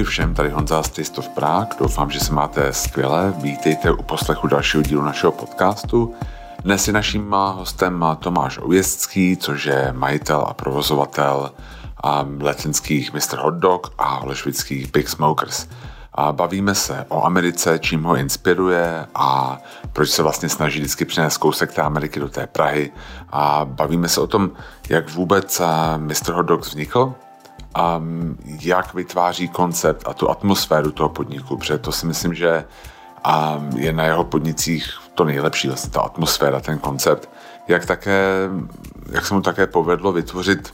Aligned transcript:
Ahoj 0.00 0.08
všem, 0.08 0.34
tady 0.34 0.50
Honza 0.50 0.82
z 0.82 0.88
Taste 0.88 1.18
of 1.18 1.28
Prague. 1.28 1.76
Doufám, 1.78 2.10
že 2.10 2.20
se 2.20 2.32
máte 2.32 2.72
skvěle. 2.72 3.34
Vítejte 3.36 3.90
u 3.90 4.02
poslechu 4.02 4.46
dalšího 4.46 4.82
dílu 4.82 5.02
našeho 5.02 5.32
podcastu. 5.32 6.14
Dnes 6.64 6.86
je 6.86 6.92
naším 6.92 7.30
hostem 7.32 8.04
Tomáš 8.18 8.58
Ověstský, 8.58 9.36
což 9.36 9.64
je 9.64 9.92
majitel 9.92 10.44
a 10.48 10.54
provozovatel 10.54 11.50
letenských 12.40 13.12
Mr. 13.12 13.38
Hot 13.38 13.54
Dog 13.54 13.92
a 13.98 14.14
holešvických 14.14 14.92
Big 14.92 15.08
Smokers. 15.08 15.66
A 16.14 16.32
bavíme 16.32 16.74
se 16.74 17.04
o 17.08 17.24
Americe, 17.24 17.78
čím 17.78 18.02
ho 18.02 18.16
inspiruje 18.16 19.06
a 19.14 19.58
proč 19.92 20.08
se 20.08 20.22
vlastně 20.22 20.48
snaží 20.48 20.80
vždycky 20.80 21.04
přinést 21.04 21.36
kousek 21.36 21.72
té 21.72 21.82
Ameriky 21.82 22.20
do 22.20 22.28
té 22.28 22.46
Prahy. 22.46 22.92
A 23.30 23.64
bavíme 23.64 24.08
se 24.08 24.20
o 24.20 24.26
tom, 24.26 24.50
jak 24.88 25.14
vůbec 25.14 25.62
Mr. 25.96 26.32
Hot 26.32 26.46
Dog 26.46 26.60
vznikl, 26.60 27.14
a 27.74 28.02
jak 28.60 28.94
vytváří 28.94 29.48
koncept 29.48 30.08
a 30.08 30.14
tu 30.14 30.30
atmosféru 30.30 30.90
toho 30.90 31.08
podniku, 31.08 31.56
protože 31.56 31.78
to 31.78 31.92
si 31.92 32.06
myslím, 32.06 32.34
že 32.34 32.64
je 33.76 33.92
na 33.92 34.04
jeho 34.04 34.24
podnicích 34.24 34.90
to 35.14 35.24
nejlepší, 35.24 35.68
vlastně 35.68 35.90
ta 35.90 36.00
atmosféra, 36.00 36.60
ten 36.60 36.78
koncept, 36.78 37.28
jak, 37.68 37.86
také, 37.86 38.48
jak 39.10 39.26
se 39.26 39.34
mu 39.34 39.40
také 39.40 39.66
povedlo 39.66 40.12
vytvořit 40.12 40.68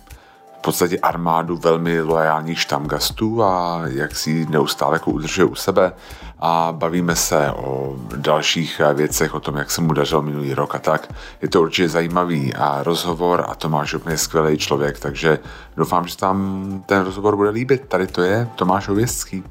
v 0.59 0.63
podstatě 0.63 0.99
armádu 0.99 1.57
velmi 1.57 2.01
loajálních 2.01 2.61
štamgastů 2.61 3.43
a 3.43 3.83
jak 3.87 4.17
si 4.17 4.47
neustále 4.51 4.95
jako 4.95 5.11
udržuje 5.11 5.45
u 5.45 5.55
sebe 5.55 5.93
a 6.39 6.73
bavíme 6.73 7.17
se 7.17 7.53
o 7.53 7.97
dalších 8.17 8.81
věcech, 8.95 9.35
o 9.35 9.41
tom, 9.41 9.57
jak 9.57 9.71
se 9.71 9.81
mu 9.81 9.93
dařil 9.93 10.23
minulý 10.23 10.55
rok 10.55 10.75
a 10.75 10.79
tak. 10.79 11.15
Je 11.43 11.49
to 11.49 11.63
určitě 11.63 11.89
zajímavý 11.89 12.55
a 12.55 12.83
rozhovor 12.83 13.45
a 13.49 13.55
Tomáš 13.55 13.95
úplně 13.95 14.17
skvělý 14.17 14.59
člověk, 14.59 14.99
takže 15.01 15.39
doufám, 15.77 16.07
že 16.07 16.17
tam 16.17 16.83
ten 16.87 17.05
rozhovor 17.05 17.37
bude 17.37 17.51
líbit. 17.51 17.85
Tady 17.89 18.07
to 18.07 18.23
je 18.23 18.49
Tomáš 18.57 18.89
Ověstský. 18.89 19.45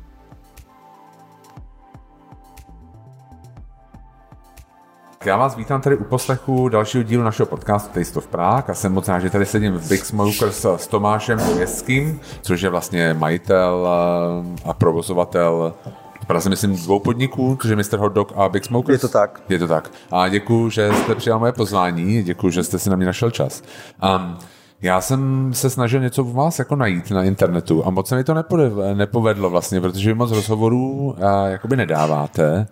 Já 5.26 5.38
vás 5.38 5.56
vítám 5.56 5.82
tady 5.82 5.98
u 5.98 6.04
poslechu 6.04 6.70
dalšího 6.70 7.04
dílu 7.04 7.24
našeho 7.24 7.46
podcastu 7.48 7.94
Taste 7.94 8.20
of 8.20 8.28
Prague 8.28 8.64
a 8.68 8.74
jsem 8.74 8.94
moc 8.94 9.08
rád, 9.08 9.20
že 9.20 9.30
tady 9.30 9.46
sedím 9.46 9.74
v 9.74 9.90
Big 9.90 10.06
Smokers 10.06 10.66
s 10.76 10.88
Tomášem 10.88 11.40
Ověstským, 11.40 12.20
což 12.42 12.62
je 12.62 12.70
vlastně 12.70 13.14
majitel 13.14 13.88
a 14.66 14.74
provozovatel 14.74 15.74
Praze 16.28 16.50
myslím 16.50 16.76
dvou 16.76 17.00
podniků, 17.00 17.58
což 17.62 17.70
je 17.70 17.76
Mr. 17.76 17.98
Hot 17.98 18.14
Dog 18.14 18.34
a 18.36 18.50
Big 18.50 18.66
Smokers. 18.66 18.94
Je 18.94 19.00
to 19.00 19.08
tak. 19.08 19.42
Je 19.50 19.60
to 19.60 19.68
tak. 19.68 19.92
A 20.12 20.28
děkuji, 20.28 20.70
že 20.70 20.90
jste 20.94 21.16
přijal 21.16 21.40
moje 21.40 21.52
pozvání, 21.52 22.24
děkuji, 22.24 22.50
že 22.50 22.64
jste 22.64 22.80
si 22.80 22.90
na 22.90 22.96
mě 22.96 23.06
našel 23.06 23.32
čas. 23.32 23.64
Um, 24.04 24.38
já 24.82 25.02
jsem 25.02 25.50
se 25.54 25.70
snažil 25.70 26.00
něco 26.00 26.24
v 26.24 26.34
vás 26.34 26.60
jako 26.60 26.76
najít 26.76 27.12
na 27.12 27.24
internetu 27.24 27.88
a 27.88 27.90
moc 27.90 28.08
se 28.08 28.16
mi 28.16 28.24
to 28.24 28.34
nepovedlo 28.94 29.50
vlastně, 29.50 29.82
protože 29.82 30.10
vy 30.10 30.14
moc 30.14 30.32
rozhovorů 30.32 30.92
uh, 30.92 31.16
jakoby 31.48 31.76
nedáváte. 31.76 32.68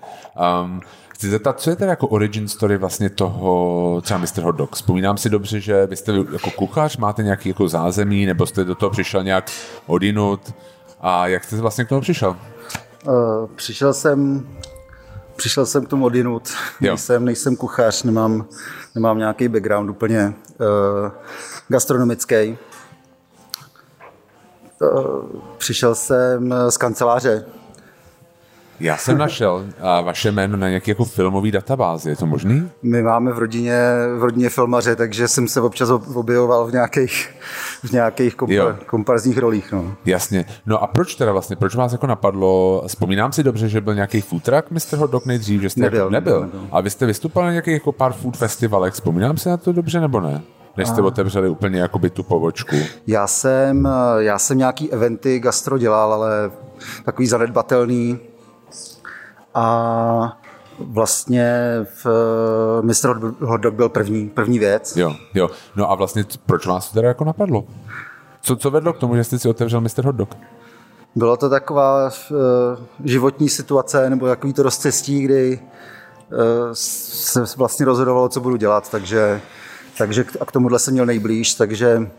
Um, 0.64 0.82
chci 1.10 1.30
zeptat, 1.30 1.60
co 1.60 1.70
je 1.70 1.76
teda 1.76 1.90
jako 1.90 2.08
origin 2.08 2.48
story 2.48 2.78
vlastně 2.78 3.10
toho 3.10 4.02
třeba 4.02 4.20
Mr. 4.20 4.42
Hot 4.42 4.56
Dog? 4.56 4.76
Vzpomínám 4.76 5.18
si 5.18 5.30
dobře, 5.30 5.60
že 5.60 5.88
vy 5.88 5.96
jste 5.96 6.14
jako 6.34 6.52
kuchař, 6.52 6.98
máte 6.98 7.24
nějaký 7.24 7.50
jako 7.50 7.68
zázemí, 7.68 8.26
nebo 8.26 8.46
jste 8.46 8.64
do 8.64 8.76
toho 8.76 8.90
přišel 8.90 9.24
nějak 9.24 9.52
odinut 9.88 10.54
a 11.02 11.28
jak 11.28 11.44
jste 11.44 11.56
vlastně 11.56 11.86
k 11.86 11.90
tomu 11.90 12.02
přišel? 12.02 12.36
Uh, 13.08 13.50
přišel 13.56 13.94
jsem 13.94 14.48
Přišel 15.36 15.66
jsem 15.66 15.86
k 15.86 15.90
tomu 15.90 16.06
odinut, 16.06 16.50
nejsem, 16.82 17.26
nejsem 17.26 17.56
kuchař, 17.56 18.04
nemám, 18.04 18.46
nemám 18.96 19.18
nějaký 19.18 19.48
background 19.48 19.90
úplně 19.90 20.34
uh, 20.60 21.12
gastronomický. 21.68 22.58
Uh, 24.82 25.26
přišel 25.58 25.96
jsem 25.96 26.56
z 26.70 26.78
kanceláře 26.78 27.46
já 28.84 28.98
jsem 28.98 29.18
našel 29.18 29.66
a 29.82 30.02
vaše 30.02 30.32
jméno 30.32 30.58
na 30.58 30.70
nějaké 30.70 30.92
jako 30.92 31.06
filmový 31.06 31.52
databázi, 31.52 32.10
je 32.10 32.16
to 32.16 32.26
možný? 32.26 32.70
My 32.84 33.04
máme 33.04 33.32
v 33.32 33.38
rodině, 33.38 33.78
v 34.18 34.24
rodině 34.24 34.50
filmaře, 34.50 34.96
takže 34.96 35.28
jsem 35.28 35.48
se 35.48 35.62
občas 35.62 35.90
objevoval 36.16 36.68
v 36.68 36.72
nějakých, 36.72 37.30
v 37.84 37.92
nějakých 37.92 38.36
kompa, 38.36 38.76
komparzních 38.86 39.38
rolích. 39.38 39.72
No. 39.72 39.96
Jasně. 40.06 40.46
No 40.66 40.84
a 40.84 40.88
proč 40.88 41.16
teda 41.16 41.32
vlastně, 41.32 41.56
proč 41.56 41.76
vás 41.76 41.92
jako 41.92 42.08
napadlo, 42.08 42.84
vzpomínám 42.88 43.32
si 43.32 43.44
dobře, 43.44 43.70
že 43.70 43.82
byl 43.82 43.96
nějaký 43.96 44.22
food 44.22 44.44
truck 44.44 44.72
Mr. 44.72 44.98
Hot 44.98 45.12
Dog 45.12 45.26
nejdřív, 45.26 45.62
že 45.62 45.70
jste 45.70 45.82
nebyl, 45.82 46.00
jako 46.00 46.12
nebyl. 46.12 46.42
nebyl. 46.42 46.68
A 46.72 46.82
vy 46.82 46.90
jste 46.90 47.06
vystupovali 47.06 47.48
na 47.48 47.52
nějakých 47.52 47.74
jako 47.74 47.92
pár 47.92 48.14
food 48.14 48.38
festivalech, 48.38 48.94
vzpomínám 48.94 49.38
si 49.38 49.50
na 49.50 49.58
to 49.58 49.74
dobře 49.74 50.00
nebo 50.00 50.20
ne? 50.20 50.42
než 50.78 50.88
jste 50.88 51.02
otevřeli 51.02 51.50
úplně 51.50 51.80
jakoby 51.80 52.10
tu 52.10 52.24
povočku? 52.24 52.76
Já 53.08 53.28
jsem, 53.28 53.88
já 54.18 54.40
jsem 54.40 54.58
nějaký 54.58 54.92
eventy 54.92 55.40
gastro 55.40 55.78
dělal, 55.78 56.14
ale 56.14 56.52
takový 57.06 57.28
zanedbatelný, 57.28 58.20
a 59.54 60.38
vlastně 60.80 61.80
v 61.84 62.06
eh, 62.06 62.82
Mr. 62.82 63.34
Hot 63.40 63.62
Dog 63.62 63.74
byl 63.74 63.90
první, 63.90 64.30
první 64.30 64.60
věc. 64.60 64.98
Jo, 64.98 65.16
jo. 65.34 65.50
No 65.76 65.92
a 65.92 65.96
vlastně 65.96 66.26
proč 66.46 66.66
vás 66.66 66.90
to 66.90 66.94
teda 66.94 67.08
jako 67.08 67.24
napadlo? 67.24 67.66
Co, 68.42 68.56
co 68.56 68.72
vedlo 68.72 68.94
k 68.94 68.98
tomu, 68.98 69.16
že 69.16 69.24
jste 69.24 69.40
si 69.40 69.50
otevřel 69.50 69.82
Mr. 69.82 70.06
Hot 70.06 70.16
Dog? 70.16 70.38
Bylo 71.16 71.38
to 71.38 71.50
taková 71.50 72.06
uh, 72.06 72.38
životní 73.04 73.50
situace 73.50 74.10
nebo 74.10 74.28
takový 74.28 74.54
to 74.54 74.64
rozcestí, 74.64 75.22
kdy 75.22 75.60
uh, 75.60 76.40
se 76.74 77.46
vlastně 77.58 77.86
rozhodovalo, 77.86 78.30
co 78.30 78.42
budu 78.42 78.56
dělat, 78.56 78.90
takže, 78.90 79.42
takže 79.98 80.24
k, 80.24 80.38
a 80.40 80.46
k 80.46 80.52
tomuhle 80.52 80.80
jsem 80.80 80.94
měl 80.94 81.06
nejblíž, 81.06 81.54
takže 81.54 82.12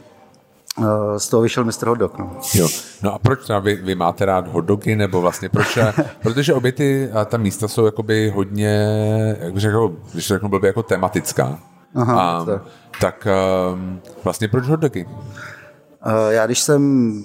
z 1.17 1.29
toho 1.29 1.43
vyšel 1.43 1.65
Mr. 1.65 1.87
Hot 1.87 1.99
Dog. 1.99 2.19
No. 2.19 2.37
Jo. 2.55 2.69
no 3.03 3.15
a 3.15 3.19
proč 3.19 3.41
vy, 3.61 3.75
vy 3.75 3.95
máte 3.95 4.25
rád 4.25 4.49
hotdogy, 4.49 4.97
nebo 4.97 5.21
vlastně 5.21 5.49
proč? 5.49 5.79
Protože 6.23 6.55
obě 6.55 6.73
ty 6.73 7.11
a 7.13 7.25
ta 7.25 7.37
místa 7.37 7.69
jsou 7.69 7.85
jakoby 7.85 8.33
hodně, 8.35 8.97
jak 9.41 9.59
řekl, 9.59 9.97
když 10.13 10.27
řeknu 10.27 10.49
blbě, 10.49 10.69
jako 10.69 10.83
tematická. 10.83 11.59
Aha, 11.95 12.21
a, 12.21 12.45
tak. 12.45 12.63
tak 13.01 13.29
um, 13.73 14.01
vlastně 14.25 14.49
proč 14.49 14.67
hotdogy? 14.67 15.05
Uh, 15.05 16.13
já 16.29 16.47
když 16.47 16.61
jsem 16.61 17.25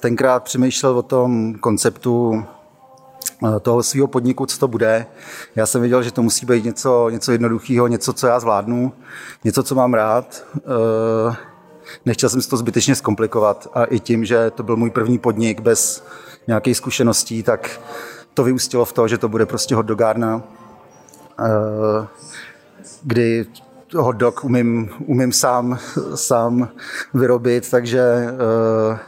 tenkrát 0.00 0.44
přemýšlel 0.44 0.98
o 0.98 1.02
tom 1.02 1.54
konceptu 1.54 2.44
eh, 3.46 3.60
toho 3.60 3.82
svého 3.82 4.06
podniku, 4.06 4.46
co 4.46 4.58
to 4.58 4.68
bude. 4.68 5.06
Já 5.56 5.66
jsem 5.66 5.82
viděl, 5.82 6.02
že 6.02 6.12
to 6.12 6.22
musí 6.22 6.46
být 6.46 6.64
něco, 6.64 7.08
něco 7.10 7.32
jednoduchého, 7.32 7.86
něco, 7.86 8.12
co 8.12 8.26
já 8.26 8.40
zvládnu, 8.40 8.92
něco, 9.44 9.62
co 9.62 9.74
mám 9.74 9.94
rád. 9.94 10.44
Nechtěl 12.06 12.28
jsem 12.28 12.42
si 12.42 12.48
to 12.48 12.56
zbytečně 12.56 12.94
zkomplikovat 12.94 13.68
a 13.74 13.84
i 13.84 14.00
tím, 14.00 14.24
že 14.24 14.50
to 14.50 14.62
byl 14.62 14.76
můj 14.76 14.90
první 14.90 15.18
podnik 15.18 15.60
bez 15.60 16.04
nějakých 16.46 16.76
zkušeností, 16.76 17.42
tak 17.42 17.80
to 18.34 18.44
vyústilo 18.44 18.84
v 18.84 18.92
to, 18.92 19.08
že 19.08 19.18
to 19.18 19.28
bude 19.28 19.46
prostě 19.46 19.74
hotdogárna, 19.74 20.42
eh, 21.40 22.06
kdy 23.02 23.46
hot 23.96 24.16
dog 24.16 24.44
umím, 24.44 24.90
umím 25.06 25.32
sám, 25.32 25.78
sám 26.14 26.68
vyrobit, 27.14 27.70
takže 27.70 28.02
eh, 28.92 28.98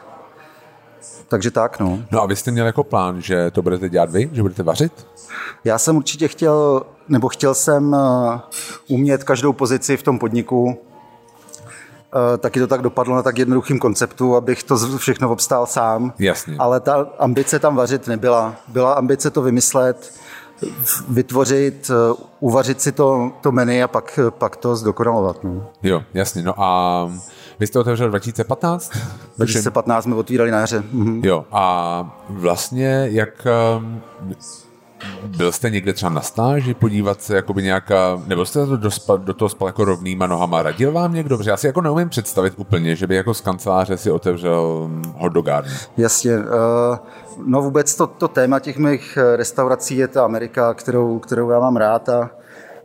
takže 1.28 1.50
tak, 1.50 1.80
no. 1.80 1.98
No 2.10 2.22
a 2.22 2.26
vy 2.26 2.36
jste 2.36 2.50
měl 2.50 2.66
jako 2.66 2.84
plán, 2.84 3.22
že 3.22 3.50
to 3.50 3.62
budete 3.62 3.88
dělat 3.88 4.10
vy, 4.10 4.30
že 4.32 4.42
budete 4.42 4.62
vařit? 4.62 5.06
Já 5.64 5.78
jsem 5.78 5.96
určitě 5.96 6.28
chtěl, 6.28 6.82
nebo 7.08 7.28
chtěl 7.28 7.54
jsem 7.54 7.94
eh, 7.94 8.40
umět 8.88 9.24
každou 9.24 9.52
pozici 9.52 9.96
v 9.96 10.02
tom 10.02 10.18
podniku, 10.18 10.78
taky 12.38 12.60
to 12.60 12.66
tak 12.66 12.82
dopadlo 12.82 13.16
na 13.16 13.22
tak 13.22 13.38
jednoduchým 13.38 13.78
konceptu, 13.78 14.36
abych 14.36 14.62
to 14.62 14.76
všechno 14.98 15.30
obstál 15.30 15.66
sám. 15.66 16.12
Jasně. 16.18 16.56
Ale 16.58 16.80
ta 16.80 17.06
ambice 17.18 17.58
tam 17.58 17.76
vařit 17.76 18.06
nebyla. 18.06 18.54
Byla 18.68 18.92
ambice 18.92 19.30
to 19.30 19.42
vymyslet, 19.42 20.12
vytvořit, 21.08 21.90
eh, 21.90 22.22
uvařit 22.40 22.80
si 22.80 22.92
to, 22.92 23.32
to 23.40 23.52
menu 23.52 23.84
a 23.84 23.88
pak, 23.88 24.18
pak 24.30 24.56
to 24.56 24.76
zdokonalovat. 24.76 25.44
No. 25.44 25.66
Jo, 25.82 26.02
jasně. 26.14 26.42
No 26.42 26.54
a 26.56 27.10
vy 27.60 27.66
jste 27.66 27.78
otevřel 27.78 28.08
2015? 28.08 28.92
2015 29.36 30.04
jsme 30.04 30.14
otvírali 30.14 30.50
na 30.50 30.58
jaře. 30.60 30.82
Mhm. 30.92 31.20
Jo, 31.24 31.44
a 31.52 32.24
vlastně 32.28 33.08
jak 33.10 33.46
ehm, 33.46 34.00
byl 35.36 35.52
jste 35.52 35.70
někde 35.70 35.92
třeba 35.92 36.10
na 36.10 36.20
stáži 36.20 36.74
podívat 36.74 37.22
se, 37.22 37.36
jakoby 37.36 37.62
nějaká, 37.62 38.22
nebo 38.26 38.44
jste 38.44 38.66
to 38.66 38.76
do, 38.76 38.90
do 39.16 39.34
toho 39.34 39.48
spal 39.48 39.68
jako 39.68 39.84
rovnýma 39.84 40.26
nohama, 40.26 40.62
radil 40.62 40.92
vám 40.92 41.14
někdo? 41.14 41.36
Protože 41.36 41.50
já 41.50 41.56
si 41.56 41.66
jako 41.66 41.80
neumím 41.80 42.08
představit 42.08 42.54
úplně, 42.56 42.96
že 42.96 43.06
by 43.06 43.14
jako 43.14 43.34
z 43.34 43.40
kanceláře 43.40 43.96
si 43.96 44.10
otevřel 44.10 44.90
hotdogárnu. 45.16 45.70
Jasně. 45.96 46.38
Uh, 46.38 46.44
no 47.46 47.62
vůbec 47.62 47.94
to, 47.94 48.06
to 48.06 48.28
téma 48.28 48.58
těch 48.58 48.78
mých 48.78 49.18
eh, 49.20 49.36
restaurací 49.36 49.96
je 49.96 50.08
ta 50.08 50.24
Amerika, 50.24 50.74
kterou, 50.74 51.18
kterou 51.18 51.50
já 51.50 51.60
mám 51.60 51.76
rád 51.76 52.08
a, 52.08 52.30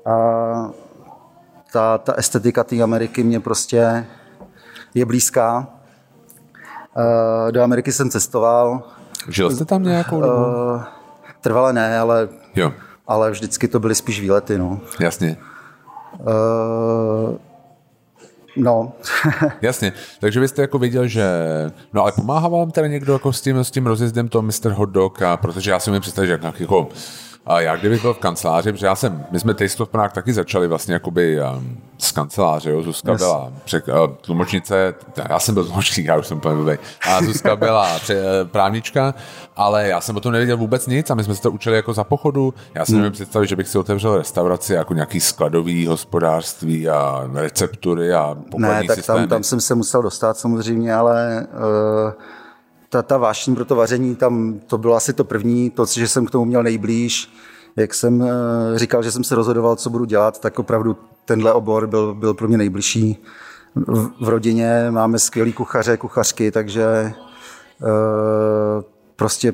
a 0.06 0.16
ta, 1.72 1.98
ta 1.98 2.14
estetika 2.14 2.64
té 2.64 2.82
Ameriky 2.82 3.24
mě 3.24 3.40
prostě 3.40 4.06
je 4.94 5.06
blízká. 5.06 5.68
Uh, 6.98 7.52
do 7.52 7.62
Ameriky 7.62 7.92
jsem 7.92 8.10
cestoval. 8.10 8.84
Žil 9.30 9.52
jste 9.52 9.66
tam 9.66 9.84
nějakou 9.84 10.22
dobu? 10.22 10.34
Uh, 10.34 10.84
Trvale 11.46 11.74
ne, 11.74 12.00
ale, 12.00 12.30
jo. 12.56 12.74
ale 13.08 13.32
vždycky 13.32 13.68
to 13.68 13.80
byly 13.80 13.96
spíš 13.96 14.22
výlety. 14.22 14.58
No. 14.58 14.80
Jasně. 15.00 15.38
Uh, 16.20 17.38
No. 18.58 18.94
Jasně, 19.62 19.94
takže 20.20 20.40
vy 20.40 20.48
jste 20.48 20.62
jako 20.62 20.80
věděl, 20.80 21.08
že... 21.08 21.26
No 21.94 22.02
ale 22.02 22.12
pomáhá 22.12 22.48
vám 22.48 22.72
teda 22.72 22.88
někdo 22.88 23.14
jako 23.14 23.34
s 23.34 23.42
tím, 23.42 23.58
s 23.58 23.72
tím 23.72 23.88
rozjezdem 23.88 24.30
toho 24.30 24.42
Mr. 24.42 24.72
Hot 24.72 24.90
Dog, 24.90 25.22
a 25.22 25.38
protože 25.38 25.72
já 25.72 25.80
si 25.80 25.92
mi 25.92 26.00
představit, 26.00 26.28
že 26.28 26.40
jak 26.44 26.60
jako 26.60 26.90
a 27.46 27.60
já 27.62 27.76
kdybych 27.76 28.02
byl 28.02 28.14
v 28.14 28.20
kanceláři, 28.20 28.72
protože 28.72 28.86
já 28.86 28.96
jsem, 28.96 29.26
my 29.32 29.40
jsme 29.40 29.54
Taste 29.54 29.84
of 29.84 29.90
Prague 29.90 30.16
taky 30.16 30.34
začali 30.34 30.68
vlastně 30.68 30.94
jakoby 30.94 31.40
um, 31.42 31.78
z 31.98 32.12
kanceláře, 32.12 32.72
jo, 32.72 32.84
Zuzka 32.84 33.12
yes. 33.12 33.22
byla 33.22 33.52
přek, 33.66 33.88
uh, 33.88 33.94
tlumočnice, 34.22 34.94
já 35.30 35.40
jsem 35.40 35.54
byl 35.54 35.66
tlumočník, 35.66 36.06
já 36.06 36.18
už 36.18 36.28
jsem 36.28 36.38
úplně 36.38 36.78
a 37.10 37.24
Zuzka 37.24 37.56
byla 37.56 38.00
pře, 38.00 38.16
uh, 38.16 38.48
právnička, 38.48 39.14
ale 39.56 39.88
já 39.88 40.02
jsem 40.02 40.18
o 40.18 40.20
tom 40.20 40.32
nevěděl 40.32 40.58
vůbec 40.58 40.88
nic 40.88 41.10
a 41.10 41.16
my 41.16 41.24
jsme 41.24 41.36
se 41.36 41.42
to 41.42 41.52
učili 41.52 41.76
jako 41.76 41.94
za 41.94 42.04
pochodu. 42.04 42.54
Já 42.74 42.86
si 42.86 42.92
hmm. 42.92 43.02
nevím 43.02 43.14
představit, 43.14 43.48
že 43.48 43.56
bych 43.56 43.68
si 43.68 43.78
otevřel 43.78 44.18
restauraci 44.18 44.74
jako 44.74 44.94
nějaký 44.94 45.20
skladový 45.20 45.88
hospodářství 45.88 46.90
a 46.90 47.30
receptury 47.34 48.14
a 48.14 48.36
Ne, 48.58 48.84
tak 48.88 48.96
systémy. 48.96 49.20
tam, 49.20 49.28
tam 49.28 49.44
jsem 49.44 49.62
se 49.62 49.76
musel 49.76 50.02
dostat 50.02 50.38
samozřejmě, 50.38 50.96
ale 50.96 51.48
uh 52.06 52.12
ta, 52.96 53.02
ta 53.02 53.18
vášní 53.18 53.56
pro 53.56 53.66
to 53.66 53.76
vaření, 53.76 54.16
tam 54.16 54.60
to 54.68 54.78
bylo 54.78 54.96
asi 54.96 55.14
to 55.14 55.24
první, 55.24 55.70
to, 55.70 55.86
že 55.86 56.08
jsem 56.08 56.26
k 56.26 56.32
tomu 56.32 56.46
měl 56.46 56.64
nejblíž. 56.64 57.34
Jak 57.76 57.94
jsem 57.94 58.22
eh, 58.22 58.80
říkal, 58.80 59.04
že 59.04 59.12
jsem 59.12 59.24
se 59.24 59.36
rozhodoval, 59.36 59.76
co 59.76 59.90
budu 59.90 60.06
dělat, 60.06 60.40
tak 60.40 60.60
opravdu 60.60 60.98
tenhle 61.26 61.54
obor 61.54 61.88
byl, 61.88 62.14
byl 62.14 62.34
pro 62.34 62.48
mě 62.48 62.58
nejbližší. 62.58 63.24
V, 63.76 64.10
v 64.26 64.30
rodině 64.30 64.88
máme 64.92 65.20
skvělý 65.20 65.54
kuchaře, 65.54 65.98
kuchařky, 65.98 66.52
takže 66.52 66.84
e, 66.84 67.14
prostě 69.16 69.54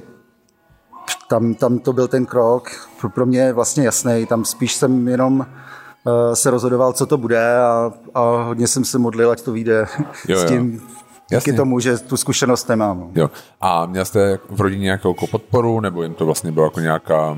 tam, 1.28 1.54
tam 1.54 1.80
to 1.80 1.94
byl 1.94 2.08
ten 2.08 2.26
krok. 2.26 2.70
Pro, 3.00 3.10
pro 3.10 3.26
mě 3.26 3.54
vlastně 3.54 3.86
jasný. 3.86 4.26
Tam 4.26 4.46
spíš 4.46 4.74
jsem 4.74 5.08
jenom 5.08 5.46
e, 5.46 6.36
se 6.36 6.50
rozhodoval, 6.50 6.94
co 6.94 7.06
to 7.06 7.18
bude 7.18 7.58
a, 7.58 7.92
a 8.14 8.22
hodně 8.22 8.68
jsem 8.68 8.86
se 8.86 8.98
modlil, 8.98 9.32
ať 9.32 9.42
to 9.42 9.52
vyjde 9.52 9.86
jo, 10.28 10.38
s 10.40 10.46
tím, 10.46 10.74
jo 10.74 11.01
Jasně. 11.32 11.52
díky 11.52 11.58
tomu, 11.58 11.80
že 11.80 11.98
tu 11.98 12.18
zkušenost 12.18 12.70
nemám. 12.70 13.10
Jo. 13.16 13.30
A 13.62 13.86
měl 13.86 14.06
jste 14.06 14.40
v 14.50 14.62
rodině 14.62 14.84
nějakou 14.84 15.10
jako 15.10 15.28
podporu, 15.28 15.80
nebo 15.80 16.04
jim 16.04 16.14
to 16.14 16.26
vlastně 16.26 16.52
bylo 16.52 16.66
jako 16.66 16.80
nějaká, 16.80 17.38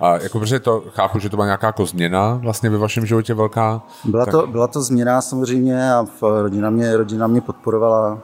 a 0.00 0.18
jako 0.18 0.38
protože 0.38 0.60
to 0.60 0.84
chápu, 0.88 1.18
že 1.18 1.28
to 1.28 1.36
byla 1.36 1.46
nějaká 1.46 1.66
jako 1.66 1.86
změna 1.86 2.40
vlastně 2.42 2.70
ve 2.70 2.78
vašem 2.78 3.06
životě 3.06 3.34
velká? 3.34 3.82
Byla, 4.04 4.24
tak... 4.24 4.32
to, 4.32 4.46
byla 4.46 4.66
to 4.66 4.82
změna 4.82 5.20
samozřejmě 5.20 5.92
a 5.92 6.06
rodina 6.20 6.70
mě, 6.70 6.96
rodina 6.96 7.26
mě 7.26 7.40
podporovala. 7.40 8.18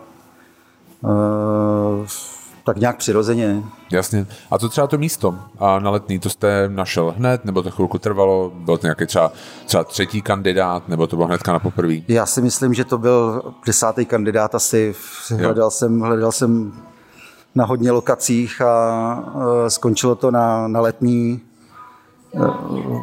Uh, 1.01 2.07
tak 2.67 2.77
nějak 2.77 2.97
přirozeně. 2.97 3.63
Jasně. 3.93 4.27
A 4.51 4.59
co 4.59 4.69
třeba 4.69 4.87
to 4.87 4.99
místo 4.99 5.35
a 5.59 5.79
na 5.79 5.91
letný, 5.91 6.19
to 6.19 6.31
jste 6.31 6.69
našel 6.69 7.15
hned, 7.17 7.45
nebo 7.45 7.63
to 7.63 7.71
chvilku 7.71 7.99
trvalo? 7.99 8.53
Byl 8.55 8.79
to 8.79 8.87
nějaký 8.87 9.07
třeba, 9.07 9.33
třeba 9.67 9.85
třetí 9.85 10.23
kandidát, 10.23 10.89
nebo 10.89 11.07
to 11.07 11.17
bylo 11.17 11.29
hnedka 11.29 11.53
na 11.53 11.59
poprvé? 11.59 11.95
Já 12.09 12.27
si 12.27 12.43
myslím, 12.43 12.75
že 12.75 12.85
to 12.85 12.99
byl 12.99 13.43
desátý 13.67 14.05
kandidát 14.05 14.55
asi. 14.55 14.95
Hledal 15.37 15.71
jsem, 15.71 16.01
hledal 16.01 16.33
jsem 16.33 16.73
na 17.55 17.65
hodně 17.65 17.91
lokacích 17.91 18.61
a 18.61 19.25
uh, 19.35 19.43
skončilo 19.69 20.15
to 20.15 20.31
na, 20.31 20.69
na 20.69 20.81
letní 20.81 21.41
uh, 22.31 23.01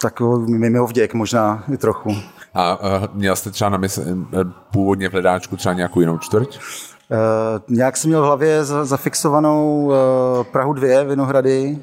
takový 0.00 0.52
mimo 0.52 0.86
vděk 0.86 1.14
možná 1.14 1.64
i 1.72 1.76
trochu. 1.76 2.16
A 2.54 2.80
uh, 2.80 2.88
měl 3.12 3.36
jste 3.36 3.50
třeba 3.50 3.70
na 3.70 3.78
mysli 3.78 4.04
původně 4.70 5.08
v 5.08 5.12
hledáčku 5.12 5.56
třeba 5.56 5.74
nějakou 5.74 6.00
jinou 6.00 6.18
čtvrť? 6.18 6.58
Uh, 7.12 7.76
nějak 7.76 7.96
jsem 7.96 8.08
měl 8.08 8.22
v 8.22 8.24
hlavě 8.24 8.64
zafixovanou 8.64 9.84
uh, 9.84 9.94
Prahu 10.44 10.72
2, 10.72 11.02
Vinohrady, 11.02 11.78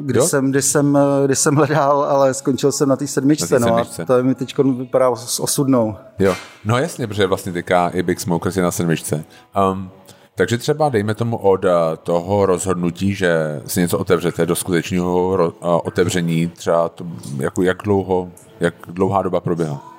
kdy 0.00 0.20
jsem, 0.20 0.50
kdy, 0.50 0.62
jsem, 0.62 0.96
eh, 0.96 1.24
kdy 1.24 1.36
jsem 1.36 1.54
hledal, 1.54 2.02
ale 2.02 2.34
skončil 2.34 2.72
jsem 2.72 2.88
na 2.88 2.96
té 2.96 3.06
sedmičce, 3.06 3.58
no 3.58 3.76
a 3.76 3.84
to 4.06 4.22
mi 4.22 4.34
teď 4.34 4.58
vypadá 4.58 5.16
s 5.16 5.40
osudnou. 5.40 5.96
Jo, 6.18 6.34
no 6.64 6.78
jasně, 6.78 7.06
protože 7.06 7.26
vlastně 7.26 7.52
teďka 7.52 7.88
i 7.88 8.02
Big 8.02 8.20
Smokers 8.20 8.56
je 8.56 8.62
na 8.62 8.70
sedmičce. 8.70 9.24
Um, 9.72 9.90
takže 10.34 10.58
třeba 10.58 10.88
dejme 10.88 11.14
tomu 11.14 11.36
od 11.36 11.64
toho 12.02 12.46
rozhodnutí, 12.46 13.14
že 13.14 13.62
si 13.66 13.80
něco 13.80 13.98
otevřete 13.98 14.46
do 14.46 14.56
skutečného 14.56 15.52
otevření, 15.84 16.46
třeba 16.46 16.88
to, 16.88 17.06
jako 17.36 17.62
jak 17.62 17.82
dlouho, 17.82 18.28
jak 18.60 18.74
dlouhá 18.88 19.22
doba 19.22 19.40
proběhla? 19.40 19.95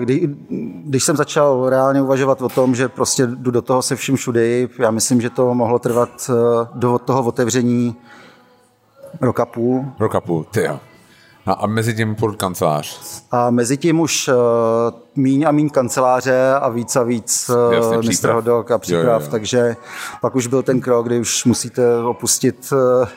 Kdy, 0.00 0.28
když 0.84 1.04
jsem 1.04 1.16
začal 1.16 1.68
reálně 1.68 2.02
uvažovat 2.02 2.42
o 2.42 2.48
tom, 2.48 2.74
že 2.74 2.88
prostě 2.88 3.26
jdu 3.26 3.50
do 3.50 3.62
toho 3.62 3.82
se 3.82 3.96
vším 3.96 4.16
všudy, 4.16 4.68
já 4.78 4.90
myslím, 4.90 5.20
že 5.20 5.30
to 5.30 5.54
mohlo 5.54 5.78
trvat 5.78 6.30
eh, 6.30 6.68
do 6.74 6.98
toho 6.98 7.22
otevření 7.22 7.96
roka 9.20 9.46
půl. 9.46 9.84
Roka 9.98 10.20
půl, 10.20 10.44
ty 10.44 10.62
jo. 10.62 10.80
No 11.46 11.62
a 11.62 11.66
mezi 11.66 11.94
tím 11.94 12.14
furt 12.14 12.36
kancelář. 12.36 13.00
A 13.30 13.50
mezi 13.50 13.76
tím 13.76 14.00
už 14.00 14.28
uh, 14.28 14.34
míň 15.16 15.44
a 15.46 15.50
míň 15.50 15.70
kanceláře 15.70 16.54
a 16.54 16.68
víc 16.68 16.96
a 16.96 17.02
víc 17.02 17.50
uh, 17.94 18.02
Mr. 18.02 18.30
Hodok 18.30 18.70
a 18.70 18.78
příprav, 18.78 19.04
jo, 19.04 19.12
jo, 19.12 19.20
jo. 19.20 19.30
takže 19.30 19.76
pak 20.20 20.36
už 20.36 20.46
byl 20.46 20.62
ten 20.62 20.80
krok, 20.80 21.06
kdy 21.06 21.20
už 21.20 21.44
musíte 21.44 21.96
opustit, 21.96 22.72
uh, 22.72 23.08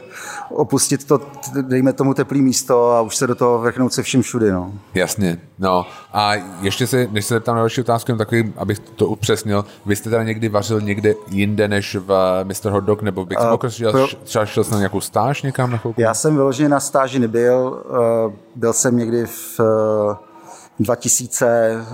opustit 0.50 1.04
to, 1.04 1.22
dejme 1.62 1.94
tomu 1.94 2.14
teplý 2.14 2.42
místo 2.42 2.92
a 2.92 3.02
už 3.02 3.16
se 3.16 3.28
do 3.28 3.36
toho 3.36 3.60
vrchnout 3.60 3.94
se 3.94 4.04
vším 4.04 4.22
všudy. 4.22 4.52
No. 4.52 4.74
Jasně, 4.94 5.40
no 5.60 5.86
a 6.14 6.34
ještě 6.62 6.88
se, 6.88 7.08
než 7.12 7.26
se 7.26 7.34
zeptám 7.34 7.56
na 7.56 7.62
další 7.62 7.82
otázku, 7.82 8.12
jen 8.12 8.18
takový, 8.18 8.54
abych 8.58 8.80
to 8.80 9.08
upřesnil, 9.08 9.66
vy 9.86 9.96
jste 9.96 10.10
teda 10.10 10.24
někdy 10.24 10.50
vařil 10.50 10.82
někde 10.82 11.14
jinde 11.28 11.68
než 11.68 11.96
v 11.96 12.44
Mr. 12.44 12.70
Hot 12.70 12.84
Dog 12.84 13.02
nebo 13.02 13.26
Big 13.26 13.40
Smoker, 13.40 13.72
uh, 13.86 13.92
pro... 13.92 14.08
třeba 14.24 14.46
šel 14.46 14.64
jste 14.64 14.74
na 14.74 14.80
nějakou 14.80 15.02
stáž 15.02 15.42
někam 15.42 15.72
na 15.72 15.78
chvilku? 15.78 16.02
Já 16.02 16.14
jsem 16.14 16.36
vyloženě 16.36 16.70
na 16.70 16.80
stáži 16.80 17.20
nebyl, 17.20 17.84
uh, 17.90 18.34
byl 18.56 18.74
jsem 18.74 18.98
někdy 18.98 19.26
v 19.26 19.60
uh, 19.60 20.35
2000 20.80 21.86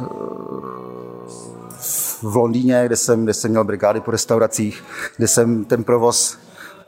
v 2.22 2.36
Londýně, 2.36 2.84
kde 2.86 2.96
jsem, 2.96 3.24
kde 3.24 3.34
jsem 3.34 3.52
měl 3.52 3.64
brigády 3.64 4.02
po 4.02 4.12
restauracích, 4.12 4.84
kde 5.18 5.28
jsem 5.28 5.66
ten 5.66 5.84
provoz 5.84 6.38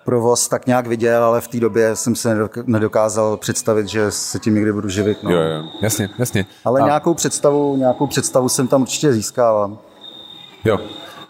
provoz 0.06 0.48
tak 0.48 0.68
nějak 0.68 0.88
viděl, 0.88 1.24
ale 1.24 1.42
v 1.42 1.48
té 1.48 1.60
době 1.60 1.96
jsem 1.96 2.16
se 2.16 2.38
nedokázal 2.66 3.38
představit, 3.38 3.88
že 3.88 4.12
se 4.12 4.40
tím 4.40 4.56
někdy 4.56 4.74
budu 4.74 4.90
živit. 4.90 5.24
No. 5.24 5.32
Jo, 5.32 5.42
jo, 5.42 5.64
jasně, 5.82 6.10
jasně. 6.20 6.46
Ale 6.66 6.82
a... 6.82 6.86
nějakou 6.86 7.14
představu, 7.14 7.76
nějakou 7.78 8.08
představu 8.08 8.50
jsem 8.50 8.68
tam 8.68 8.82
určitě 8.82 9.14
získal. 9.14 9.78
Jo. 10.66 10.80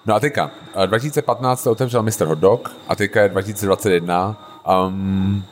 No 0.06 0.16
a 0.16 0.20
teďka, 0.20 0.52
2015 0.86 1.62
se 1.62 1.70
otevřel 1.70 2.04
Mr. 2.04 2.26
Hot 2.26 2.40
Dog 2.40 2.72
a 2.88 2.96
teďka 2.96 3.22
je 3.22 3.30
2021. 3.30 4.38
Um, 4.88 5.44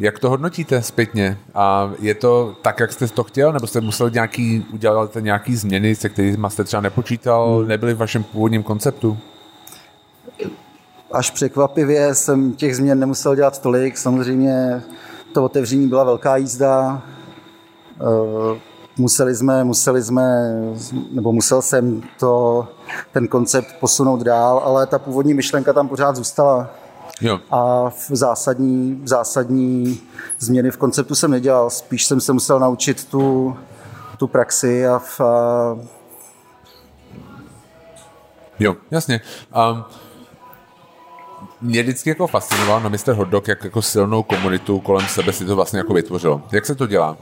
jak 0.00 0.18
to 0.18 0.30
hodnotíte 0.30 0.82
zpětně? 0.82 1.38
A 1.54 1.92
je 1.98 2.14
to 2.14 2.56
tak, 2.62 2.80
jak 2.80 2.92
jste 2.92 3.08
to 3.08 3.24
chtěl, 3.24 3.52
nebo 3.52 3.66
jste 3.66 3.80
musel 3.80 4.10
nějaký, 4.10 4.66
udělat 4.72 5.16
nějaký 5.20 5.56
změny, 5.56 5.94
se 5.94 6.08
kterými 6.08 6.46
jste 6.48 6.64
třeba 6.64 6.80
nepočítal, 6.80 7.58
hmm. 7.58 7.68
nebyly 7.68 7.94
v 7.94 7.98
vašem 7.98 8.24
původním 8.24 8.62
konceptu? 8.62 9.18
Až 11.12 11.30
překvapivě 11.30 12.14
jsem 12.14 12.52
těch 12.52 12.76
změn 12.76 12.98
nemusel 12.98 13.36
dělat 13.36 13.62
tolik. 13.62 13.98
Samozřejmě 13.98 14.82
to 15.32 15.44
otevření 15.44 15.88
byla 15.88 16.04
velká 16.04 16.36
jízda. 16.36 17.02
Eh, 18.00 18.60
museli 18.96 19.34
jsme, 19.34 19.64
museli 19.64 20.02
jsme, 20.02 20.54
nebo 21.12 21.32
musel 21.32 21.62
jsem 21.62 22.02
to, 22.18 22.68
ten 23.12 23.28
koncept 23.28 23.76
posunout 23.80 24.22
dál, 24.22 24.62
ale 24.64 24.86
ta 24.86 24.98
původní 24.98 25.34
myšlenka 25.34 25.72
tam 25.72 25.88
pořád 25.88 26.16
zůstala. 26.16 26.70
Jo. 27.20 27.40
A 27.50 27.90
v 27.90 28.10
zásadní, 28.10 29.02
zásadní 29.04 30.00
změny 30.38 30.70
v 30.70 30.76
konceptu 30.76 31.14
jsem 31.14 31.30
nedělal, 31.30 31.70
spíš 31.70 32.04
jsem 32.06 32.20
se 32.20 32.32
musel 32.32 32.58
naučit 32.58 33.04
tu, 33.04 33.56
tu 34.16 34.26
praxi 34.26 34.86
a 34.86 34.98
v, 34.98 35.20
a... 35.20 35.78
Jo, 38.58 38.76
jasně. 38.90 39.20
Um, 39.72 39.84
mě 41.60 41.82
vždycky 41.82 42.08
jako 42.08 42.26
fascinoval 42.26 42.80
na 42.80 42.88
Mr. 42.88 43.12
Hotdog, 43.12 43.48
jak 43.48 43.64
jako 43.64 43.82
silnou 43.82 44.22
komunitu 44.22 44.80
kolem 44.80 45.06
sebe 45.06 45.32
si 45.32 45.44
to 45.44 45.56
vlastně 45.56 45.78
jako 45.78 45.94
vytvořilo. 45.94 46.42
Jak 46.52 46.66
se 46.66 46.74
to 46.74 46.86
dělá? 46.86 47.16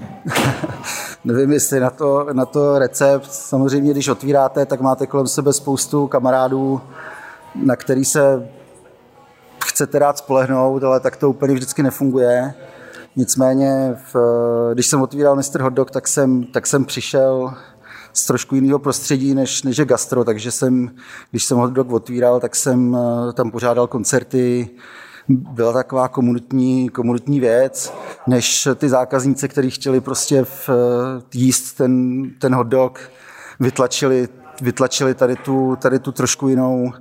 Nevím, 1.25 1.52
jestli 1.52 1.81
na 1.81 1.90
to, 1.90 2.26
na 2.33 2.47
to 2.47 2.78
recept. 2.78 3.33
Samozřejmě, 3.33 3.90
když 3.90 4.09
otvíráte, 4.09 4.67
tak 4.67 4.81
máte 4.81 5.07
kolem 5.07 5.26
sebe 5.26 5.52
spoustu 5.52 6.07
kamarádů, 6.07 6.81
na 7.55 7.76
který 7.76 8.05
se 8.05 8.49
chcete 9.78 9.99
rád 9.99 10.18
spolehnout, 10.18 10.85
ale 10.85 11.00
tak 11.00 11.16
to 11.16 11.30
úplně 11.30 11.54
vždycky 11.54 11.82
nefunguje. 11.82 12.54
Nicméně, 13.16 13.97
v, 14.12 14.16
když 14.75 14.87
jsem 14.87 15.02
otvíral 15.02 15.37
Mr. 15.37 15.61
Hot 15.61 15.73
Dog, 15.73 15.90
tak 15.90 16.08
jsem, 16.08 16.44
tak 16.44 16.66
jsem 16.66 16.85
přišel 16.85 17.54
z 18.12 18.26
trošku 18.26 18.54
jiného 18.54 18.78
prostředí, 18.78 19.35
než, 19.35 19.62
než 19.62 19.76
je 19.76 19.85
gastro, 19.85 20.25
takže 20.25 20.50
jsem, 20.50 20.90
když 21.30 21.44
jsem 21.44 21.58
Hot 21.58 21.73
Dog 21.73 21.92
otvíral, 21.92 22.40
tak 22.40 22.56
jsem 22.56 22.97
eh, 22.97 23.32
tam 23.32 23.50
pořádal 23.50 23.87
koncerty, 23.87 24.70
byla 25.28 25.73
taková 25.73 26.08
komunitní, 26.08 26.88
komunitní 26.88 27.40
věc, 27.40 27.92
než 28.26 28.68
ty 28.75 28.88
zákazníci, 28.88 29.49
kteří 29.49 29.70
chtěli 29.70 30.00
prostě 30.00 30.44
v, 30.44 30.70
jíst 31.35 31.73
ten, 31.73 32.23
ten 32.38 32.54
hot 32.54 32.66
dog, 32.66 33.00
vytlačili, 33.61 34.28
vytlačili 34.62 35.14
tady 35.14 35.37
tu, 35.37 35.76
tady 35.76 35.99
tu 35.99 36.12
trošku 36.12 36.49
jinou 36.49 36.92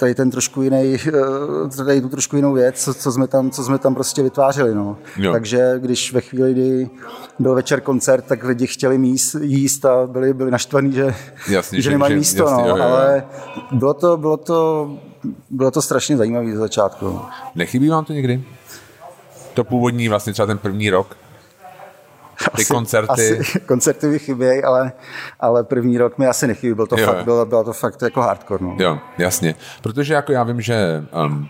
tady 0.00 0.14
ten 0.14 0.30
trošku 0.30 0.62
jiný, 0.62 0.96
eh, 1.08 1.76
tady 1.76 2.00
tu 2.00 2.08
trošku 2.08 2.36
jinou 2.36 2.52
věc, 2.52 2.84
co, 2.84 2.94
co, 2.94 3.12
jsme, 3.12 3.26
tam, 3.26 3.50
co 3.50 3.64
jsme 3.64 3.78
tam 3.78 3.94
prostě 3.94 4.22
vytvářeli. 4.22 4.74
No. 4.74 4.96
Takže 5.32 5.74
když 5.78 6.12
ve 6.12 6.20
chvíli, 6.20 6.52
kdy 6.52 6.90
byl 7.38 7.54
večer 7.54 7.80
koncert, 7.80 8.24
tak 8.24 8.44
lidi 8.44 8.66
chtěli 8.66 8.98
míst, 8.98 9.36
jíst 9.40 9.84
a 9.84 10.06
byli, 10.06 10.34
byli 10.34 10.50
naštvaní, 10.50 10.92
že, 10.92 11.14
jasný, 11.48 11.82
že, 11.82 11.90
nemají 11.90 12.14
místo. 12.14 12.42
Jasný, 12.42 12.62
no. 12.62 12.68
jo, 12.68 12.76
jo. 12.76 12.82
Ale 12.82 13.24
bylo 13.72 13.94
to, 13.94 14.16
bylo 14.16 14.36
to, 14.36 14.90
bylo 15.50 15.70
to 15.70 15.82
strašně 15.82 16.16
zajímavé 16.16 16.56
z 16.56 16.58
začátku. 16.58 17.20
Nechybí 17.54 17.88
vám 17.88 18.04
to 18.04 18.12
někdy? 18.12 18.44
To 19.54 19.64
původní, 19.64 20.08
vlastně 20.08 20.32
třeba 20.32 20.46
ten 20.46 20.58
první 20.58 20.90
rok? 20.90 21.16
Ty 22.56 22.62
asi, 22.62 22.72
koncerty. 22.72 23.38
Asi, 23.40 23.60
koncerty 23.66 24.06
mi 24.06 24.18
chybějí, 24.18 24.62
ale, 24.62 24.92
ale 25.40 25.64
první 25.64 25.98
rok 25.98 26.18
mi 26.18 26.26
asi 26.26 26.46
nechybí. 26.46 26.74
Byl 26.74 26.86
to 26.86 27.00
jo. 27.00 27.06
fakt, 27.06 27.24
bylo, 27.24 27.46
bylo 27.46 27.64
to 27.64 27.72
fakt 27.72 28.02
jako 28.02 28.20
hardcore. 28.20 28.64
No. 28.64 28.76
Jo, 28.78 28.98
jasně. 29.18 29.54
Protože 29.82 30.14
jako 30.14 30.32
já 30.32 30.42
vím, 30.42 30.60
že 30.60 31.04
um, 31.26 31.48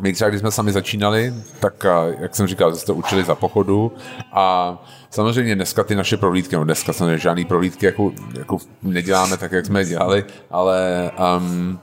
my 0.00 0.12
třeba, 0.12 0.28
když 0.28 0.40
jsme 0.40 0.50
sami 0.50 0.72
začínali, 0.72 1.34
tak 1.60 1.86
jak 2.18 2.36
jsem 2.36 2.46
říkal, 2.46 2.74
jste 2.74 2.86
to 2.86 2.94
učili 2.94 3.24
za 3.24 3.34
pochodu 3.34 3.92
a 4.32 4.76
samozřejmě 5.10 5.54
dneska 5.54 5.84
ty 5.84 5.94
naše 5.94 6.16
prohlídky, 6.16 6.56
no 6.56 6.64
dneska 6.64 6.92
samozřejmě 6.92 7.18
žádný 7.18 7.44
prohlídky 7.44 7.86
jako, 7.86 8.12
jako 8.38 8.58
neděláme 8.82 9.36
tak, 9.36 9.52
jak 9.52 9.66
jsme 9.66 9.84
dělali, 9.84 10.24
ale 10.50 11.10
um, 11.38 11.78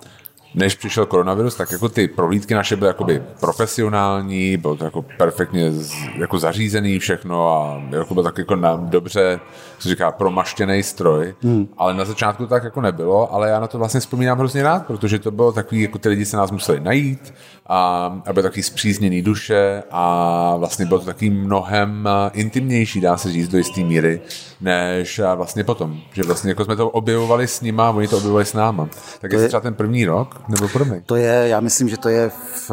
než 0.55 0.75
přišel 0.75 1.05
koronavirus, 1.05 1.55
tak 1.55 1.71
jako 1.71 1.89
ty 1.89 2.07
prohlídky 2.07 2.53
naše 2.53 2.75
byly 2.75 2.87
jakoby 2.87 3.23
profesionální, 3.39 4.57
bylo 4.57 4.75
to 4.75 4.85
jako 4.85 5.01
perfektně 5.01 5.71
jako 6.17 6.39
zařízený 6.39 6.99
všechno 6.99 7.53
a 7.53 7.81
jako 7.89 8.13
byl 8.13 8.23
tak 8.23 8.37
jako 8.37 8.55
na 8.55 8.75
dobře, 8.75 9.39
co 9.83 9.89
říká, 9.89 10.11
promaštěný 10.11 10.83
stroj, 10.83 11.35
hmm. 11.41 11.67
ale 11.77 11.93
na 11.93 12.05
začátku 12.05 12.47
tak 12.47 12.63
jako 12.63 12.81
nebylo, 12.81 13.33
ale 13.33 13.49
já 13.49 13.59
na 13.59 13.67
to 13.67 13.77
vlastně 13.77 13.99
vzpomínám 13.99 14.37
hrozně 14.37 14.63
rád, 14.63 14.85
protože 14.85 15.19
to 15.19 15.31
bylo 15.31 15.51
takový, 15.51 15.81
jako 15.81 15.97
ty 15.97 16.09
lidi 16.09 16.25
se 16.25 16.37
nás 16.37 16.51
museli 16.51 16.79
najít 16.79 17.33
a, 17.67 18.05
a 18.25 18.33
byl 18.33 18.43
takový 18.43 18.63
zpřízněný 18.63 19.21
duše 19.21 19.83
a 19.91 20.55
vlastně 20.57 20.85
bylo 20.85 20.99
to 20.99 21.05
takový 21.05 21.29
mnohem 21.29 22.09
intimnější, 22.33 23.01
dá 23.01 23.17
se 23.17 23.31
říct 23.31 23.47
do 23.47 23.57
jisté 23.57 23.81
míry, 23.81 24.21
než 24.61 25.21
vlastně 25.35 25.63
potom, 25.63 25.99
že 26.13 26.23
vlastně 26.23 26.51
jako 26.51 26.65
jsme 26.65 26.75
to 26.75 26.89
objevovali 26.89 27.47
s 27.47 27.61
nima, 27.61 27.89
oni 27.89 28.07
to 28.07 28.17
objevovali 28.17 28.45
s 28.45 28.53
náma. 28.53 28.89
Tak 29.21 29.31
je 29.31 29.47
třeba 29.47 29.61
ten 29.61 29.73
první 29.73 30.05
rok, 30.05 30.41
nebo 30.47 30.67
podobný? 30.67 31.01
To 31.05 31.15
je, 31.15 31.47
já 31.47 31.59
myslím, 31.59 31.89
že 31.89 31.97
to 31.97 32.09
je 32.09 32.29
v, 32.69 32.71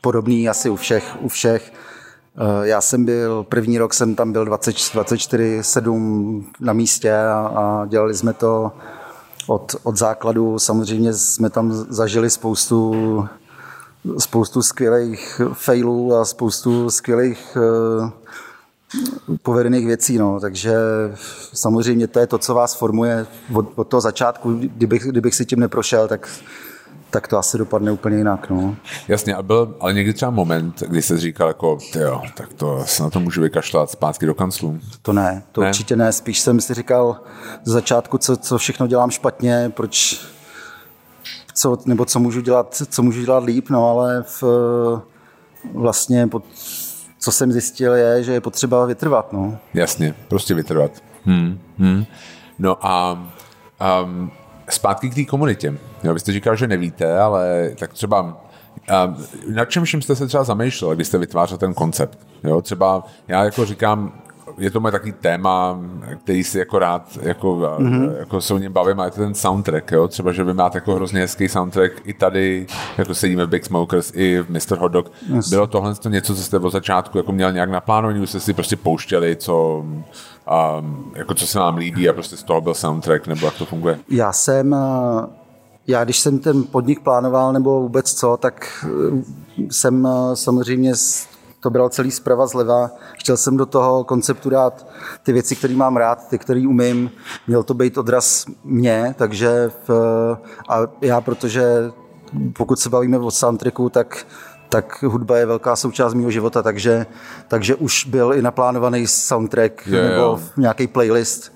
podobný 0.00 0.48
asi 0.48 0.70
u 0.70 0.76
všech, 0.76 1.16
u 1.20 1.28
všech. 1.28 1.72
Eh, 2.38 2.68
já 2.68 2.80
jsem 2.80 3.04
byl, 3.04 3.46
první 3.48 3.78
rok 3.78 3.94
jsem 3.94 4.14
tam 4.14 4.32
byl 4.32 4.44
24-7 4.44 6.44
na 6.60 6.72
místě 6.72 7.14
a, 7.14 7.52
a 7.54 7.86
dělali 7.86 8.14
jsme 8.14 8.32
to 8.32 8.72
od, 9.46 9.76
od 9.82 9.96
základu. 9.96 10.58
Samozřejmě 10.58 11.14
jsme 11.14 11.50
tam 11.50 11.72
zažili 11.72 12.30
spoustu 12.30 12.94
spoustu 14.18 14.62
skvělých 14.62 15.40
failů 15.52 16.14
a 16.14 16.24
spoustu 16.24 16.90
skvělých 16.90 17.56
uh, 17.56 18.10
povedených 19.42 19.86
věcí, 19.86 20.18
no. 20.18 20.40
takže 20.40 20.74
samozřejmě 21.52 22.06
to 22.06 22.18
je 22.18 22.26
to, 22.26 22.38
co 22.38 22.54
vás 22.54 22.74
formuje 22.74 23.26
od, 23.54 23.72
od 23.74 23.88
toho 23.88 24.00
začátku. 24.00 24.52
Kdybych, 24.52 25.02
kdybych 25.02 25.34
si 25.34 25.44
tím 25.44 25.60
neprošel, 25.60 26.08
tak 26.08 26.28
tak 27.10 27.28
to 27.28 27.38
asi 27.38 27.58
dopadne 27.58 27.92
úplně 27.92 28.16
jinak. 28.16 28.50
No. 28.50 28.76
Jasně, 29.08 29.34
a 29.34 29.42
byl 29.42 29.76
ale 29.80 29.94
někdy 29.94 30.12
třeba 30.12 30.30
moment, 30.30 30.82
kdy 30.88 31.02
se 31.02 31.18
říkal, 31.18 31.48
jako, 31.48 31.78
jo, 31.94 32.22
tak 32.34 32.52
to 32.52 32.82
se 32.86 33.02
na 33.02 33.10
to 33.10 33.20
můžu 33.20 33.40
vykašlat 33.42 33.90
zpátky 33.90 34.26
do 34.26 34.34
kanclu. 34.34 34.78
To 35.02 35.12
ne, 35.12 35.42
to 35.52 35.60
ne? 35.60 35.68
určitě 35.68 35.96
ne. 35.96 36.12
Spíš 36.12 36.40
jsem 36.40 36.60
si 36.60 36.74
říkal 36.74 37.20
z 37.64 37.70
začátku, 37.70 38.18
co, 38.18 38.36
co 38.36 38.58
všechno 38.58 38.86
dělám 38.86 39.10
špatně, 39.10 39.72
proč, 39.74 40.20
co, 41.54 41.78
nebo 41.86 42.04
co 42.04 42.20
můžu 42.20 42.40
dělat, 42.40 42.82
co 42.88 43.02
můžu 43.02 43.24
dělat 43.24 43.44
líp, 43.44 43.70
no 43.70 43.90
ale 43.90 44.24
v, 44.40 44.42
vlastně 45.74 46.26
pod, 46.26 46.44
co 47.18 47.32
jsem 47.32 47.52
zjistil 47.52 47.94
je, 47.94 48.22
že 48.22 48.32
je 48.32 48.40
potřeba 48.40 48.86
vytrvat. 48.86 49.32
No. 49.32 49.58
Jasně, 49.74 50.14
prostě 50.28 50.54
vytrvat. 50.54 50.90
Hmm, 51.24 51.58
hmm. 51.78 52.04
No 52.58 52.86
a 52.86 53.18
um, 54.04 54.30
zpátky 54.72 55.10
k 55.10 55.14
té 55.14 55.24
komunitě. 55.24 55.74
Jo, 56.04 56.14
vy 56.14 56.20
jste 56.20 56.32
říkal, 56.32 56.56
že 56.56 56.66
nevíte, 56.66 57.18
ale 57.18 57.70
tak 57.78 57.92
třeba 57.92 58.36
na 59.48 59.64
čem 59.64 59.86
jste 59.86 60.16
se 60.16 60.26
třeba 60.26 60.44
zamýšlel, 60.44 60.94
když 60.94 61.06
jste 61.06 61.18
vytvářel 61.18 61.58
ten 61.58 61.74
koncept? 61.74 62.18
Jo, 62.44 62.62
třeba 62.62 63.04
já 63.28 63.44
jako 63.44 63.64
říkám, 63.64 64.12
je 64.58 64.70
to 64.70 64.80
moje 64.80 64.92
takový 64.92 65.12
téma, 65.12 65.80
který 66.24 66.44
si 66.44 66.58
jako 66.58 66.78
rád 66.78 67.18
jako, 67.22 67.56
mm-hmm. 67.56 68.16
jako 68.18 68.40
se 68.40 68.54
o 68.54 68.58
něm 68.58 68.72
bavím, 68.72 69.00
a 69.00 69.04
je 69.04 69.10
to 69.10 69.16
ten 69.16 69.34
soundtrack, 69.34 69.92
jo? 69.92 70.08
třeba, 70.08 70.32
že 70.32 70.44
vy 70.44 70.54
máte 70.54 70.78
jako 70.78 70.94
hrozně 70.94 71.20
hezký 71.20 71.48
soundtrack 71.48 71.92
i 72.04 72.12
tady, 72.12 72.66
jako 72.98 73.14
sedíme 73.14 73.46
v 73.46 73.48
Big 73.48 73.64
Smokers, 73.64 74.12
i 74.14 74.40
v 74.40 74.50
Mr. 74.50 74.78
Hot 74.78 74.92
Dog. 74.92 75.12
Yes. 75.34 75.50
Bylo 75.50 75.66
tohle 75.66 75.94
to 75.94 76.08
něco, 76.08 76.34
co 76.34 76.42
jste 76.42 76.58
od 76.58 76.70
začátku 76.70 77.18
jako 77.18 77.32
měl 77.32 77.52
nějak 77.52 77.70
naplánovaný, 77.70 78.26
jste 78.26 78.40
si 78.40 78.52
prostě 78.52 78.76
pouštěli, 78.76 79.36
co, 79.36 79.84
um, 80.78 81.12
jako 81.14 81.34
co 81.34 81.46
se 81.46 81.58
nám 81.58 81.76
líbí 81.76 82.08
a 82.08 82.12
prostě 82.12 82.36
z 82.36 82.42
toho 82.42 82.60
byl 82.60 82.74
soundtrack, 82.74 83.26
nebo 83.26 83.46
jak 83.46 83.54
to 83.54 83.64
funguje? 83.64 83.98
Já 84.08 84.32
jsem 84.32 84.76
já 85.86 86.04
když 86.04 86.18
jsem 86.20 86.38
ten 86.38 86.62
podnik 86.62 87.00
plánoval 87.00 87.52
nebo 87.52 87.80
vůbec 87.80 88.12
co, 88.12 88.36
tak 88.36 88.84
eh, 88.84 89.22
jsem 89.70 90.06
eh, 90.06 90.36
samozřejmě 90.36 90.92
to 91.66 91.70
bral 91.70 91.88
celý 91.88 92.10
zprava 92.10 92.46
zleva. 92.46 92.90
Chtěl 93.12 93.36
jsem 93.36 93.56
do 93.56 93.66
toho 93.66 94.04
konceptu 94.04 94.50
dát 94.50 94.86
ty 95.22 95.32
věci, 95.32 95.56
které 95.56 95.74
mám 95.74 95.96
rád, 95.96 96.28
ty, 96.28 96.38
které 96.38 96.66
umím. 96.68 97.10
Měl 97.46 97.62
to 97.62 97.74
být 97.74 97.98
odraz 97.98 98.46
mě, 98.64 99.14
takže 99.18 99.70
v, 99.88 99.90
a 100.68 100.78
já, 101.00 101.20
protože 101.20 101.64
pokud 102.52 102.78
se 102.78 102.90
bavíme 102.90 103.18
o 103.18 103.30
soundtracku, 103.30 103.88
tak 103.88 104.26
tak 104.68 105.02
hudba 105.02 105.36
je 105.36 105.46
velká 105.46 105.76
součást 105.76 106.14
mého 106.14 106.30
života, 106.30 106.62
takže, 106.62 107.06
takže 107.48 107.74
už 107.74 108.04
byl 108.04 108.32
i 108.34 108.42
naplánovaný 108.42 109.06
soundtrack 109.06 109.86
je, 109.86 110.02
nebo 110.02 110.22
jo. 110.22 110.40
nějaký 110.56 110.86
playlist 110.86 111.52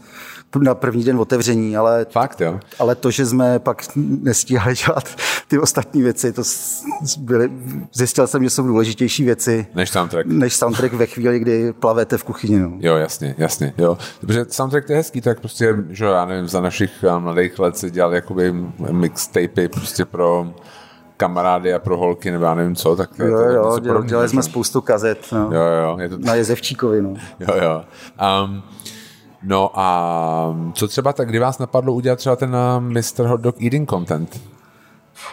na 0.58 0.74
první 0.74 1.04
den 1.04 1.18
otevření, 1.18 1.76
ale, 1.76 2.06
Fakt, 2.10 2.40
jo. 2.40 2.60
ale 2.78 2.94
to, 2.94 3.10
že 3.10 3.26
jsme 3.26 3.58
pak 3.58 3.82
nestíhali 3.96 4.74
dělat 4.86 5.08
ty 5.48 5.58
ostatní 5.58 6.02
věci, 6.02 6.32
to 6.32 6.42
byly, 7.18 7.50
zjistil 7.92 8.26
jsem, 8.26 8.44
že 8.44 8.50
jsou 8.50 8.66
důležitější 8.66 9.24
věci. 9.24 9.66
Než 9.74 9.90
soundtrack. 9.90 10.26
Než 10.26 10.56
soundtrack 10.56 10.92
ve 10.92 11.06
chvíli, 11.06 11.38
kdy 11.38 11.72
plavete 11.72 12.18
v 12.18 12.24
kuchyni. 12.24 12.58
No. 12.58 12.72
Jo, 12.80 12.96
jasně, 12.96 13.34
jasně, 13.38 13.72
jo. 13.78 13.98
Protože 14.20 14.44
soundtrack 14.48 14.86
to 14.86 14.92
je 14.92 14.96
hezký, 14.96 15.20
tak 15.20 15.40
prostě, 15.40 15.76
že 15.88 16.04
já 16.04 16.24
nevím, 16.24 16.48
za 16.48 16.60
našich 16.60 17.04
um, 17.16 17.22
mladých 17.22 17.58
let 17.58 17.76
se 17.76 17.90
dělal 17.90 18.14
jakoby 18.14 18.54
mixtapy 18.90 19.68
prostě 19.68 20.04
pro 20.04 20.54
kamarády 21.16 21.74
a 21.74 21.78
pro 21.78 21.96
holky, 21.96 22.30
nebo 22.30 22.44
já 22.44 22.54
nevím 22.54 22.76
co, 22.76 22.96
tak 22.96 23.10
jo, 23.18 23.26
to, 23.26 23.42
jo, 23.42 23.78
dělali, 23.78 24.06
dělali 24.06 24.28
jsme 24.28 24.42
spoustu 24.42 24.80
kazet 24.80 25.26
no. 25.32 25.38
jo, 25.38 25.62
jo, 25.62 25.98
je 26.00 26.08
to... 26.08 26.18
na 26.18 26.34
Jezevčíkovi. 26.34 27.02
No. 27.02 27.14
Jo, 27.40 27.54
jo. 27.62 27.84
Um, 28.44 28.62
No 29.42 29.70
a 29.74 30.56
co 30.72 30.88
třeba 30.88 31.12
tak, 31.12 31.28
kdy 31.28 31.38
vás 31.38 31.58
napadlo 31.58 31.92
udělat 31.92 32.16
třeba 32.16 32.36
ten 32.36 32.56
Mr. 32.78 33.26
Hot 33.26 33.40
Dog 33.40 33.62
Eating 33.62 33.90
Content? 33.90 34.40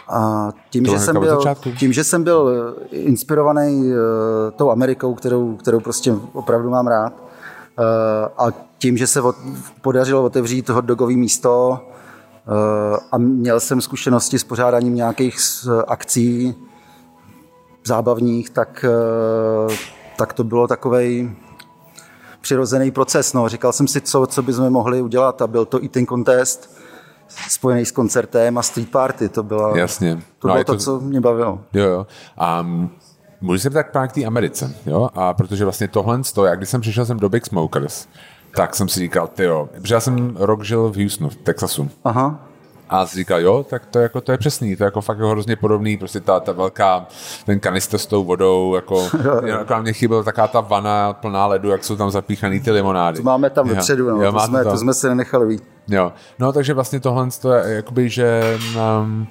A 0.08 0.48
tím, 0.70 0.86
že 0.86 0.98
jsem 0.98 1.20
byl, 1.20 1.44
tím, 1.78 1.92
že 1.92 2.04
jsem 2.04 2.24
byl 2.24 2.40
uh, 2.40 2.84
inspirovaný 2.90 3.86
uh, 3.86 3.94
tou 4.56 4.70
Amerikou, 4.70 5.14
kterou, 5.14 5.56
kterou 5.56 5.80
prostě 5.80 6.14
opravdu 6.32 6.70
mám 6.70 6.86
rád, 6.86 7.12
uh, 7.12 8.46
a 8.46 8.52
tím, 8.78 8.96
že 8.96 9.06
se 9.06 9.20
od, 9.20 9.36
podařilo 9.80 10.24
otevřít 10.24 10.68
hotdogový 10.68 11.16
místo 11.16 11.80
uh, 12.48 12.98
a 13.12 13.18
měl 13.18 13.60
jsem 13.60 13.80
zkušenosti 13.80 14.38
s 14.38 14.44
pořádáním 14.44 14.94
nějakých 14.94 15.38
akcí 15.86 16.54
zábavních, 17.86 18.50
tak, 18.50 18.84
uh, 19.68 19.74
tak 20.16 20.32
to 20.32 20.44
bylo 20.44 20.66
takovej 20.66 21.30
přirozený 22.40 22.90
proces. 22.90 23.32
No. 23.32 23.48
Říkal 23.48 23.72
jsem 23.72 23.88
si, 23.88 24.00
co, 24.00 24.26
co 24.26 24.42
bychom 24.42 24.70
mohli 24.70 25.02
udělat 25.02 25.42
a 25.42 25.46
byl 25.46 25.64
to 25.64 25.84
i 25.84 25.88
ten 25.88 26.06
contest 26.06 26.78
spojený 27.48 27.86
s 27.86 27.90
koncertem 27.90 28.58
a 28.58 28.62
street 28.62 28.90
party. 28.90 29.28
To, 29.28 29.42
byla, 29.42 29.78
Jasně. 29.78 30.16
to 30.38 30.48
no 30.48 30.54
bylo 30.54 30.64
to, 30.64 30.72
to, 30.72 30.78
co 30.78 31.00
mě 31.00 31.20
bavilo. 31.20 31.60
Jo, 31.72 31.84
jo. 31.84 32.06
Um, 32.60 32.90
Můžu 33.40 33.58
se 33.58 33.70
ptát 33.70 33.86
právě 33.86 34.08
k 34.08 34.12
té 34.12 34.24
Americe, 34.24 34.74
jo? 34.86 35.08
A 35.14 35.34
protože 35.34 35.64
vlastně 35.64 35.88
tohle, 35.88 36.20
to, 36.34 36.44
jak 36.44 36.58
když 36.58 36.68
jsem 36.68 36.80
přišel 36.80 37.06
jsem 37.06 37.18
do 37.18 37.28
Big 37.28 37.46
Smokers, 37.46 38.06
tak 38.54 38.74
jsem 38.74 38.88
si 38.88 39.00
říkal, 39.00 39.26
ty 39.26 39.44
jo, 39.44 39.68
protože 39.80 39.94
já 39.94 40.00
jsem 40.00 40.36
rok 40.36 40.64
žil 40.64 40.88
v 40.88 40.96
Houstonu, 41.02 41.30
v 41.30 41.36
Texasu. 41.36 41.90
Aha. 42.04 42.47
A 42.88 43.04
říkal, 43.04 43.40
jo, 43.40 43.66
tak 43.70 43.86
to, 43.86 43.98
jako, 43.98 44.20
to 44.20 44.32
je 44.32 44.38
přesný, 44.38 44.76
to 44.76 44.84
je 44.84 44.86
jako 44.86 45.00
fakt 45.00 45.18
jako 45.18 45.30
hrozně 45.30 45.56
podobný, 45.56 45.96
prostě 45.96 46.20
ta, 46.20 46.40
ta 46.40 46.52
velká, 46.52 47.06
ten 47.46 47.60
kanister 47.60 47.98
s 48.00 48.06
tou 48.06 48.24
vodou, 48.24 48.74
jako, 48.74 49.08
jako 49.44 49.82
mě 49.82 49.92
chyběla 49.92 50.22
taká 50.22 50.48
ta 50.48 50.60
vana 50.60 51.12
plná 51.12 51.46
ledu, 51.46 51.70
jak 51.70 51.84
jsou 51.84 51.96
tam 51.96 52.10
zapíchaný 52.10 52.60
ty 52.60 52.70
limonády. 52.70 53.16
To 53.16 53.22
máme 53.22 53.50
tam 53.50 53.68
vepředu, 53.68 54.10
no, 54.10 54.24
jo, 54.24 54.32
to, 54.32 54.40
jsme, 54.40 54.64
to. 54.64 54.70
to 54.70 54.78
jsme 54.78 54.94
si 54.94 55.08
nenechali 55.08 55.46
víc. 55.46 55.62
Jo, 55.88 56.12
no 56.38 56.52
takže 56.52 56.74
vlastně 56.74 57.00
tohle 57.00 57.28
to 57.42 57.52
je 57.52 57.74
jakoby, 57.74 58.08
že 58.08 58.58
um, 59.00 59.26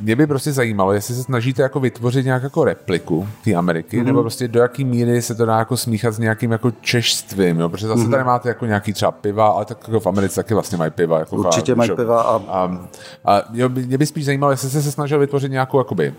mě 0.00 0.16
by 0.16 0.26
prostě 0.26 0.52
zajímalo, 0.52 0.92
jestli 0.92 1.14
se 1.14 1.22
snažíte 1.22 1.62
jako 1.62 1.80
vytvořit 1.80 2.24
nějak 2.24 2.42
jako 2.42 2.64
repliku 2.64 3.28
té 3.44 3.54
Ameriky, 3.54 4.00
mm-hmm. 4.00 4.04
nebo 4.04 4.20
prostě 4.20 4.48
do 4.48 4.60
jaký 4.60 4.84
míry 4.84 5.22
se 5.22 5.34
to 5.34 5.46
dá 5.46 5.58
jako 5.58 5.76
smíchat 5.76 6.14
s 6.14 6.18
nějakým 6.18 6.52
jako 6.52 6.70
češstvím, 6.70 7.60
jo? 7.60 7.68
protože 7.68 7.86
zase 7.86 8.02
mm-hmm. 8.02 8.10
tady 8.10 8.24
máte 8.24 8.48
jako 8.48 8.66
nějaký 8.66 8.92
třeba 8.92 9.10
piva, 9.10 9.48
ale 9.48 9.64
tak 9.64 9.78
jako 9.88 10.00
v 10.00 10.06
Americe 10.06 10.34
taky 10.34 10.54
vlastně 10.54 10.78
mají 10.78 10.90
piva. 10.90 11.18
Jako 11.18 11.36
Určitě 11.36 11.74
mají 11.74 11.90
piva. 11.96 12.22
A... 12.22 12.42
A, 12.48 12.78
a 13.24 13.42
jo, 13.52 13.68
mě 13.68 13.98
by 13.98 14.06
spíš 14.06 14.24
zajímalo, 14.24 14.50
jestli 14.50 14.70
jste 14.70 14.82
se 14.82 14.92
snažil 14.92 15.18
vytvořit 15.18 15.52
nějakou 15.52 15.78
jakoby 15.78 16.14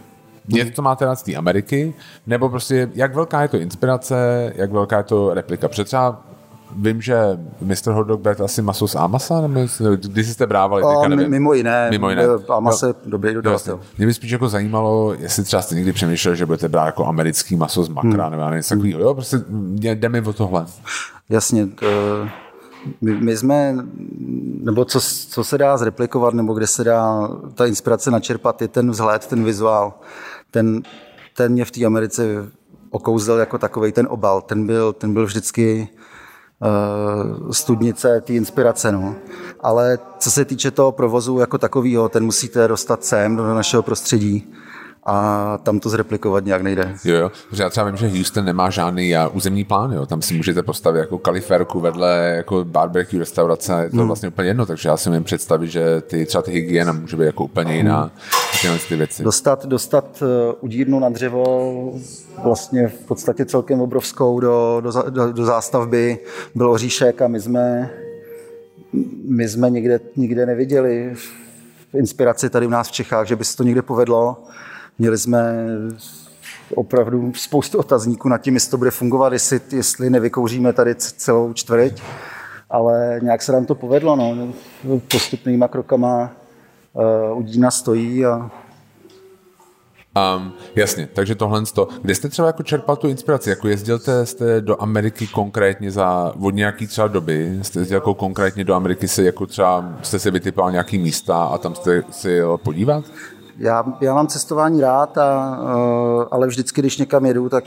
něco, 0.47 0.71
co 0.71 0.81
máte 0.81 1.05
rád 1.05 1.15
z 1.15 1.23
té 1.23 1.35
Ameriky, 1.35 1.93
nebo 2.27 2.49
prostě 2.49 2.89
jak 2.95 3.15
velká 3.15 3.41
je 3.41 3.47
to 3.47 3.57
inspirace, 3.57 4.53
jak 4.55 4.71
velká 4.71 4.97
je 4.97 5.03
to 5.03 5.33
replika. 5.33 5.67
Protože 5.67 5.83
třeba 5.83 6.21
Vím, 6.75 7.01
že 7.01 7.39
Mr. 7.61 7.91
Hotdog 7.91 8.21
berete 8.21 8.43
asi 8.43 8.61
maso 8.61 8.87
z 8.87 8.95
Amasa, 8.95 9.41
nebo 9.41 9.67
když 10.07 10.29
jste 10.29 10.47
brávali, 10.47 10.83
teďka 10.83 11.07
nevím. 11.07 11.31
Mimo 11.31 11.53
jiné, 11.53 11.87
mimo 11.91 12.09
jiné. 12.09 12.23
Amas 12.49 12.83
je 12.83 12.93
dobrý 13.05 13.33
dodavatel. 13.33 13.79
Mě 13.97 14.07
by 14.07 14.13
spíš 14.13 14.31
jako 14.31 14.49
zajímalo, 14.49 15.13
jestli 15.19 15.43
třeba 15.43 15.61
jste 15.61 15.75
někdy 15.75 15.93
přemýšlel, 15.93 16.35
že 16.35 16.45
budete 16.45 16.69
brát 16.69 16.85
jako 16.85 17.05
americký 17.05 17.55
maso 17.55 17.83
z 17.83 17.89
makra, 17.89 18.27
hmm. 18.27 18.39
nebo 18.39 18.55
něco 18.55 18.75
takového. 18.75 19.01
Jo, 19.01 19.13
prostě 19.13 19.37
jde 19.79 20.09
mi 20.09 20.21
o 20.21 20.33
tohle. 20.33 20.65
Jasně, 21.29 21.67
to, 21.67 21.85
my, 23.01 23.11
my 23.15 23.37
jsme, 23.37 23.75
nebo 24.61 24.85
co, 24.85 24.99
co 25.29 25.43
se 25.43 25.57
dá 25.57 25.77
zreplikovat, 25.77 26.33
nebo 26.33 26.53
kde 26.53 26.67
se 26.67 26.83
dá 26.83 27.29
ta 27.53 27.65
inspirace 27.65 28.11
načerpat, 28.11 28.61
je 28.61 28.67
ten 28.67 28.91
vzhled, 28.91 29.27
ten 29.27 29.43
vizuál. 29.43 29.93
Ten, 30.51 30.81
ten 31.35 31.51
mě 31.51 31.65
v 31.65 31.71
té 31.71 31.85
Americe 31.85 32.23
okouzel 32.89 33.39
jako 33.39 33.57
takový 33.57 33.91
ten 33.91 34.07
obal. 34.09 34.41
Ten 34.41 34.67
byl, 34.67 34.93
ten 34.93 35.13
byl 35.13 35.25
vždycky 35.25 35.89
studnice 37.51 38.21
té 38.21 38.33
inspirace. 38.33 38.91
No. 38.91 39.15
Ale 39.59 39.99
co 40.19 40.31
se 40.31 40.45
týče 40.45 40.71
toho 40.71 40.91
provozu 40.91 41.39
jako 41.39 41.57
takového, 41.57 42.09
ten 42.09 42.25
musíte 42.25 42.67
dostat 42.67 43.03
sem 43.03 43.35
do 43.35 43.55
našeho 43.55 43.83
prostředí 43.83 44.53
a 45.09 45.57
tam 45.63 45.79
to 45.79 45.89
zreplikovat 45.89 46.45
nějak 46.45 46.61
nejde. 46.61 46.95
Jo, 47.03 47.15
jo. 47.15 47.31
Protože 47.49 47.63
já 47.63 47.69
třeba 47.69 47.85
vím, 47.85 47.97
že 47.97 48.07
Houston 48.09 48.45
nemá 48.45 48.69
žádný 48.69 49.13
územní 49.31 49.63
plán, 49.63 49.91
jo. 49.91 50.05
Tam 50.05 50.21
si 50.21 50.33
můžete 50.33 50.63
postavit 50.63 50.99
jako 50.99 51.17
kaliferku 51.17 51.79
vedle 51.79 52.33
jako 52.35 52.65
barbecue 52.65 53.19
restaurace, 53.19 53.83
je 53.83 53.89
to 53.89 53.97
hmm. 53.97 54.07
vlastně 54.07 54.29
úplně 54.29 54.49
jedno, 54.49 54.65
takže 54.65 54.89
já 54.89 54.97
si 54.97 55.09
můžu 55.09 55.23
představit, 55.23 55.67
že 55.67 56.01
ty, 56.01 56.25
třeba 56.25 56.41
ty 56.41 56.51
hygiena 56.51 56.93
může 56.93 57.17
být 57.17 57.25
jako 57.25 57.43
úplně 57.43 57.75
jiná. 57.75 58.11
Hmm. 58.63 58.77
Ty 58.87 58.95
věci. 58.95 59.23
Dostat, 59.23 59.65
dostat 59.65 60.21
uh, 60.21 60.27
udírnu 60.59 60.99
na 60.99 61.09
dřevo 61.09 61.93
vlastně 62.43 62.87
v 62.87 63.05
podstatě 63.05 63.45
celkem 63.45 63.81
obrovskou 63.81 64.39
do, 64.39 64.81
do, 64.81 64.91
do, 65.09 65.31
do 65.31 65.45
zástavby 65.45 66.19
byl 66.55 66.71
oříšek 66.71 67.21
a 67.21 67.27
my 67.27 67.41
jsme 67.41 67.89
my 69.27 69.49
jsme 69.49 69.69
nikde, 69.69 69.99
nikde 70.15 70.45
neviděli 70.45 71.15
inspiraci 71.93 72.49
tady 72.49 72.67
u 72.67 72.69
nás 72.69 72.87
v 72.87 72.91
Čechách, 72.91 73.27
že 73.27 73.35
by 73.35 73.45
se 73.45 73.57
to 73.57 73.63
někde 73.63 73.81
povedlo. 73.81 74.43
Měli 74.99 75.17
jsme 75.17 75.65
opravdu 76.75 77.33
spoustu 77.35 77.77
otazníků 77.77 78.29
nad 78.29 78.37
tím, 78.37 78.53
jestli 78.53 78.71
to 78.71 78.77
bude 78.77 78.91
fungovat, 78.91 79.33
jestli, 79.33 79.61
jestli 79.71 80.09
nevykouříme 80.09 80.73
tady 80.73 80.95
celou 80.95 81.53
čtvrť, 81.53 82.01
ale 82.69 83.19
nějak 83.23 83.41
se 83.41 83.51
nám 83.51 83.65
to 83.65 83.75
povedlo. 83.75 84.15
No. 84.15 84.53
Postupnýma 85.11 85.67
krokama 85.67 86.31
uh, 86.97 87.37
Udína 87.37 87.71
stojí 87.71 88.25
a 88.25 88.51
Um, 90.17 90.53
jasně, 90.75 91.09
takže 91.13 91.35
tohle 91.35 91.63
to. 91.73 91.87
Kde 92.01 92.15
jste 92.15 92.29
třeba 92.29 92.47
jako 92.47 92.63
čerpal 92.63 92.95
tu 92.95 93.07
inspiraci? 93.07 93.49
Jako 93.49 93.67
jezdil 93.67 93.99
jste 94.23 94.61
do 94.61 94.81
Ameriky 94.81 95.27
konkrétně 95.27 95.91
za 95.91 96.33
od 96.41 96.55
nějaký 96.55 96.87
třeba 96.87 97.07
doby? 97.07 97.59
Jste 97.61 97.79
jezdil 97.79 97.95
jako 97.95 98.13
konkrétně 98.13 98.63
do 98.63 98.73
Ameriky 98.73 99.07
se 99.07 99.23
jako 99.23 99.45
třeba 99.45 99.93
jste 100.01 100.19
si 100.19 100.31
vytipoval 100.31 100.71
nějaký 100.71 100.97
místa 100.97 101.43
a 101.43 101.57
tam 101.57 101.75
jste 101.75 102.03
si 102.11 102.29
jel 102.29 102.57
podívat? 102.57 103.05
Já, 103.57 103.85
já 104.01 104.13
mám 104.13 104.27
cestování 104.27 104.81
rád, 104.81 105.17
a, 105.17 105.59
uh, 105.61 106.23
ale 106.31 106.47
vždycky, 106.47 106.81
když 106.81 106.97
někam 106.97 107.25
jedu, 107.25 107.49
tak 107.49 107.63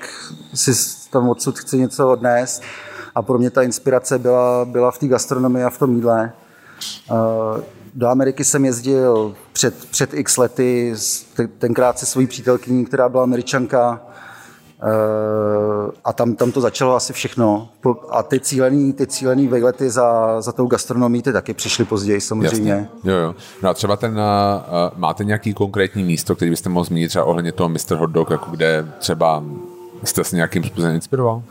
si 0.54 0.72
tam 1.10 1.28
odsud 1.28 1.58
chci 1.58 1.78
něco 1.78 2.10
odnést. 2.10 2.62
A 3.14 3.22
pro 3.22 3.38
mě 3.38 3.50
ta 3.50 3.62
inspirace 3.62 4.18
byla, 4.18 4.64
byla 4.64 4.90
v 4.90 4.98
té 4.98 5.08
gastronomii 5.08 5.64
a 5.64 5.70
v 5.70 5.78
tom 5.78 5.94
jídle. 5.94 6.32
Uh, 7.94 8.00
do 8.00 8.06
Ameriky 8.06 8.44
jsem 8.44 8.64
jezdil 8.64 9.34
před, 9.52 9.74
před 9.90 10.14
x 10.14 10.36
lety, 10.36 10.94
tenkrát 11.58 11.98
se 11.98 12.06
svojí 12.06 12.26
přítelkyní, 12.26 12.84
která 12.84 13.08
byla 13.08 13.22
američanka, 13.22 14.00
Eh, 14.82 15.90
a 16.04 16.12
tam, 16.12 16.34
tam 16.34 16.52
to 16.52 16.60
začalo 16.60 16.94
asi 16.94 17.12
všechno. 17.12 17.68
A 18.10 18.22
ty 18.22 18.40
cílený, 18.40 18.92
ty 18.92 19.06
cílený 19.06 19.48
vejlety 19.48 19.90
za, 19.90 20.40
za 20.40 20.52
tou 20.52 20.66
gastronomii 20.66 21.22
ty 21.22 21.32
taky 21.32 21.54
přišly 21.54 21.84
později 21.84 22.20
samozřejmě. 22.20 22.72
Jasně. 22.72 22.88
Jo, 23.04 23.16
jo. 23.16 23.34
No 23.62 23.70
a 23.70 23.74
třeba 23.74 23.96
ten, 23.96 24.12
uh, 24.12 24.98
máte 24.98 25.24
nějaký 25.24 25.54
konkrétní 25.54 26.04
místo, 26.04 26.36
který 26.36 26.50
byste 26.50 26.68
mohl 26.68 26.84
zmínit 26.84 27.08
třeba 27.08 27.24
ohledně 27.24 27.52
toho 27.52 27.68
Mr. 27.68 27.94
Hot 27.94 28.10
Dog, 28.10 28.30
jako 28.30 28.50
kde 28.50 28.86
třeba 28.98 29.44
jste 30.04 30.24
se 30.24 30.36
nějakým 30.36 30.64
způsobem 30.64 30.94
inspiroval? 30.94 31.42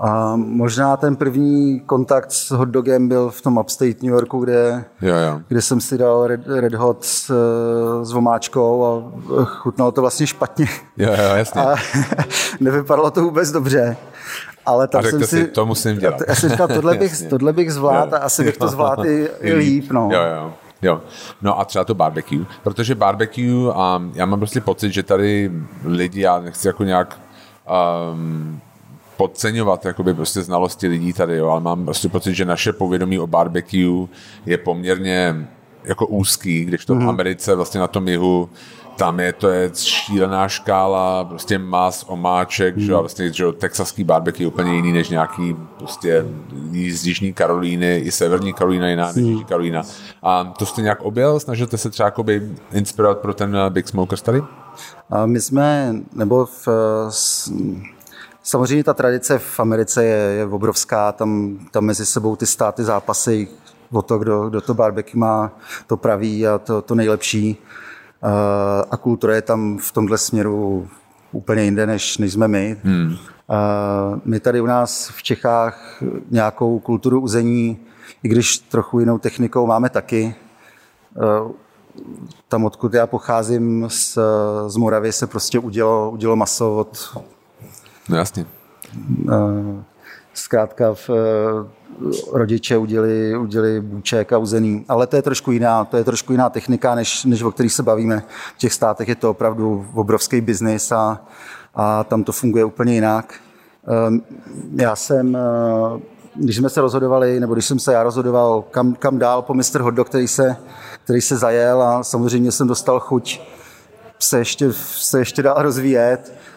A 0.00 0.36
možná 0.36 0.96
ten 0.96 1.16
první 1.16 1.80
kontakt 1.80 2.32
s 2.32 2.50
hotdogem 2.50 3.08
byl 3.08 3.30
v 3.30 3.40
tom 3.40 3.58
upstate 3.58 3.94
New 4.02 4.12
Yorku, 4.12 4.40
kde, 4.40 4.84
jo, 5.02 5.14
jo. 5.14 5.40
kde 5.48 5.62
jsem 5.62 5.80
si 5.80 5.98
dal 5.98 6.26
Red, 6.26 6.40
red 6.46 6.74
Hot 6.74 7.04
s, 7.04 7.34
s 8.02 8.12
vomáčkou 8.12 8.84
a 8.84 9.44
chutnalo 9.44 9.92
to 9.92 10.00
vlastně 10.00 10.26
špatně. 10.26 10.66
Jo, 10.96 11.10
jo, 11.10 11.34
jasně. 11.36 11.62
A 11.62 11.74
nevypadalo 12.60 13.10
to 13.10 13.22
vůbec 13.22 13.52
dobře. 13.52 13.96
Ale 14.66 14.88
tam 14.88 15.02
jsem 15.02 15.20
si, 15.20 15.26
si, 15.26 15.46
to 15.46 15.66
musím 15.66 15.98
dělat. 15.98 16.22
Já 16.28 16.34
jsem 16.34 16.50
říkal, 16.50 16.68
tohle 16.68 16.96
bych, 16.96 17.22
tohle 17.22 17.52
bych 17.52 17.72
zvládl 17.72 18.14
a 18.14 18.18
asi 18.18 18.44
bych 18.44 18.56
to 18.56 18.68
zvládl 18.68 19.06
i 19.06 19.52
líp. 19.54 19.90
No. 19.90 20.08
Jo, 20.12 20.20
jo. 20.36 20.52
Jo, 20.82 21.00
no 21.42 21.60
a 21.60 21.64
třeba 21.64 21.84
to 21.84 21.94
barbecue, 21.94 22.44
protože 22.62 22.94
barbecue, 22.94 23.72
a 23.74 24.02
já 24.14 24.26
mám 24.26 24.40
prostě 24.40 24.60
pocit, 24.60 24.92
že 24.92 25.02
tady 25.02 25.52
lidi, 25.84 26.20
já 26.20 26.40
nechci 26.40 26.66
jako 26.66 26.84
nějak 26.84 27.20
um, 28.12 28.60
podceňovat 29.20 29.84
jakoby 29.84 30.14
prostě 30.14 30.42
znalosti 30.42 30.88
lidí 30.88 31.12
tady, 31.12 31.36
jo, 31.36 31.48
ale 31.48 31.60
mám 31.60 31.84
prostě 31.84 32.08
pocit, 32.08 32.34
že 32.34 32.44
naše 32.44 32.72
povědomí 32.72 33.18
o 33.18 33.26
barbecue 33.26 34.08
je 34.46 34.58
poměrně 34.58 35.48
jako 35.84 36.06
úzký, 36.06 36.64
když 36.64 36.84
to 36.84 36.92
mm-hmm. 36.92 36.98
v 36.98 37.00
mhm. 37.00 37.08
Americe 37.08 37.54
vlastně 37.54 37.80
na 37.80 37.86
tom 37.86 38.08
jihu 38.08 38.48
tam 38.96 39.20
je, 39.20 39.32
to 39.32 39.48
je 39.48 39.70
šílená 39.74 40.48
škála, 40.48 41.24
prostě 41.24 41.58
mas, 41.58 42.04
omáček, 42.08 42.76
mm. 42.76 42.82
že 42.82 42.94
a 42.94 43.00
vlastně, 43.00 43.32
že 43.32 43.52
texaský 43.52 44.04
barbecue 44.04 44.42
je 44.42 44.48
úplně 44.48 44.74
jiný 44.74 44.92
než 44.92 45.08
nějaký 45.08 45.56
prostě 45.78 46.24
z 46.90 47.06
Jižní 47.06 47.32
Karolíny, 47.32 47.98
i 47.98 48.12
Severní 48.12 48.52
Karolína 48.52 48.88
jiná 48.88 49.06
než 49.06 49.16
Jižní 49.16 49.44
Karolína. 49.44 49.82
A 50.22 50.44
to 50.44 50.66
jste 50.66 50.82
nějak 50.82 51.02
objel? 51.02 51.40
Snažíte 51.40 51.78
se 51.78 51.90
třeba 51.90 52.12
inspirovat 52.72 53.18
pro 53.18 53.34
ten 53.34 53.56
Big 53.68 53.88
Smokers 53.88 54.22
tady? 54.22 54.42
A 55.10 55.26
my 55.26 55.40
jsme, 55.40 55.94
nebo 56.14 56.46
v, 56.46 56.68
Samozřejmě 58.42 58.84
ta 58.84 58.94
tradice 58.94 59.38
v 59.38 59.60
Americe 59.60 60.04
je, 60.04 60.16
je 60.16 60.44
obrovská, 60.44 61.12
tam, 61.12 61.58
tam 61.70 61.84
mezi 61.84 62.06
sebou 62.06 62.36
ty 62.36 62.46
státy 62.46 62.84
zápasy 62.84 63.48
o 63.92 64.02
to, 64.02 64.18
kdo, 64.18 64.48
kdo 64.48 64.60
to 64.60 64.74
barbecue 64.74 65.20
má 65.20 65.52
to 65.86 65.96
praví 65.96 66.46
a 66.46 66.58
to, 66.58 66.82
to 66.82 66.94
nejlepší. 66.94 67.56
A 68.90 68.96
kultura 68.96 69.34
je 69.34 69.42
tam 69.42 69.78
v 69.78 69.92
tomhle 69.92 70.18
směru 70.18 70.88
úplně 71.32 71.62
jinde, 71.62 71.86
než, 71.86 72.18
než 72.18 72.32
jsme 72.32 72.48
my. 72.48 72.76
Hmm. 72.84 73.16
My 74.24 74.40
tady 74.40 74.60
u 74.60 74.66
nás 74.66 75.08
v 75.08 75.22
Čechách 75.22 76.02
nějakou 76.30 76.78
kulturu 76.78 77.20
uzení, 77.20 77.78
i 78.22 78.28
když 78.28 78.58
trochu 78.58 79.00
jinou 79.00 79.18
technikou, 79.18 79.66
máme 79.66 79.90
taky. 79.90 80.34
Tam, 82.48 82.64
odkud 82.64 82.94
já 82.94 83.06
pocházím 83.06 83.86
z, 83.88 84.18
z 84.66 84.76
Moravy, 84.76 85.12
se 85.12 85.26
prostě 85.26 85.58
udělo, 85.58 86.10
udělo 86.10 86.36
maso 86.36 86.76
od 86.76 87.18
No 88.10 88.16
jasně. 88.16 88.46
Zkrátka 90.34 90.94
v, 90.94 91.10
rodiče 92.32 92.76
udělali, 92.76 93.36
udělali 93.36 93.80
bůček 93.80 94.32
a 94.32 94.38
uzený. 94.38 94.84
Ale 94.88 95.06
to 95.06 95.16
je 95.16 95.22
trošku 95.22 95.52
jiná, 95.52 95.84
to 95.84 95.96
je 95.96 96.04
trošku 96.04 96.32
jiná 96.32 96.50
technika, 96.50 96.94
než, 96.94 97.24
než 97.24 97.42
o 97.42 97.50
kterých 97.50 97.72
se 97.72 97.82
bavíme. 97.82 98.22
V 98.54 98.58
těch 98.58 98.72
státech 98.72 99.08
je 99.08 99.14
to 99.14 99.30
opravdu 99.30 99.86
obrovský 99.94 100.40
biznis 100.40 100.92
a, 100.92 101.20
a 101.74 102.04
tam 102.04 102.24
to 102.24 102.32
funguje 102.32 102.64
úplně 102.64 102.94
jinak. 102.94 103.34
Ehm, 103.86 104.22
já 104.76 104.96
jsem, 104.96 105.38
když 106.34 106.56
jsme 106.56 106.68
se 106.68 106.80
rozhodovali, 106.80 107.40
nebo 107.40 107.54
když 107.54 107.64
jsem 107.64 107.78
se 107.78 107.92
já 107.92 108.02
rozhodoval, 108.02 108.62
kam, 108.70 108.94
kam 108.94 109.18
dál 109.18 109.42
po 109.42 109.54
Mr. 109.54 109.80
Hotdog, 109.80 110.08
který 110.08 110.28
se, 110.28 110.56
který 111.04 111.20
se 111.20 111.36
zajel 111.36 111.82
a 111.82 112.04
samozřejmě 112.04 112.52
jsem 112.52 112.68
dostal 112.68 113.00
chuť 113.00 113.40
se 114.18 114.38
ještě, 114.38 114.72
se 114.72 115.18
ještě 115.18 115.42
dál 115.42 115.56
rozvíjet, 115.58 116.32
Eh, 116.32 116.49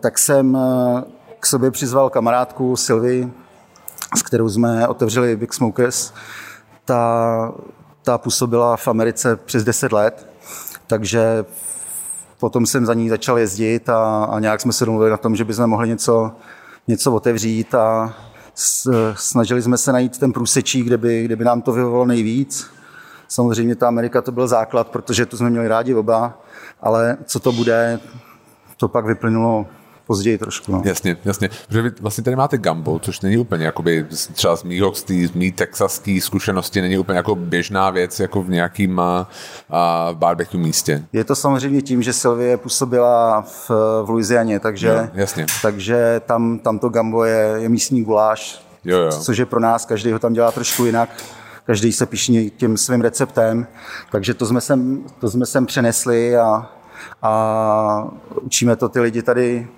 tak 0.00 0.18
jsem 0.18 0.56
eh, 0.56 1.02
k 1.40 1.46
sobě 1.46 1.70
přizval 1.70 2.10
kamarádku 2.10 2.76
Sylvie, 2.76 3.30
s 4.16 4.22
kterou 4.22 4.48
jsme 4.48 4.88
otevřeli 4.88 5.36
Big 5.36 5.52
Smokers. 5.52 6.12
Ta, 6.84 7.52
ta 8.02 8.18
působila 8.18 8.76
v 8.76 8.88
Americe 8.88 9.36
přes 9.36 9.64
10 9.64 9.92
let, 9.92 10.26
takže 10.86 11.44
potom 12.38 12.66
jsem 12.66 12.86
za 12.86 12.94
ní 12.94 13.08
začal 13.08 13.38
jezdit 13.38 13.88
a, 13.88 14.24
a 14.24 14.40
nějak 14.40 14.60
jsme 14.60 14.72
se 14.72 14.84
domluvili 14.84 15.10
na 15.10 15.16
tom, 15.16 15.36
že 15.36 15.44
bychom 15.44 15.66
mohli 15.66 15.88
něco, 15.88 16.32
něco 16.88 17.12
otevřít 17.12 17.74
a 17.74 18.14
snažili 19.14 19.62
jsme 19.62 19.78
se 19.78 19.92
najít 19.92 20.18
ten 20.18 20.32
průsečí, 20.32 20.82
kde 20.82 20.98
by, 20.98 21.24
kde 21.24 21.36
by 21.36 21.44
nám 21.44 21.62
to 21.62 21.72
vyhovovalo 21.72 22.06
nejvíc. 22.06 22.66
Samozřejmě 23.28 23.76
ta 23.76 23.88
Amerika 23.88 24.22
to 24.22 24.32
byl 24.32 24.48
základ, 24.48 24.88
protože 24.88 25.26
to 25.26 25.36
jsme 25.36 25.50
měli 25.50 25.68
rádi 25.68 25.94
oba, 25.94 26.38
ale 26.80 27.16
co 27.24 27.40
to 27.40 27.52
bude, 27.52 28.00
to 28.82 28.88
pak 28.88 29.06
vyplynulo 29.06 29.66
později 30.06 30.38
trošku. 30.38 30.72
No. 30.72 30.82
Jasně, 30.84 31.16
jasně. 31.24 31.50
Protože 31.66 31.82
vy 31.82 31.90
vlastně 32.00 32.24
tady 32.24 32.36
máte 32.36 32.58
Gumbo, 32.58 32.98
což 32.98 33.20
není 33.20 33.36
úplně 33.36 33.64
jakoby, 33.64 34.06
třeba 34.32 34.56
z 34.56 34.62
mýho, 34.62 34.92
z 34.94 35.32
mý 35.34 35.52
texaský 35.52 36.20
zkušenosti 36.20 36.80
není 36.80 36.98
úplně 36.98 37.16
jako 37.16 37.34
běžná 37.34 37.90
věc 37.90 38.20
jako 38.20 38.42
v 38.42 38.50
nějakým 38.50 39.00
a, 39.00 39.28
a 39.70 40.08
barbecue 40.12 40.60
místě. 40.60 41.04
Je 41.12 41.24
to 41.24 41.34
samozřejmě 41.34 41.82
tím, 41.82 42.02
že 42.02 42.12
Sylvie 42.12 42.56
působila 42.56 43.42
v, 43.42 43.70
v 44.04 44.06
Louisianě, 44.08 44.60
takže, 44.60 44.88
jo, 44.88 45.08
jasně. 45.14 45.46
takže 45.62 46.20
tam, 46.26 46.58
tam 46.58 46.78
to 46.78 46.88
Gambo 46.88 47.24
je, 47.24 47.54
je 47.56 47.68
místní 47.68 48.04
guláš, 48.04 48.66
jo, 48.84 48.98
jo. 48.98 49.12
což 49.12 49.38
je 49.38 49.46
pro 49.46 49.60
nás, 49.60 49.84
každý 49.84 50.12
ho 50.12 50.18
tam 50.18 50.32
dělá 50.32 50.52
trošku 50.52 50.84
jinak 50.84 51.08
každý 51.66 51.92
se 51.92 52.06
pišní 52.06 52.50
tím 52.50 52.76
svým 52.76 53.00
receptem, 53.00 53.66
takže 54.12 54.34
to 54.34 54.46
jsme 54.46 54.60
sem, 54.60 55.04
to 55.20 55.30
jsme 55.30 55.46
sem 55.46 55.66
přenesli 55.66 56.36
a, 56.36 56.70
a 57.22 58.08
učíme 58.42 58.76
to 58.76 58.88
ty 58.88 59.00
lidi 59.00 59.22
tady 59.22 59.68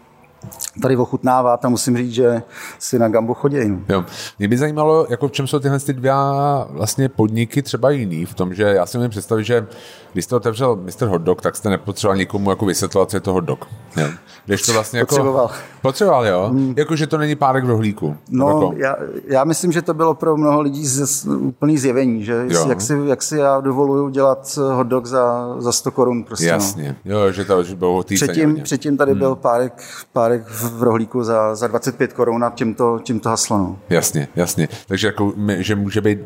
tady 0.83 0.97
ochutnávat 0.97 1.65
a 1.65 1.69
musím 1.69 1.97
říct, 1.97 2.13
že 2.13 2.43
si 2.79 2.99
na 2.99 3.09
Gambo 3.09 3.35
chodí. 3.35 3.69
No. 3.69 3.81
Jo. 3.89 4.05
Mě 4.39 4.49
by 4.49 4.59
zajímalo, 4.59 5.07
jako 5.09 5.29
v 5.29 5.33
čem 5.33 5.47
jsou 5.47 5.59
tyhle 5.59 5.81
ty 5.81 5.93
dva 5.93 6.67
vlastně 6.71 7.09
podniky 7.09 7.63
třeba 7.63 7.91
jiný, 7.91 8.25
v 8.25 8.35
tom, 8.35 8.55
že 8.55 8.63
já 8.63 8.87
si 8.87 8.99
můžu 8.99 9.11
představit, 9.11 9.45
že 9.45 9.67
když 10.13 10.25
jste 10.25 10.37
otevřel 10.37 10.77
Mr. 10.77 11.07
Hot 11.07 11.23
Dog, 11.23 11.43
tak 11.43 11.57
jste 11.57 11.71
nepotřeboval 11.71 12.17
nikomu 12.17 12.51
jako 12.51 12.67
vysvětlovat, 12.67 13.11
co 13.11 13.17
je 13.17 13.21
to 13.21 13.33
hot 13.33 13.45
dog. 13.45 13.67
Jo. 13.97 14.07
Když 14.47 14.63
to 14.63 14.73
vlastně 14.73 14.99
jako, 14.99 15.09
potřeboval. 15.09 15.51
Potřeboval, 15.83 16.27
jo? 16.27 16.49
Mm. 16.53 16.75
Jako, 16.77 16.97
že 16.97 17.07
to 17.07 17.19
není 17.19 17.37
párek 17.37 17.65
v 17.65 17.69
rohlíku. 17.69 18.17
No, 18.31 18.49
jako. 18.49 18.73
já, 18.77 18.97
já, 19.27 19.45
myslím, 19.45 19.73
že 19.73 19.83
to 19.83 19.95
bylo 19.95 20.15
pro 20.15 20.37
mnoho 20.37 20.61
lidí 20.61 20.87
z, 20.87 21.27
úplný 21.27 21.79
zjevení, 21.79 22.25
že 22.25 22.47
jo. 22.49 22.69
jak, 22.69 22.81
si, 22.81 22.99
jak 23.05 23.23
si 23.23 23.37
já 23.37 23.61
dovoluju 23.61 24.09
dělat 24.09 24.59
hot 24.73 24.87
dog 24.87 25.07
za, 25.07 25.55
za 25.59 25.73
100 25.73 25.91
korun. 25.91 26.25
Prostě, 26.25 26.47
Jasně, 26.47 26.97
no. 27.05 27.19
jo, 27.19 27.33
že 27.33 27.45
to 27.45 27.63
že 27.63 27.77
bylo 27.77 28.03
předtím, 28.03 28.61
předtím 28.63 28.97
tady 28.97 29.13
hmm. 29.13 29.19
byl 29.19 29.35
párek, 29.35 29.83
párek 30.13 30.34
v 30.39 30.83
rohlíku 30.83 31.25
za, 31.25 31.55
za 31.55 31.67
25 31.67 32.13
korun 32.13 32.45
a 32.45 32.51
tímto, 32.51 32.99
tímto 33.03 33.29
haslo. 33.29 33.59
No. 33.59 33.79
Jasně, 33.91 34.29
jasně. 34.37 34.69
Takže 34.89 35.07
jako, 35.07 35.33
že, 35.59 35.77
může 35.77 36.01
být, 36.01 36.19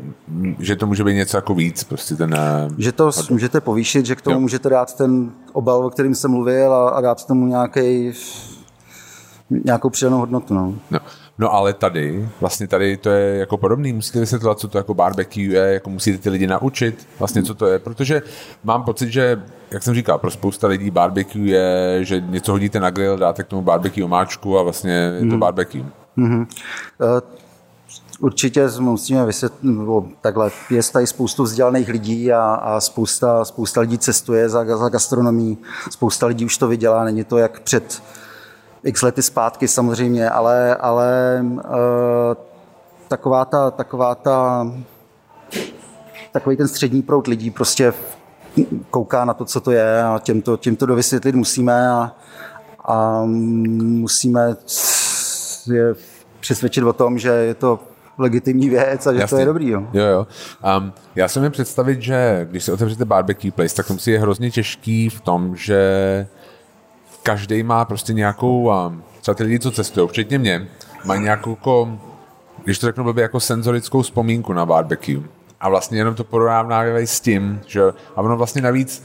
že 0.59 0.75
to 0.75 0.87
může 0.87 1.03
být 1.03 1.13
něco 1.13 1.37
jako 1.37 1.53
víc, 1.55 1.83
prostě 1.83 2.15
ten... 2.15 2.33
Eh, 2.33 2.69
že 2.77 2.91
to 2.91 3.11
můžete 3.29 3.61
povýšit, 3.61 4.05
že 4.05 4.15
k 4.15 4.21
tomu 4.21 4.35
jo. 4.35 4.39
můžete 4.39 4.69
dát 4.69 4.93
ten 4.93 5.31
obal, 5.53 5.85
o 5.85 5.89
kterým 5.89 6.15
jsem 6.15 6.31
mluvil 6.31 6.73
a, 6.73 6.89
a 6.89 7.01
dát 7.01 7.25
tomu 7.25 7.47
nějaký 7.47 8.13
nějakou 9.65 9.89
přidanou 9.89 10.17
hodnotu. 10.17 10.53
No. 10.53 10.73
No. 10.91 10.99
No 11.39 11.53
ale 11.53 11.73
tady, 11.73 12.29
vlastně 12.41 12.67
tady 12.67 12.97
to 12.97 13.09
je 13.09 13.37
jako 13.37 13.57
podobný, 13.57 13.93
musíte 13.93 14.19
vysvětlovat, 14.19 14.59
co 14.59 14.67
to 14.67 14.77
jako 14.77 14.93
barbecue 14.93 15.43
je, 15.43 15.73
jako 15.73 15.89
musíte 15.89 16.17
ty 16.17 16.29
lidi 16.29 16.47
naučit, 16.47 17.07
vlastně 17.19 17.43
co 17.43 17.55
to 17.55 17.67
je, 17.67 17.79
protože 17.79 18.21
mám 18.63 18.83
pocit, 18.83 19.11
že, 19.11 19.43
jak 19.71 19.83
jsem 19.83 19.93
říkal, 19.93 20.17
pro 20.17 20.31
spousta 20.31 20.67
lidí 20.67 20.91
barbecue 20.91 21.49
je, 21.49 21.99
že 22.05 22.21
něco 22.21 22.51
hodíte 22.51 22.79
na 22.79 22.89
grill, 22.89 23.17
dáte 23.17 23.43
k 23.43 23.47
tomu 23.47 23.61
barbecue 23.61 24.03
omáčku 24.03 24.59
a 24.59 24.63
vlastně 24.63 24.91
je 24.91 25.19
to 25.19 25.25
mhm. 25.25 25.39
barbecue. 25.39 25.85
Mm-hmm. 26.17 26.39
Uh, 26.39 27.19
určitě 28.19 28.67
musíme 28.79 29.25
vysvětlit, 29.25 29.75
takhle, 30.21 30.51
je 30.69 30.83
tady 30.83 31.07
spoustu 31.07 31.43
vzdělaných 31.43 31.89
lidí 31.89 32.33
a, 32.33 32.41
a 32.41 32.79
spousta, 32.79 33.45
spousta 33.45 33.81
lidí 33.81 33.97
cestuje 33.97 34.49
za, 34.49 34.77
za 34.77 34.89
gastronomí, 34.89 35.57
spousta 35.89 36.27
lidí 36.27 36.45
už 36.45 36.57
to 36.57 36.67
vydělá, 36.67 37.03
není 37.03 37.23
to 37.23 37.37
jak 37.37 37.59
před 37.59 38.03
x 38.83 39.01
lety 39.01 39.21
zpátky 39.21 39.67
samozřejmě, 39.67 40.29
ale, 40.29 40.75
ale 40.75 41.39
uh, 41.43 41.61
taková 43.07 43.45
ta, 43.45 43.71
taková 43.71 44.15
ta, 44.15 44.67
takový 46.31 46.57
ten 46.57 46.67
střední 46.67 47.01
proud 47.01 47.27
lidí 47.27 47.51
prostě 47.51 47.93
kouká 48.91 49.25
na 49.25 49.33
to, 49.33 49.45
co 49.45 49.61
to 49.61 49.71
je 49.71 50.03
a 50.03 50.19
tím 50.19 50.41
to, 50.41 50.57
tím 50.57 50.75
to 50.75 50.85
dovysvětlit 50.85 51.35
musíme 51.35 51.89
a, 51.89 52.11
a 52.85 53.21
musíme 53.25 54.55
je 55.71 55.95
přesvědčit 56.39 56.83
o 56.83 56.93
tom, 56.93 57.19
že 57.19 57.29
je 57.29 57.53
to 57.53 57.79
legitimní 58.17 58.69
věc 58.69 59.07
a 59.07 59.13
že 59.13 59.19
Jasně. 59.19 59.35
to 59.35 59.39
je 59.39 59.45
dobrý. 59.45 59.69
Jo, 59.69 59.83
jo. 59.93 60.05
jo. 60.05 60.27
Um, 60.77 60.93
já 61.15 61.27
si 61.27 61.39
mi 61.39 61.49
představit, 61.49 62.01
že 62.01 62.47
když 62.49 62.63
se 62.63 62.73
otevřete 62.73 63.05
barbecue 63.05 63.51
place, 63.51 63.75
tak 63.75 63.87
to 63.87 63.93
musí 63.93 64.11
je 64.11 64.19
hrozně 64.19 64.51
těžký 64.51 65.09
v 65.09 65.21
tom, 65.21 65.55
že 65.55 66.27
každý 67.23 67.63
má 67.63 67.85
prostě 67.85 68.13
nějakou, 68.13 68.71
třeba 69.21 69.35
ty 69.35 69.43
lidi, 69.43 69.59
co 69.59 69.71
cestují, 69.71 70.07
včetně 70.07 70.37
mě, 70.37 70.67
mají 71.05 71.21
nějakou, 71.21 71.49
jako, 71.49 71.99
když 72.63 72.79
to 72.79 72.87
řeknu 72.87 73.03
blbě, 73.03 73.21
jako 73.21 73.39
senzorickou 73.39 74.01
vzpomínku 74.01 74.53
na 74.53 74.65
barbecue. 74.65 75.23
A 75.61 75.69
vlastně 75.69 75.97
jenom 75.97 76.15
to 76.15 76.23
porovnávají 76.23 77.07
s 77.07 77.19
tím, 77.19 77.61
že 77.67 77.81
a 78.15 78.21
ono 78.21 78.37
vlastně 78.37 78.61
navíc 78.61 79.03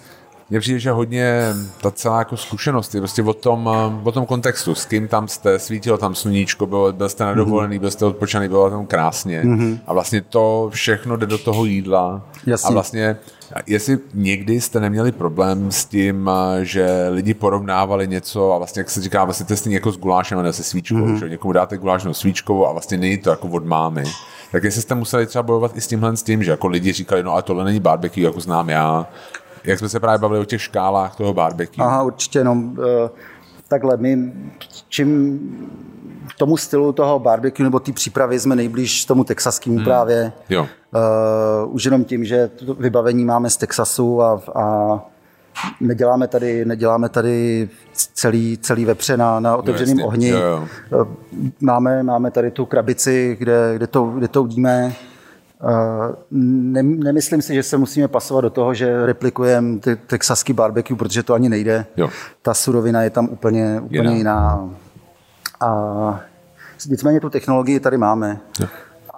mně 0.51 0.61
přijde, 0.61 0.79
že 0.79 0.91
hodně 0.91 1.55
ta 1.81 1.91
celá 1.91 2.19
jako 2.19 2.37
zkušenost 2.37 2.95
je 2.95 3.01
prostě 3.01 3.23
o 3.23 3.35
tom, 3.35 3.71
o 4.03 4.13
tom 4.13 4.27
kontextu, 4.27 4.75
s 4.75 4.85
kým 4.85 5.09
tam 5.09 5.29
jste, 5.29 5.59
svítilo 5.59 5.99
tam 5.99 6.15
sluníčko, 6.15 6.67
byl, 6.67 6.93
byl 6.93 7.09
jste 7.09 7.25
nadovolený, 7.25 7.79
byl 7.79 7.91
jste 7.91 8.05
odpočaný, 8.05 8.49
bylo 8.49 8.71
tam 8.71 8.87
krásně 8.87 9.43
mm-hmm. 9.43 9.79
a 9.87 9.93
vlastně 9.93 10.21
to 10.21 10.71
všechno 10.73 11.17
jde 11.17 11.27
do 11.27 11.39
toho 11.39 11.65
jídla 11.65 12.23
Jasně. 12.47 12.69
a 12.69 12.73
vlastně 12.73 13.17
Jestli 13.67 13.99
někdy 14.15 14.61
jste 14.61 14.81
neměli 14.81 15.13
problém 15.13 15.73
s 15.73 15.85
tím, 15.85 16.31
že 16.63 17.09
lidi 17.11 17.35
porovnávali 17.35 18.09
něco 18.09 18.53
a 18.53 18.59
vlastně, 18.59 18.81
jak 18.81 18.91
se 18.91 19.03
říká, 19.03 19.25
vlastně 19.25 19.47
to 19.47 19.55
je 19.69 19.75
jako 19.75 19.93
s 19.93 19.97
gulášem 19.97 20.39
a 20.39 20.43
ne 20.43 20.53
se 20.53 20.63
svíčkou, 20.63 20.97
mm-hmm. 20.97 21.19
že 21.19 21.29
někomu 21.29 21.53
dáte 21.53 21.79
guláš 21.79 22.05
no 22.05 22.15
svíčkou 22.15 22.67
a 22.67 22.73
vlastně 22.73 22.99
není 22.99 23.19
to 23.19 23.31
jako 23.31 23.49
od 23.49 23.65
mámy. 23.65 24.05
Tak 24.55 24.65
jestli 24.65 24.83
jste 24.83 24.95
museli 24.95 25.27
třeba 25.27 25.43
bojovat 25.43 25.77
i 25.77 25.81
s 25.81 25.87
tímhle 25.87 26.17
s 26.17 26.23
tím, 26.23 26.43
že 26.43 26.51
jako 26.51 26.67
lidi 26.67 26.93
říkali, 26.93 27.23
no 27.23 27.35
a 27.35 27.43
tohle 27.43 27.65
není 27.65 27.81
barbecue, 27.81 28.25
jako 28.25 28.41
znám 28.41 28.69
já, 28.69 29.07
jak 29.65 29.79
jsme 29.79 29.89
se 29.89 30.01
právě 30.01 30.19
bavili 30.19 30.41
o 30.41 30.45
těch 30.45 30.63
škálách 30.63 31.17
toho 31.17 31.35
barbecue. 31.35 31.85
Aha, 31.85 32.03
určitě, 32.03 32.45
no, 32.45 32.73
takhle, 33.69 33.97
my 33.97 34.33
čím 34.89 35.41
tomu 36.39 36.57
stylu 36.57 36.93
toho 36.93 37.19
barbecue 37.19 37.65
nebo 37.65 37.81
té 37.81 37.93
přípravy 37.93 38.41
jsme 38.41 38.57
nejblíž 38.57 39.05
tomu 39.05 39.25
texaskému 39.25 39.77
hmm. 39.77 39.85
právě. 39.85 40.33
Jo. 40.49 40.63
Uh, 40.63 41.75
už 41.75 41.85
jenom 41.85 42.05
tím, 42.05 42.25
že 42.25 42.49
to 42.49 42.75
vybavení 42.75 43.25
máme 43.25 43.51
z 43.51 43.57
Texasu 43.57 44.23
a, 44.23 44.41
a 44.55 44.99
neděláme 45.81 46.29
tady, 46.29 46.65
neděláme 46.65 47.09
tady 47.09 47.69
celý, 48.15 48.59
celý 48.59 48.85
vepře 48.85 49.17
na, 49.17 49.41
na 49.41 49.57
otevřeném 49.57 49.97
no, 49.97 50.07
ohni. 50.07 50.29
Jo, 50.29 50.39
jo. 50.39 50.69
Uh, 51.01 51.09
máme, 51.61 52.03
máme 52.03 52.31
tady 52.31 52.51
tu 52.51 52.67
krabici, 52.67 53.37
kde, 53.39 53.73
kde, 53.77 53.87
to, 53.87 54.05
kde 54.05 54.29
to 54.29 54.43
udíme. 54.43 54.93
Uh, 55.63 56.15
ne, 56.31 56.83
nemyslím 56.83 57.43
si, 57.43 57.55
že 57.55 57.63
se 57.63 57.77
musíme 57.77 58.09
pasovat 58.09 58.41
do 58.41 58.51
toho, 58.51 58.75
že 58.75 59.07
replikujeme 59.07 59.79
ty 59.79 59.97
texaský 59.97 60.53
barbecue, 60.53 60.97
protože 60.97 61.23
to 61.23 61.35
ani 61.35 61.49
nejde. 61.49 61.87
Jo. 61.97 62.09
Ta 62.43 62.55
surovina 62.55 63.03
je 63.03 63.11
tam 63.11 63.29
úplně, 63.31 63.81
úplně 63.81 64.01
jiná. 64.01 64.13
jiná. 64.13 64.71
A 65.61 66.21
nicméně 66.89 67.21
tu 67.21 67.31
technologii 67.31 67.81
tady 67.81 67.97
máme. 67.97 68.41
Jo. 68.61 68.67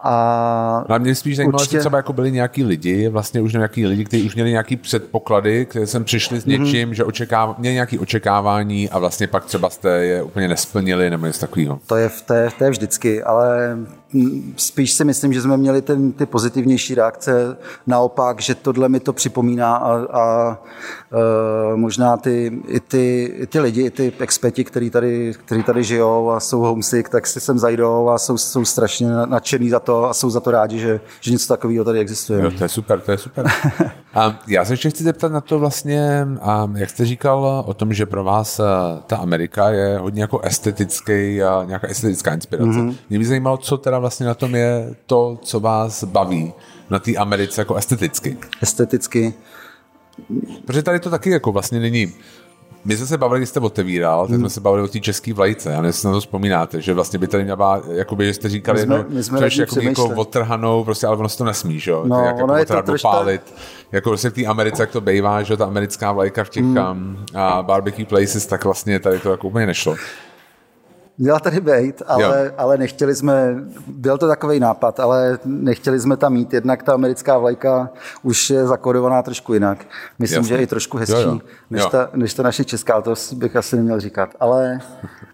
A, 0.08 0.84
no 0.88 0.94
a 0.94 0.98
mě 0.98 1.14
spíš 1.14 1.36
zajímalo, 1.36 1.58
určitě... 1.58 1.78
třeba 1.78 1.96
jako 1.96 2.12
byli 2.12 2.32
nějaký 2.32 2.64
lidi, 2.64 3.08
vlastně 3.08 3.40
už 3.40 3.52
nějaký 3.52 3.86
lidi, 3.86 4.04
kteří 4.04 4.26
už 4.26 4.34
měli 4.34 4.50
nějaký 4.50 4.76
předpoklady, 4.76 5.66
kteří 5.66 5.86
sem 5.86 6.04
přišli 6.04 6.40
s 6.40 6.46
mhm. 6.46 6.64
něčím, 6.64 6.88
mm-hmm. 6.88 6.94
že 6.94 7.04
očekáv... 7.04 7.58
měli 7.58 7.74
nějaké 7.74 7.98
očekávání 7.98 8.90
a 8.90 8.98
vlastně 8.98 9.26
pak 9.26 9.44
třeba 9.44 9.70
jste 9.70 9.88
je 9.88 10.22
úplně 10.22 10.48
nesplnili 10.48 11.10
nebo 11.10 11.26
něco 11.26 11.40
takového. 11.40 11.78
To 11.86 11.96
je, 11.96 12.10
to, 12.26 12.34
je, 12.34 12.48
to 12.58 12.64
je 12.64 12.70
vždycky, 12.70 13.22
ale 13.22 13.76
spíš 14.56 14.92
si 14.92 15.04
myslím, 15.04 15.32
že 15.32 15.42
jsme 15.42 15.56
měli 15.56 15.82
ten, 15.82 16.12
ty 16.12 16.26
pozitivnější 16.26 16.94
reakce, 16.94 17.56
naopak, 17.86 18.40
že 18.40 18.54
tohle 18.54 18.88
mi 18.88 19.00
to 19.00 19.12
připomíná 19.12 19.76
a, 19.76 19.94
a, 19.94 20.58
e, 21.72 21.76
možná 21.76 22.16
ty, 22.16 22.60
i, 22.68 22.80
ty, 22.80 23.24
i 23.36 23.46
ty 23.46 23.60
lidi, 23.60 23.82
i 23.82 23.90
ty 23.90 24.12
experti, 24.18 24.64
kteří 24.64 24.90
tady, 24.90 25.32
který 25.44 25.62
tady 25.62 25.84
žijou 25.84 26.30
a 26.30 26.40
jsou 26.40 26.60
homesick, 26.60 27.08
tak 27.08 27.26
si 27.26 27.40
sem 27.40 27.58
zajdou 27.58 28.08
a 28.08 28.18
jsou, 28.18 28.38
jsou 28.38 28.64
strašně 28.64 29.08
nadšený 29.26 29.70
za 29.70 29.80
to 29.80 30.04
a 30.04 30.14
jsou 30.14 30.30
za 30.30 30.40
to 30.40 30.50
rádi, 30.50 30.78
že, 30.78 31.00
že 31.20 31.30
něco 31.32 31.48
takového 31.48 31.84
tady 31.84 31.98
existuje. 31.98 32.42
Jo, 32.42 32.50
to 32.50 32.64
je 32.64 32.68
super, 32.68 33.00
to 33.00 33.10
je 33.10 33.18
super. 33.18 33.46
a 34.14 34.38
já 34.48 34.64
se 34.64 34.72
ještě 34.72 34.90
chci 34.90 35.04
zeptat 35.04 35.32
na 35.32 35.40
to 35.40 35.58
vlastně, 35.58 36.26
a 36.40 36.70
jak 36.74 36.90
jste 36.90 37.04
říkal 37.04 37.64
o 37.66 37.74
tom, 37.74 37.92
že 37.92 38.06
pro 38.06 38.24
vás 38.24 38.60
e, 38.60 38.62
ta 39.06 39.16
Amerika 39.16 39.70
je 39.70 39.98
hodně 39.98 40.22
jako 40.22 40.40
estetický, 40.40 41.42
a 41.42 41.64
nějaká 41.64 41.86
estetická 41.86 42.34
inspirace. 42.34 42.70
Mm-hmm. 42.70 42.94
Mě 43.10 43.18
by 43.18 43.24
zajímalo, 43.24 43.56
co 43.56 43.76
teda 43.76 43.95
vlastně 43.98 44.26
na 44.26 44.35
tom 44.35 44.54
je 44.54 44.94
to, 45.06 45.38
co 45.42 45.61
vás 45.61 46.04
baví 46.04 46.52
na 46.90 46.98
té 46.98 47.16
Americe 47.16 47.61
jako 47.61 47.74
esteticky? 47.74 48.37
Esteticky. 48.62 49.35
Protože 50.64 50.82
tady 50.82 51.00
to 51.00 51.11
taky 51.11 51.30
jako 51.30 51.52
vlastně 51.52 51.80
není 51.80 52.12
my 52.87 52.96
jsme 52.96 53.06
se 53.06 53.18
bavili, 53.18 53.40
když 53.40 53.48
jste 53.48 53.61
otevíral, 53.61 54.20
tak 54.20 54.28
jsme 54.28 54.37
hmm. 54.37 54.50
se 54.50 54.61
bavili 54.61 54.82
o 54.82 54.88
té 54.88 55.00
české 55.00 55.32
vlajce. 55.32 55.70
Já 55.70 55.76
nevím, 55.76 55.87
jestli 55.87 56.06
na 56.06 56.12
to 56.12 56.20
vzpomínáte, 56.20 56.80
že 56.80 56.94
vlastně 56.94 57.18
by 57.18 57.26
tady 57.26 57.44
měla, 57.44 57.82
jakoby, 57.90 58.26
že 58.26 58.35
jste 58.35 58.48
říkali, 58.48 58.80
my 58.80 58.87
jsme, 58.87 58.98
no, 58.98 59.04
my 59.09 59.22
jsme 59.22 59.38
což 59.38 59.56
jako 59.56 59.80
jako 59.80 60.04
odtrhanou, 60.04 60.85
prostě, 60.85 61.06
ale 61.06 61.16
ono 61.16 61.28
se 61.28 61.38
to 61.38 61.44
nesmí, 61.44 61.80
že 61.80 61.90
jo? 61.90 62.04
No, 62.06 62.24
jak 62.24 62.37
ono 62.37 62.54
jako 62.56 62.74
je 62.74 62.82
to 62.82 62.92
dopálit. 62.92 63.54
Jako 63.92 64.11
prostě 64.11 64.30
v 64.30 64.32
té 64.32 64.44
Americe, 64.44 64.82
jak 64.82 64.90
to 64.90 65.00
bývá, 65.00 65.42
že 65.42 65.56
ta 65.56 65.66
americká 65.66 66.12
vlajka 66.12 66.44
v 66.44 66.48
těch 66.48 66.64
hmm. 66.64 66.78
um, 66.78 67.26
barbecue 67.62 68.04
places, 68.04 68.46
tak 68.46 68.64
vlastně 68.64 69.00
tady 69.00 69.18
to 69.18 69.30
jako 69.30 69.48
úplně 69.48 69.66
nešlo. 69.66 69.96
Měla 71.18 71.40
tady 71.40 71.61
být, 71.61 72.02
ale, 72.07 72.52
ale 72.59 72.79
nechtěli 72.79 73.14
jsme, 73.14 73.64
byl 73.87 74.18
to 74.18 74.29
takový 74.29 74.61
nápad, 74.61 75.00
ale 75.00 75.38
nechtěli 75.44 76.00
jsme 76.00 76.16
tam 76.16 76.33
mít, 76.33 76.52
jednak 76.52 76.83
ta 76.83 76.94
americká 76.94 77.38
vlajka 77.38 77.90
už 78.22 78.50
je 78.50 78.66
zakodovaná 78.66 79.22
trošku 79.22 79.55
jinak. 79.55 79.87
Myslím, 80.18 80.38
Jasně. 80.38 80.48
že 80.48 80.55
je 80.55 80.62
i 80.62 80.66
trošku 80.66 80.98
hezčí, 80.98 81.22
jo, 81.22 81.31
jo. 81.31 81.40
Než, 81.70 81.83
jo. 81.83 81.88
Ta, 81.90 82.11
než 82.14 82.35
ta 82.35 82.42
naše 82.42 82.64
česká, 82.64 83.00
to 83.00 83.14
bych 83.33 83.57
asi 83.57 83.76
neměl 83.76 84.00
říkat. 84.00 84.31
Ale 84.40 84.81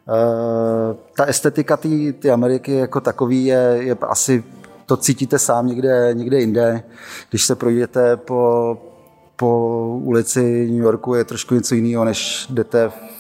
uh, 0.09 0.97
ta 1.17 1.25
estetika 1.25 1.79
té 2.19 2.31
Ameriky 2.31 2.73
jako 2.73 3.01
takový 3.01 3.45
je, 3.45 3.77
je 3.81 3.97
asi, 4.01 4.45
to 4.87 4.97
cítíte 4.97 5.39
sám 5.39 5.67
někde, 5.67 6.11
někde 6.13 6.41
jinde. 6.41 6.83
Když 7.31 7.45
se 7.45 7.55
projdete 7.55 8.17
po, 8.17 8.79
po 9.37 9.79
ulici 10.03 10.71
New 10.71 10.83
Yorku, 10.83 11.15
je 11.15 11.25
trošku 11.25 11.55
něco 11.55 11.75
jiného, 11.75 12.05
než 12.05 12.47
jdete 12.51 12.89
v 12.89 13.12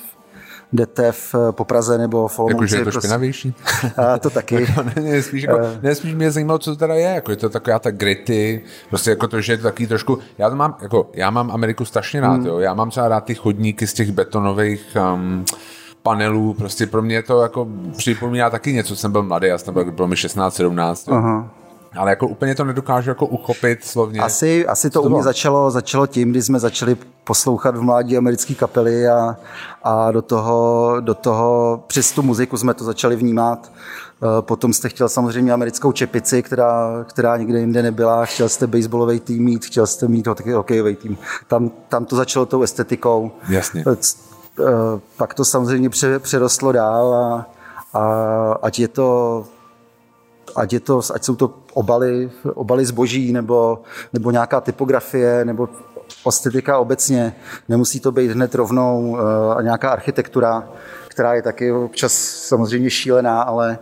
jdete 0.72 1.12
v, 1.12 1.34
po 1.50 1.64
Praze 1.64 1.98
nebo 1.98 2.28
v 2.28 2.38
Olomouci. 2.38 2.54
Jakože 2.54 2.76
je 2.76 2.84
to 2.84 2.90
prostě. 2.90 3.00
špinavější? 3.00 3.54
A 3.96 4.18
to 4.18 4.30
taky. 4.30 4.54
jako, 4.54 4.82
ne, 4.96 5.02
ne, 5.02 5.22
spíš, 5.22 5.42
jako, 5.42 5.56
uh, 5.56 5.64
ne, 5.82 5.94
spíš 5.94 6.14
mě 6.14 6.30
zajímalo, 6.30 6.58
co 6.58 6.70
to 6.70 6.76
teda 6.76 6.94
je. 6.94 7.14
Jako 7.14 7.30
je 7.30 7.36
to 7.36 7.48
taková 7.48 7.78
ta 7.78 7.90
gritty, 7.90 8.62
prostě 8.88 9.10
jako 9.10 9.28
to, 9.28 9.40
že 9.40 9.52
je 9.52 9.56
to 9.56 9.62
takový 9.62 9.86
trošku, 9.86 10.18
já 10.38 10.50
to 10.50 10.56
mám, 10.56 10.76
jako, 10.82 11.10
já 11.14 11.30
mám 11.30 11.50
Ameriku 11.50 11.84
strašně 11.84 12.20
rád, 12.20 12.32
hmm. 12.32 12.46
jo. 12.46 12.58
Já 12.58 12.74
mám 12.74 12.90
třeba 12.90 13.08
rád 13.08 13.24
ty 13.24 13.34
chodníky 13.34 13.86
z 13.86 13.92
těch 13.92 14.12
betonových 14.12 14.96
um, 15.14 15.44
panelů, 16.02 16.54
prostě 16.54 16.86
pro 16.86 17.02
mě 17.02 17.22
to 17.22 17.42
jako 17.42 17.68
připomíná 17.96 18.50
taky 18.50 18.72
něco, 18.72 18.96
jsem 18.96 19.12
byl 19.12 19.22
mladý, 19.22 19.46
já 19.46 19.58
jsem 19.58 19.74
byl, 19.74 19.92
bylo 19.92 20.08
mi 20.08 20.16
16, 20.16 20.54
17. 20.54 21.08
Uh-huh. 21.08 21.48
Ale 21.96 22.10
jako 22.10 22.28
úplně 22.28 22.54
to 22.54 22.64
nedokážu 22.64 23.10
jako 23.10 23.26
uchopit 23.26 23.84
slovně. 23.84 24.20
Asi, 24.20 24.66
asi 24.66 24.90
to, 24.90 25.02
to 25.02 25.08
u 25.08 25.12
mě 25.12 25.22
začalo, 25.22 25.70
začalo 25.70 26.06
tím, 26.06 26.30
když 26.30 26.44
jsme 26.46 26.58
začali 26.58 26.96
poslouchat 27.24 27.76
v 27.76 27.82
mládí 27.82 28.16
americké 28.16 28.54
kapely 28.54 29.08
a, 29.08 29.36
a 29.82 30.10
do, 30.10 30.22
toho, 30.22 30.96
do 31.00 31.14
toho 31.14 31.84
přes 31.86 32.12
tu 32.12 32.22
muziku 32.22 32.56
jsme 32.56 32.74
to 32.74 32.84
začali 32.84 33.16
vnímat. 33.16 33.72
Eh, 34.22 34.42
potom 34.42 34.72
jste 34.72 34.88
chtěl 34.88 35.08
samozřejmě 35.08 35.52
americkou 35.52 35.92
čepici, 35.92 36.42
která, 36.42 37.04
která 37.08 37.36
nikde 37.36 37.60
jinde 37.60 37.82
nebyla. 37.82 38.24
Chtěl 38.24 38.48
jste 38.48 38.66
baseballový 38.66 39.20
tým 39.20 39.44
mít, 39.44 39.64
chtěl 39.64 39.86
jste 39.86 40.08
mít 40.08 40.26
hokejový 40.26 40.96
tým. 40.96 41.18
Tam, 41.48 41.70
tam 41.88 42.04
to 42.04 42.16
začalo 42.16 42.46
tou 42.46 42.62
estetikou. 42.62 43.32
Jasně. 43.48 43.84
Eh, 43.86 44.64
pak 45.16 45.34
to 45.34 45.44
samozřejmě 45.44 45.90
přerostlo 46.18 46.72
dál 46.72 47.14
a, 47.14 47.46
a 47.98 48.02
ať 48.62 48.78
je 48.78 48.88
to 48.88 49.44
ať, 50.56 50.72
je 50.72 50.80
to, 50.80 51.00
ať 51.14 51.24
jsou 51.24 51.36
to 51.36 51.54
obaly, 51.72 52.30
obaly 52.54 52.84
zboží 52.84 53.32
nebo, 53.32 53.82
nebo 54.12 54.30
nějaká 54.30 54.60
typografie 54.60 55.44
nebo 55.44 55.68
estetika 56.28 56.78
obecně. 56.78 57.34
Nemusí 57.68 58.00
to 58.00 58.12
být 58.12 58.30
hned 58.30 58.54
rovnou 58.54 59.10
uh, 59.10 59.62
nějaká 59.62 59.90
architektura, 59.90 60.68
která 61.08 61.34
je 61.34 61.42
taky 61.42 61.72
občas 61.72 62.12
samozřejmě 62.22 62.90
šílená, 62.90 63.42
ale 63.42 63.78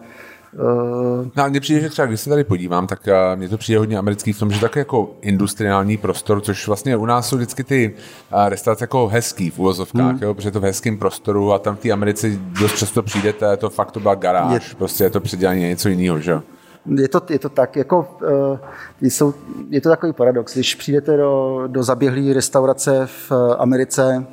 Uh... 0.53 1.29
No, 1.37 1.49
mně 1.49 1.61
přijde, 1.61 1.81
že 1.81 1.89
třeba 1.89 2.07
když 2.07 2.21
se 2.21 2.31
tady 2.31 2.45
podívám, 2.45 2.87
tak 2.87 3.01
uh, 3.07 3.39
mně 3.39 3.49
to 3.49 3.59
přijde 3.59 3.79
hodně 3.79 3.99
americký 3.99 4.33
v 4.33 4.39
tom, 4.39 4.51
že 4.51 4.61
tak 4.61 4.77
jako 4.77 5.11
industriální 5.21 5.97
prostor, 5.97 6.41
což 6.41 6.67
vlastně 6.67 6.97
u 6.97 7.07
nás 7.07 7.29
jsou 7.29 7.37
vždycky 7.37 7.65
ty 7.65 7.95
uh, 8.33 8.49
restaurace 8.49 8.85
jako 8.85 9.09
hezký 9.09 9.51
v 9.51 9.59
uvozovkách, 9.59 10.13
hmm. 10.13 10.19
jo, 10.23 10.35
protože 10.35 10.49
je 10.49 10.53
to 10.53 10.61
v 10.61 10.65
hezkým 10.65 10.99
prostoru 10.99 11.53
a 11.53 11.59
tam 11.59 11.77
v 11.77 11.79
té 11.79 11.91
Americe 11.91 12.31
dost 12.61 12.77
často 12.77 13.03
přijdete, 13.03 13.57
to 13.57 13.71
fakt 13.71 13.93
to 13.93 14.01
byla 14.01 14.15
garáž, 14.15 14.69
je... 14.69 14.77
prostě 14.77 15.05
je 15.05 15.11
to 15.11 15.21
předělání 15.21 15.61
něco 15.61 15.89
jiného, 15.89 16.21
že 16.21 16.31
jo 16.31 16.43
je 16.87 17.09
to, 17.09 17.23
je 17.29 17.39
to 17.39 17.49
tak, 17.49 17.77
jako, 17.77 18.19
uh, 18.23 18.59
jsou, 19.01 19.35
je 19.69 19.81
to 19.81 19.89
takový 19.89 20.13
paradox. 20.13 20.55
Když 20.55 20.75
přijdete 20.75 21.17
do, 21.17 21.63
do 21.67 21.83
zaběhlé 21.83 22.35
restaurace 22.35 23.07
v 23.07 23.33
Americe, 23.59 24.27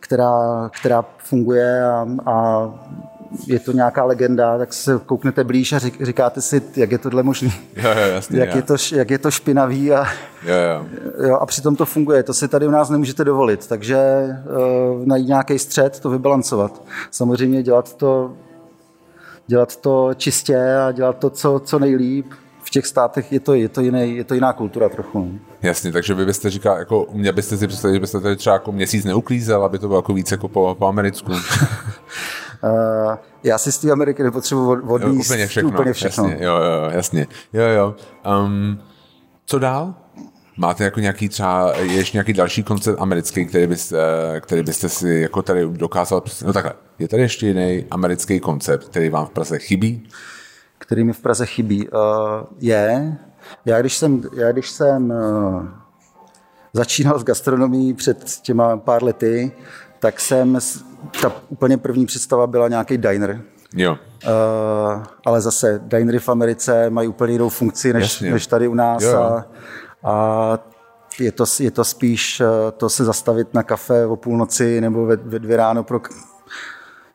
která, 0.00 0.70
která 0.80 1.04
funguje 1.18 1.84
a, 1.84 2.06
a 2.26 2.68
je 3.46 3.60
to 3.60 3.72
nějaká 3.72 4.04
legenda, 4.04 4.58
tak 4.58 4.72
se 4.72 5.00
kouknete 5.06 5.44
blíž 5.44 5.72
a 5.72 5.78
říkáte 5.78 6.40
si, 6.40 6.62
jak 6.76 6.92
je 6.92 6.98
tohle 6.98 7.22
možné. 7.22 7.50
jak, 8.30 8.54
je 8.54 8.62
to, 8.62 8.74
jak 8.92 9.10
je 9.10 9.18
to 9.18 9.30
špinavý 9.30 9.92
a, 9.92 10.04
jo, 10.44 10.54
jo. 10.54 10.86
Jo, 11.28 11.36
a 11.36 11.46
přitom 11.46 11.76
to 11.76 11.86
funguje. 11.86 12.22
To 12.22 12.34
si 12.34 12.48
tady 12.48 12.66
u 12.66 12.70
nás 12.70 12.90
nemůžete 12.90 13.24
dovolit, 13.24 13.66
takže 13.66 13.98
uh, 14.96 15.06
najít 15.06 15.28
nějaký 15.28 15.58
střed, 15.58 16.00
to 16.00 16.10
vybalancovat. 16.10 16.82
Samozřejmě 17.10 17.62
dělat 17.62 17.96
to 17.96 18.32
dělat 19.48 19.76
to 19.76 20.10
čistě 20.14 20.76
a 20.88 20.92
dělat 20.92 21.18
to, 21.18 21.30
co, 21.30 21.60
co 21.64 21.78
nejlíp. 21.78 22.32
V 22.62 22.70
těch 22.70 22.86
státech 22.86 23.32
je 23.32 23.40
to, 23.40 23.54
je 23.54 23.68
to, 23.68 23.80
jiný, 23.80 24.16
je 24.16 24.24
to 24.24 24.34
jiná 24.34 24.52
kultura 24.52 24.88
trochu. 24.88 25.18
No. 25.18 25.38
Jasně, 25.62 25.92
takže 25.92 26.14
vy 26.14 26.26
byste 26.26 26.50
říkal, 26.50 26.78
jako, 26.78 27.06
mě 27.12 27.32
byste 27.32 27.56
si 27.56 27.66
představili, 27.66 27.96
že 27.96 28.00
byste 28.00 28.20
tady 28.20 28.36
třeba 28.36 28.54
jako 28.54 28.72
měsíc 28.72 29.04
neuklízel, 29.04 29.64
aby 29.64 29.78
to 29.78 29.88
bylo 29.88 29.98
jako 29.98 30.12
víc 30.12 30.30
jako 30.30 30.48
po, 30.48 30.76
po 30.78 30.86
americku. 30.86 31.32
uh, 31.32 31.38
já 33.42 33.58
si 33.58 33.72
z 33.72 33.78
té 33.78 33.90
Ameriky 33.90 34.22
nepotřebuji 34.22 34.76
vodní 34.86 35.18
úplně 35.18 35.46
všechno. 35.46 35.70
Úplně 35.70 35.92
všechno. 35.92 36.24
Jasně, 36.24 36.44
jo, 36.44 36.56
jo, 36.56 36.90
jasně. 36.90 37.26
Jo, 37.52 37.64
jo. 37.64 37.94
Um, 38.44 38.78
co 39.46 39.58
dál? 39.58 39.94
Máte 40.60 40.84
jako 40.84 41.00
nějaký 41.00 41.28
třeba, 41.28 41.72
ještě 41.76 42.16
nějaký 42.16 42.32
další 42.32 42.62
koncept 42.62 42.96
americký, 43.00 43.46
který 43.46 43.66
byste, 43.66 43.98
který 44.40 44.62
byste 44.62 44.88
si 44.88 45.08
jako 45.08 45.42
tady 45.42 45.68
dokázal, 45.68 46.22
no 46.44 46.52
takhle, 46.52 46.72
je 46.98 47.08
tady 47.08 47.22
ještě 47.22 47.46
jiný 47.46 47.84
americký 47.90 48.40
koncept, 48.40 48.84
který 48.88 49.08
vám 49.08 49.26
v 49.26 49.30
Praze 49.30 49.58
chybí? 49.58 50.08
Který 50.78 51.04
mi 51.04 51.12
v 51.12 51.20
Praze 51.20 51.46
chybí? 51.46 51.88
Uh, 51.88 51.98
je, 52.58 53.16
já 53.64 53.80
když 53.80 53.96
jsem, 53.96 54.22
já 54.36 54.52
když 54.52 54.70
jsem 54.70 55.10
uh, 55.10 55.66
začínal 56.72 57.18
s 57.18 57.24
gastronomií 57.24 57.94
před 57.94 58.24
těma 58.42 58.76
pár 58.76 59.04
lety, 59.04 59.52
tak 59.98 60.20
jsem, 60.20 60.58
ta 61.22 61.32
úplně 61.48 61.76
první 61.76 62.06
představa 62.06 62.46
byla 62.46 62.68
nějaký 62.68 62.98
diner. 62.98 63.42
Jo. 63.74 63.92
Uh, 63.92 65.02
ale 65.26 65.40
zase 65.40 65.80
dinery 65.84 66.18
v 66.18 66.28
Americe 66.28 66.90
mají 66.90 67.08
úplně 67.08 67.32
jinou 67.32 67.48
funkci 67.48 67.92
než, 67.92 68.20
než 68.20 68.46
tady 68.46 68.68
u 68.68 68.74
nás. 68.74 69.02
Jo. 69.02 69.22
A, 69.22 69.46
a 70.04 70.58
je 71.20 71.32
to, 71.32 71.44
je 71.60 71.70
to 71.70 71.84
spíš 71.84 72.40
eh, 72.40 72.46
to 72.76 72.88
se 72.88 73.04
zastavit 73.04 73.54
na 73.54 73.62
kafe 73.62 74.06
o 74.06 74.16
půlnoci 74.16 74.80
nebo 74.80 75.06
ve, 75.06 75.16
ve 75.16 75.38
dvě 75.38 75.56
ráno 75.56 75.84
pro 75.84 76.00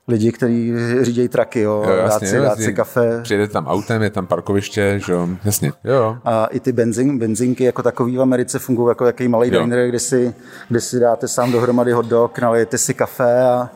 lidi, 0.08 0.32
kteří 0.32 0.74
řídějí 1.02 1.28
traky, 1.28 1.60
jo, 1.60 1.84
jo 1.88 1.96
jasně, 1.96 2.28
dát, 2.28 2.30
si, 2.30 2.38
dát 2.40 2.60
si 2.60 2.74
kafe. 2.74 3.20
Přijede 3.24 3.48
tam 3.48 3.68
autem, 3.68 4.02
je 4.02 4.10
tam 4.10 4.28
parkoviště, 4.28 5.00
že 5.06 5.14
jo, 5.14 5.28
jasně, 5.44 5.72
jo. 5.84 6.18
A 6.26 6.46
i 6.46 6.60
ty 6.60 6.72
benzin, 6.72 7.20
benzinky 7.20 7.64
jako 7.64 7.84
takový 7.84 8.18
v 8.18 8.22
Americe 8.22 8.60
fungují 8.60 8.90
jako 8.90 9.06
jaký 9.06 9.28
malý 9.28 9.54
jo. 9.54 9.64
diner, 9.64 9.90
kde 9.90 10.00
si, 10.00 10.36
kde 10.70 10.82
si 10.82 11.00
dáte 11.00 11.28
sám 11.28 11.52
dohromady 11.52 11.92
hot 11.92 12.06
dog, 12.06 12.40
nalijete 12.40 12.78
si 12.78 12.94
kafe 12.94 13.42
a 13.42 13.70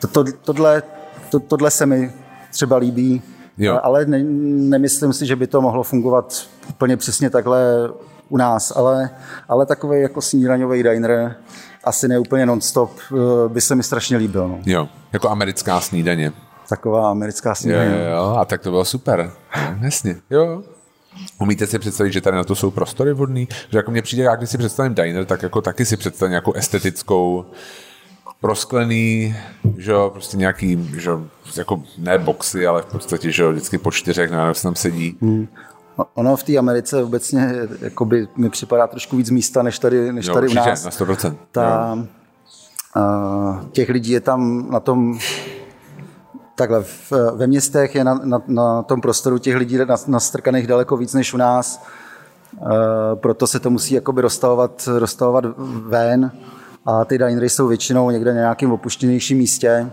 to, 0.00 0.06
to, 0.06 0.24
tohle, 0.44 0.82
to, 1.30 1.40
tohle 1.40 1.70
se 1.70 1.86
mi 1.86 2.12
třeba 2.52 2.76
líbí, 2.76 3.22
jo. 3.58 3.80
ale 3.82 4.04
ne, 4.04 4.22
nemyslím 4.68 5.12
si, 5.12 5.26
že 5.26 5.36
by 5.36 5.46
to 5.46 5.60
mohlo 5.60 5.82
fungovat 5.82 6.46
úplně 6.68 6.96
přesně 6.96 7.30
takhle 7.30 7.90
u 8.30 8.36
nás, 8.36 8.72
ale, 8.76 9.10
ale 9.48 9.66
takový 9.66 10.00
jako 10.00 10.20
snídaňový 10.20 10.82
diner, 10.82 11.36
asi 11.84 12.08
ne 12.08 12.18
úplně 12.18 12.46
non-stop, 12.46 12.98
eh, 13.12 13.48
by 13.48 13.60
se 13.60 13.74
mi 13.74 13.82
strašně 13.82 14.16
líbil. 14.16 14.48
No. 14.48 14.58
Jo, 14.66 14.88
jako 15.12 15.28
americká 15.28 15.80
snídaně. 15.80 16.32
Taková 16.68 17.10
americká 17.10 17.54
snídaně. 17.54 17.90
Jo, 17.90 18.16
jo, 18.16 18.36
a 18.38 18.44
tak 18.44 18.60
to 18.60 18.70
bylo 18.70 18.84
super. 18.84 19.30
No, 19.56 19.78
jasně, 19.80 20.16
jo. 20.30 20.62
Umíte 21.38 21.66
si 21.66 21.78
představit, 21.78 22.12
že 22.12 22.20
tady 22.20 22.36
na 22.36 22.44
to 22.44 22.54
jsou 22.54 22.70
prostory 22.70 23.12
vodný? 23.12 23.48
Že 23.70 23.78
jako 23.78 23.90
mně 23.90 24.02
přijde, 24.02 24.22
jak 24.22 24.38
když 24.38 24.50
si 24.50 24.58
představím 24.58 24.94
diner, 24.94 25.24
tak 25.24 25.42
jako 25.42 25.60
taky 25.60 25.84
si 25.84 25.96
představím 25.96 26.30
nějakou 26.30 26.52
estetickou 26.52 27.44
prosklený, 28.40 29.36
že 29.78 29.90
jo, 29.92 30.10
prostě 30.12 30.36
nějaký, 30.36 30.90
že 30.98 31.10
jo, 31.10 31.22
jako 31.56 31.82
ne 31.98 32.18
boxy, 32.18 32.66
ale 32.66 32.82
v 32.82 32.86
podstatě, 32.86 33.32
že 33.32 33.42
jo, 33.42 33.52
vždycky 33.52 33.78
po 33.78 33.90
čtyřech, 33.90 34.30
na 34.30 34.54
se 34.54 34.62
tam 34.62 34.74
sedí. 34.74 35.18
Hmm. 35.22 35.48
Ono 36.14 36.36
v 36.36 36.42
té 36.42 36.56
Americe 36.56 37.02
obecně 37.02 37.54
jakoby, 37.80 38.28
mi 38.36 38.50
připadá 38.50 38.86
trošku 38.86 39.16
víc 39.16 39.30
místa, 39.30 39.62
než 39.62 39.78
tady, 39.78 40.12
než 40.12 40.26
jo, 40.26 40.34
tady 40.34 40.46
určitě, 40.46 40.62
u 40.62 40.66
nás. 40.66 40.84
na 40.84 40.90
100%. 40.90 41.36
Ta, 41.52 41.98
uh, 42.96 43.68
těch 43.72 43.88
lidí 43.88 44.12
je 44.12 44.20
tam 44.20 44.70
na 44.70 44.80
tom 44.80 45.18
takhle, 46.54 46.82
v, 46.82 47.12
ve 47.34 47.46
městech 47.46 47.94
je 47.94 48.04
na, 48.04 48.20
na, 48.24 48.42
na 48.46 48.82
tom 48.82 49.00
prostoru 49.00 49.38
těch 49.38 49.56
lidí 49.56 49.78
nastrkaných 50.06 50.66
daleko 50.66 50.96
víc 50.96 51.14
než 51.14 51.34
u 51.34 51.36
nás. 51.36 51.82
Uh, 52.60 52.68
proto 53.14 53.46
se 53.46 53.60
to 53.60 53.70
musí 53.70 53.94
jakoby 53.94 54.20
rozstavovat, 54.20 54.88
rozstavovat 54.98 55.44
ven 55.86 56.32
a 56.86 57.04
ty 57.04 57.18
dinery 57.18 57.48
jsou 57.48 57.68
většinou 57.68 58.10
někde 58.10 58.34
na 58.34 58.40
nějakém 58.40 58.72
opuštěnějším 58.72 59.38
místě. 59.38 59.90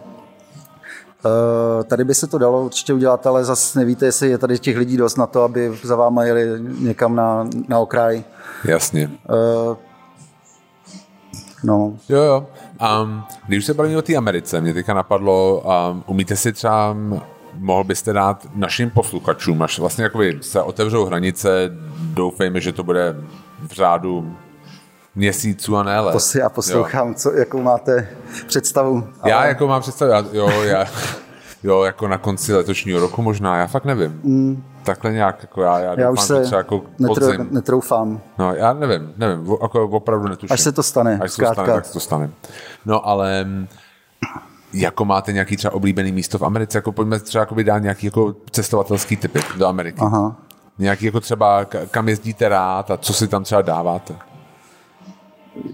Eh, 1.25 1.83
tady 1.83 2.03
by 2.03 2.15
se 2.15 2.27
to 2.27 2.37
dalo 2.37 2.65
určitě 2.65 2.93
udělat, 2.93 3.27
ale 3.27 3.45
zase 3.45 3.79
nevíte, 3.79 4.05
jestli 4.05 4.29
je 4.29 4.37
tady 4.37 4.59
těch 4.59 4.77
lidí 4.77 4.97
dost 4.97 5.15
na 5.15 5.27
to, 5.27 5.43
aby 5.43 5.71
za 5.83 5.95
váma 5.95 6.23
jeli 6.23 6.47
někam 6.79 7.15
na, 7.15 7.47
na 7.67 7.79
okraj. 7.79 8.23
Jasně. 8.63 9.11
Uh, 9.29 9.77
no. 11.63 11.93
Jo, 12.09 12.21
jo. 12.21 12.47
Um, 13.03 13.23
když 13.47 13.65
se 13.65 13.73
bavíme 13.73 13.97
o 13.97 14.01
té 14.01 14.15
Americe, 14.15 14.61
mě 14.61 14.73
teďka 14.73 14.93
napadlo, 14.93 15.63
um, 15.91 16.03
umíte 16.07 16.35
si 16.35 16.53
třeba, 16.53 16.95
mohl 17.53 17.83
byste 17.83 18.13
dát 18.13 18.47
našim 18.55 18.89
posluchačům, 18.89 19.61
až 19.61 19.79
vlastně 19.79 20.03
jakoby 20.03 20.37
se 20.41 20.61
otevřou 20.61 21.05
hranice, 21.05 21.69
doufejme, 21.99 22.61
že 22.61 22.71
to 22.71 22.83
bude 22.83 23.15
v 23.67 23.71
řádu 23.71 24.35
měsíců 25.17 25.77
a 25.77 25.83
ne 25.83 25.99
let. 25.99 26.11
To 26.11 26.19
si 26.19 26.39
já 26.39 26.49
poslouchám, 26.49 27.07
jo. 27.07 27.13
co, 27.13 27.33
jakou 27.33 27.61
máte 27.61 28.09
představu. 28.47 29.07
Ale... 29.21 29.31
Já 29.31 29.45
jako 29.45 29.67
mám 29.67 29.81
představu, 29.81 30.11
já, 30.11 30.25
jo, 30.31 30.49
já, 30.49 30.85
Jo, 31.63 31.83
jako 31.83 32.07
na 32.07 32.17
konci 32.17 32.53
letošního 32.53 32.99
roku 32.99 33.21
možná, 33.21 33.57
já 33.57 33.67
fakt 33.67 33.85
nevím. 33.85 34.19
Mm. 34.23 34.63
Takhle 34.83 35.11
nějak, 35.11 35.37
jako 35.41 35.61
já, 35.61 35.79
já, 35.79 35.99
Já 35.99 36.09
už 36.09 36.21
se 36.21 36.43
třeba 36.43 36.57
jako 36.57 36.77
netr- 36.99 37.07
podzim. 37.07 37.47
netroufám. 37.51 38.21
No, 38.39 38.55
já 38.55 38.73
nevím, 38.73 39.13
nevím, 39.17 39.51
jako 39.61 39.83
opravdu 39.83 40.27
netuším. 40.27 40.53
Až 40.53 40.61
se 40.61 40.71
to 40.71 40.83
stane, 40.83 41.19
Až 41.21 41.31
se 41.31 41.41
to 41.41 41.53
stane, 41.53 41.73
tak 41.73 41.85
se 41.85 41.93
to 41.93 41.99
stane. 41.99 42.29
No, 42.85 43.07
ale 43.07 43.43
mm, 43.43 43.67
jako 44.73 45.05
máte 45.05 45.33
nějaký 45.33 45.57
třeba 45.57 45.73
oblíbený 45.73 46.11
místo 46.11 46.37
v 46.37 46.43
Americe, 46.43 46.77
jako 46.77 46.91
pojďme 46.91 47.19
třeba 47.19 47.41
jako 47.41 47.55
dát 47.63 47.79
nějaký 47.79 48.05
jako 48.05 48.35
cestovatelský 48.51 49.17
typy 49.17 49.39
do 49.57 49.67
Ameriky. 49.67 49.99
Aha. 50.01 50.35
Nějaký 50.79 51.05
jako 51.05 51.19
třeba, 51.19 51.63
ka- 51.65 51.87
kam 51.91 52.09
jezdíte 52.09 52.49
rád 52.49 52.91
a 52.91 52.97
co 52.97 53.13
si 53.13 53.27
tam 53.27 53.43
třeba 53.43 53.61
dáváte. 53.61 54.15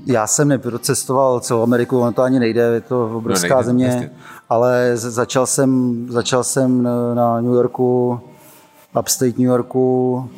Já 0.06 0.28
jsem 0.28 0.48
neprocestoval 0.48 1.40
celou 1.40 1.62
Ameriku, 1.64 2.00
ono 2.00 2.12
to 2.12 2.22
ani 2.22 2.40
nejde, 2.40 2.62
je 2.62 2.82
to 2.82 3.12
obrovská 3.18 3.48
No, 3.48 3.56
nejde, 3.56 3.66
země, 3.66 3.86
jasně. 3.86 4.12
ale 4.50 4.92
začal 4.96 5.46
jsem, 5.46 6.06
začal 6.10 6.44
jsem 6.44 6.84
na- 6.84 7.14
na 7.14 7.42
New 7.42 7.54
Yorku, 7.54 8.20
upstate 9.00 9.32
New 9.38 9.48
Yorku, 9.48 10.30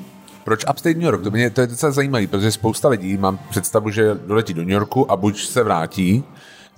Proč 0.43 0.65
Upstate 0.69 0.93
New 0.93 1.03
York? 1.03 1.23
To, 1.23 1.31
mě, 1.31 1.49
to 1.49 1.61
je 1.61 1.67
docela 1.67 1.91
zajímavé, 1.91 2.27
protože 2.27 2.51
spousta 2.51 2.87
lidí 2.89 3.17
mám 3.17 3.39
představu, 3.49 3.89
že 3.89 4.19
doletí 4.27 4.53
do 4.53 4.61
New 4.61 4.69
Yorku 4.71 5.11
a 5.11 5.15
buď 5.15 5.45
se 5.45 5.63
vrátí, 5.63 6.23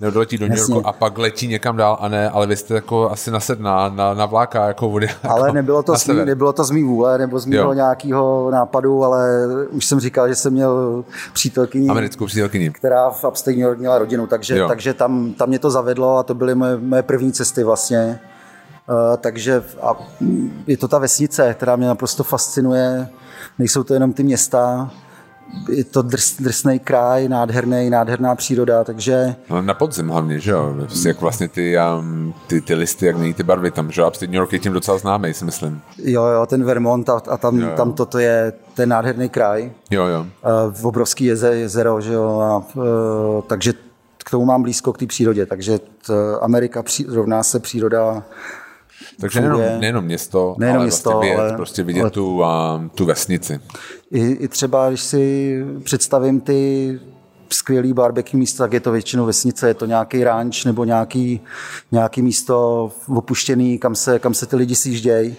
nebo 0.00 0.10
doletí 0.10 0.38
do 0.38 0.48
New. 0.48 0.58
Yorku 0.58 0.86
a 0.86 0.92
pak 0.92 1.18
letí 1.18 1.48
někam 1.48 1.76
dál 1.76 1.98
a 2.00 2.08
ne, 2.08 2.30
ale 2.30 2.46
vy 2.46 2.56
jste 2.56 2.74
jako 2.74 3.10
asi 3.10 3.30
nasedl 3.30 3.62
na, 3.62 3.88
na, 4.14 4.26
vláka 4.26 4.66
jako 4.66 4.88
vody. 4.88 5.08
ale 5.22 5.40
jako 5.40 5.54
nebylo 5.54 5.82
to, 5.82 5.96
sever. 5.96 6.26
nebylo 6.26 6.52
to 6.52 6.64
z 6.64 6.70
mý 6.70 6.82
vůle 6.82 7.18
nebo 7.18 7.38
z 7.38 7.46
Jo. 7.46 7.50
mého 7.50 7.72
nějakého 7.72 8.50
nápadu, 8.50 9.04
ale 9.04 9.28
už 9.70 9.84
jsem 9.84 10.00
říkal, 10.00 10.28
že 10.28 10.34
jsem 10.34 10.52
měl 10.52 11.04
přítelkyni, 11.32 11.88
Americkou 11.88 12.26
přítelkyni. 12.26 12.70
která 12.70 13.10
v 13.10 13.24
upstate 13.24 13.50
New 13.56 13.60
York 13.66 13.78
měla 13.78 13.98
rodinu, 13.98 14.26
takže, 14.26 14.58
Jo. 14.58 14.68
takže 14.68 14.94
tam, 14.94 15.32
tam 15.32 15.48
mě 15.48 15.58
to 15.58 15.70
zavedlo 15.70 16.18
a 16.18 16.22
to 16.22 16.34
byly 16.34 16.54
moje, 16.54 16.76
moje 16.76 17.02
první 17.02 17.32
cesty 17.32 17.64
vlastně. 17.64 18.20
Uh, 18.88 19.16
takže 19.16 19.62
a 19.82 19.96
je 20.66 20.76
to 20.76 20.88
ta 20.88 20.98
vesnice, 20.98 21.54
která 21.54 21.76
mě 21.76 21.86
naprosto 21.86 22.24
fascinuje. 22.24 23.08
Nejsou 23.58 23.82
to 23.82 23.94
jenom 23.94 24.12
ty 24.12 24.22
města, 24.22 24.90
je 25.68 25.84
to 25.84 26.02
drs, 26.02 26.36
drsný 26.40 26.78
kraj, 26.78 27.28
nádherný, 27.28 27.90
nádherná 27.90 28.34
příroda, 28.34 28.84
takže 28.84 29.34
No, 29.50 29.62
na 29.62 29.74
podzim 29.74 30.08
hlavně, 30.08 30.38
že 30.38 30.50
jo? 30.50 30.74
Jak 31.06 31.20
vlastně 31.20 31.48
ty, 31.48 31.76
um, 31.98 32.34
ty, 32.46 32.60
ty 32.60 32.74
listy, 32.74 33.06
jak 33.06 33.16
mění 33.16 33.34
ty 33.34 33.42
barvy 33.42 33.70
tam, 33.70 33.90
že 33.90 34.00
jo? 34.00 34.08
Upstate 34.08 34.26
New 34.26 34.38
York 34.38 34.52
je 34.52 34.58
tím 34.58 34.72
docela 34.72 34.98
známý, 34.98 35.34
si 35.34 35.44
myslím. 35.44 35.80
jo, 35.98 36.24
jo, 36.24 36.46
ten 36.46 36.64
Vermont 36.64 37.08
a, 37.08 37.22
a 37.30 37.36
tam, 37.36 37.58
Jo, 37.58 37.66
jo. 37.68 37.72
tam 37.76 37.92
toto 37.92 38.18
je 38.18 38.52
ten 38.74 38.88
nádherný 38.88 39.28
kraj. 39.28 39.70
Jo, 39.90 40.04
jo. 40.06 40.26
Uh, 40.70 40.86
obrovský 40.86 41.24
jeze, 41.24 41.54
jezero, 41.56 42.00
že 42.00 42.12
jo, 42.12 42.40
a, 42.40 42.56
uh, 42.76 42.84
takže 43.46 43.72
k 44.24 44.30
tomu 44.30 44.44
mám 44.44 44.62
blízko 44.62 44.92
k 44.92 44.98
té 44.98 45.06
přírodě, 45.06 45.46
takže 45.46 45.78
t, 45.78 46.12
Amerika 46.40 46.82
pří, 46.82 47.06
rovná 47.08 47.42
se 47.42 47.60
příroda 47.60 48.22
Takže 49.20 49.40
nejenom, 49.40 49.58
funguje. 49.60 49.78
nejenom 49.80 50.04
město, 50.04 50.54
Nejenom 50.58 50.76
ale 50.78 50.84
město, 50.86 51.10
vlastně 51.10 51.30
vidět, 51.30 51.40
ale- 51.40 51.56
prostě 51.56 51.82
vidět 51.82 52.00
ale- 52.00 52.10
tu, 52.10 52.40
um, 52.76 52.90
tu 52.94 53.04
vesnici. 53.04 53.60
I, 54.10 54.20
I 54.30 54.48
třeba, 54.48 54.88
když 54.88 55.00
si 55.00 55.54
představím 55.84 56.40
ty 56.40 57.00
skvělý 57.50 57.92
barbecue 57.92 58.38
místa, 58.38 58.64
tak 58.64 58.72
je 58.72 58.80
to 58.80 58.92
většinou 58.92 59.26
vesnice, 59.26 59.68
je 59.68 59.74
to 59.74 59.86
nějaký 59.86 60.24
ranč 60.24 60.64
nebo 60.64 60.84
nějaký, 60.84 61.40
nějaký 61.92 62.22
místo 62.22 62.90
opuštěný, 63.16 63.78
kam 63.78 63.94
se, 63.94 64.18
kam 64.18 64.34
se 64.34 64.46
ty 64.46 64.56
lidi 64.56 64.74
sjíždějí. 64.74 65.36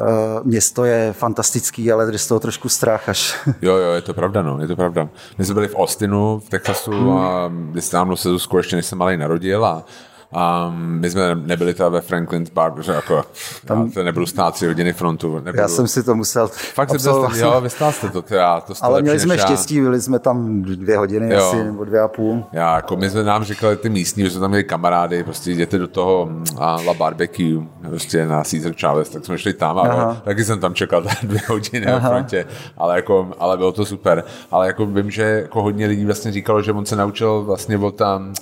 Uh, 0.00 0.46
město 0.46 0.84
je 0.84 1.12
fantastický, 1.12 1.92
ale 1.92 2.12
je 2.12 2.18
z 2.18 2.26
toho 2.28 2.40
trošku 2.40 2.68
strach 2.68 3.08
až. 3.08 3.38
Jo, 3.62 3.76
jo, 3.76 3.92
je 3.92 4.02
to 4.02 4.14
pravda, 4.14 4.42
no, 4.42 4.60
je 4.60 4.66
to 4.66 4.76
pravda. 4.76 5.08
My 5.38 5.44
jsme 5.44 5.54
byli 5.54 5.68
v 5.68 5.74
Austinu, 5.76 6.38
v 6.46 6.48
Texasu 6.48 6.90
Hmm. 6.90 7.10
a 7.10 7.48
když 7.70 7.90
dávno 7.90 8.16
se 8.16 8.28
Zuzku 8.28 8.56
ještě 8.56 8.76
než 8.76 8.86
jsem 8.86 8.98
malý 8.98 9.16
narodil 9.16 9.64
a 9.66 9.84
a 10.32 10.72
my 10.76 11.10
jsme 11.10 11.34
nebyli 11.34 11.74
teda 11.74 11.88
ve 11.88 12.00
Franklin's 12.00 12.50
Bar, 12.50 12.72
protože 12.72 12.92
jako, 12.92 13.24
Tam... 13.64 13.86
já 13.86 13.92
to 13.94 14.02
nebudu 14.02 14.26
stát 14.26 14.54
tři 14.54 14.66
hodiny 14.66 14.92
frontu. 14.92 15.34
Nebudu. 15.34 15.58
Já 15.58 15.68
jsem 15.68 15.88
si 15.88 16.02
to 16.02 16.14
musel 16.14 16.48
Fakt 16.48 16.88
jsem 16.88 16.96
absolvovat. 16.96 17.32
byl, 17.32 17.40
jo, 17.40 17.60
vystál 17.60 17.92
jste 17.92 18.08
to, 18.08 18.22
teda, 18.22 18.60
to 18.60 18.74
jste 18.74 18.86
Ale 18.86 19.02
měli 19.02 19.20
jsme 19.20 19.38
štěstí, 19.38 19.80
byli 19.80 20.00
jsme 20.00 20.18
tam 20.18 20.62
dvě 20.62 20.98
hodiny 20.98 21.34
Jo. 21.34 21.38
asi, 21.48 21.64
nebo 21.64 21.84
dvě 21.84 22.00
a 22.00 22.08
půl. 22.08 22.44
Já, 22.52 22.76
jako 22.76 22.96
my 22.96 23.10
jsme 23.10 23.24
nám 23.24 23.44
říkali 23.44 23.76
ty 23.76 23.88
místní, 23.88 24.24
že 24.24 24.30
jsme 24.30 24.40
tam 24.40 24.50
měli 24.50 24.64
kamarády, 24.64 25.24
prostě 25.24 25.50
jděte 25.50 25.78
do 25.78 25.88
toho 25.88 26.26
mm, 26.26 26.44
a 26.58 26.80
La 26.80 26.94
Barbecue, 26.94 27.62
prostě 27.88 28.26
na 28.26 28.42
Caesar 28.44 28.72
Chavez, 28.80 29.08
tak 29.08 29.24
jsme 29.24 29.38
šli 29.38 29.52
tam 29.54 29.78
a 29.78 29.82
Aha. 29.82 30.20
taky 30.24 30.44
jsem 30.44 30.60
tam 30.60 30.74
čekal 30.74 31.02
dvě 31.22 31.40
hodiny 31.48 31.86
na 31.86 32.00
frontě, 32.00 32.46
ale, 32.76 32.96
jako, 32.96 33.28
ale 33.38 33.56
bylo 33.56 33.72
to 33.72 33.84
super. 33.84 34.24
Ale 34.50 34.66
jako 34.66 34.86
vím, 34.86 35.10
že 35.10 35.22
jako 35.22 35.62
hodně 35.62 35.86
lidí 35.86 36.04
vlastně 36.04 36.32
říkalo, 36.32 36.62
že 36.62 36.72
on 36.72 36.86
se 36.86 36.96
naučil 36.96 37.42
vlastně 37.42 37.78
od 37.78 37.94
tam 37.94 38.34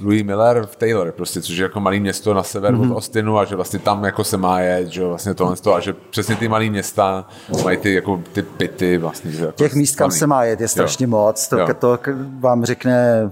Louis 0.00 0.22
Miller 0.24 0.66
v 0.66 0.76
Taylor, 0.76 1.12
prostě, 1.12 1.42
což 1.42 1.56
je 1.56 1.62
jako 1.62 1.80
malé 1.80 2.00
město 2.00 2.34
na 2.34 2.42
sever 2.42 2.74
mm-hmm. 2.74 2.90
od 2.92 2.96
Austinu 2.96 3.38
a 3.38 3.44
že 3.44 3.56
vlastně 3.56 3.78
tam 3.78 4.04
jako 4.04 4.24
se 4.24 4.36
má 4.36 4.60
jet, 4.60 4.88
že 4.88 5.04
vlastně 5.04 5.34
tohle 5.34 5.56
toho, 5.56 5.76
a 5.76 5.80
že 5.80 5.92
přesně 6.10 6.36
ty 6.36 6.48
malé 6.48 6.70
města 6.70 7.24
mají 7.64 7.76
ty, 7.76 7.94
jako, 7.94 8.20
ty 8.32 8.42
pity 8.42 8.98
vlastně. 8.98 9.30
Že 9.30 9.44
jako 9.44 9.56
Těch 9.56 9.74
míst, 9.74 9.96
kam 9.96 10.10
se 10.10 10.26
má 10.26 10.44
jet, 10.44 10.60
je 10.60 10.68
strašně 10.68 11.04
Jo. 11.04 11.10
moc. 11.10 11.48
To, 11.48 11.58
Jo. 11.58 11.68
to 11.78 11.98
vám 12.40 12.64
řekne 12.64 13.30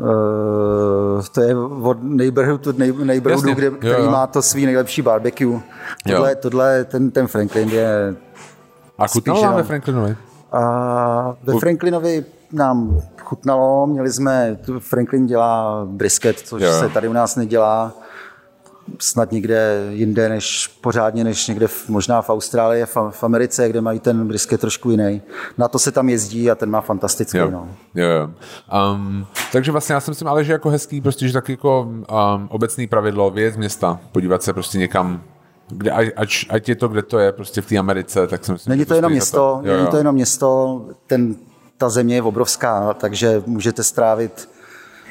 Uh, 0.00 1.22
to 1.32 1.40
je 1.40 1.56
od 1.56 2.02
nej- 2.78 2.92
neighborhoodu 3.04 3.48
Jasně, 3.48 3.54
kde, 3.54 3.70
který 3.70 4.04
jo. 4.04 4.10
má 4.10 4.26
to 4.26 4.42
svý 4.42 4.66
nejlepší 4.66 5.02
barbecue. 5.02 5.60
Tohle, 6.08 6.34
tohle 6.34 6.84
ten, 6.84 7.10
ten 7.10 7.26
Franklin 7.26 7.68
je... 7.68 8.14
A 8.98 9.08
chutnalo 9.08 9.42
vám 9.42 9.54
ve 9.54 9.62
Franklinovi? 9.62 10.16
A 10.52 11.34
ve 11.42 11.58
Franklinovi 11.58 12.24
nám 12.52 13.00
chutnalo, 13.22 13.86
měli 13.86 14.12
jsme, 14.12 14.58
tu 14.66 14.80
Franklin 14.80 15.26
dělá 15.26 15.82
brisket, 15.84 16.38
což 16.38 16.62
Jo. 16.62 16.72
se 16.72 16.88
tady 16.88 17.08
u 17.08 17.12
nás 17.12 17.36
nedělá 17.36 17.92
snad 18.98 19.32
nikde 19.32 19.86
jinde, 19.90 20.28
než 20.28 20.66
pořádně, 20.80 21.24
než 21.24 21.46
někde 21.48 21.68
v, 21.68 21.88
možná 21.88 22.22
v 22.22 22.30
Austrálii, 22.30 22.84
v, 22.86 22.96
v 23.10 23.24
Americe, 23.24 23.68
kde 23.68 23.80
mají 23.80 24.00
ten 24.00 24.28
brisket 24.28 24.60
trošku 24.60 24.90
jiný. 24.90 25.22
Na 25.58 25.68
to 25.68 25.78
se 25.78 25.92
tam 25.92 26.08
jezdí 26.08 26.50
a 26.50 26.54
ten 26.54 26.70
má 26.70 26.80
fantastický. 26.80 27.38
Jo, 27.38 27.50
No. 27.50 27.68
jo. 27.94 28.30
Um, 28.94 29.26
takže 29.52 29.72
vlastně 29.72 29.94
já 29.94 30.00
si 30.00 30.10
myslím, 30.10 30.28
ale 30.28 30.44
že 30.44 30.52
jako 30.52 30.70
hezký, 30.70 31.00
prostě, 31.00 31.26
že 31.28 31.32
tak 31.32 31.48
jako 31.48 31.80
um, 31.82 32.06
obecný 32.48 32.86
pravidlo, 32.86 33.32
z 33.52 33.56
města, 33.56 34.00
podívat 34.12 34.42
se 34.42 34.52
prostě 34.52 34.78
někam, 34.78 35.22
kde, 35.68 35.90
ať, 35.90 36.10
ať, 36.50 36.68
je 36.68 36.76
to, 36.76 36.88
kde 36.88 37.02
to 37.02 37.18
je, 37.18 37.32
prostě 37.32 37.60
v 37.60 37.66
té 37.66 37.76
Americe, 37.78 38.26
tak 38.26 38.44
si 38.44 38.52
myslím, 38.52 38.70
Není 38.70 38.84
to 38.84 38.94
jenom 38.94 39.12
město, 39.12 39.36
To. 39.36 39.68
Jo, 39.68 39.72
není 39.74 39.84
jo. 39.84 39.90
to 39.90 39.96
jenom 39.96 40.14
město, 40.14 40.82
ten, 41.06 41.34
ta 41.78 41.88
země 41.88 42.14
je 42.14 42.22
obrovská, 42.22 42.94
takže 42.94 43.42
můžete 43.46 43.82
strávit 43.82 44.48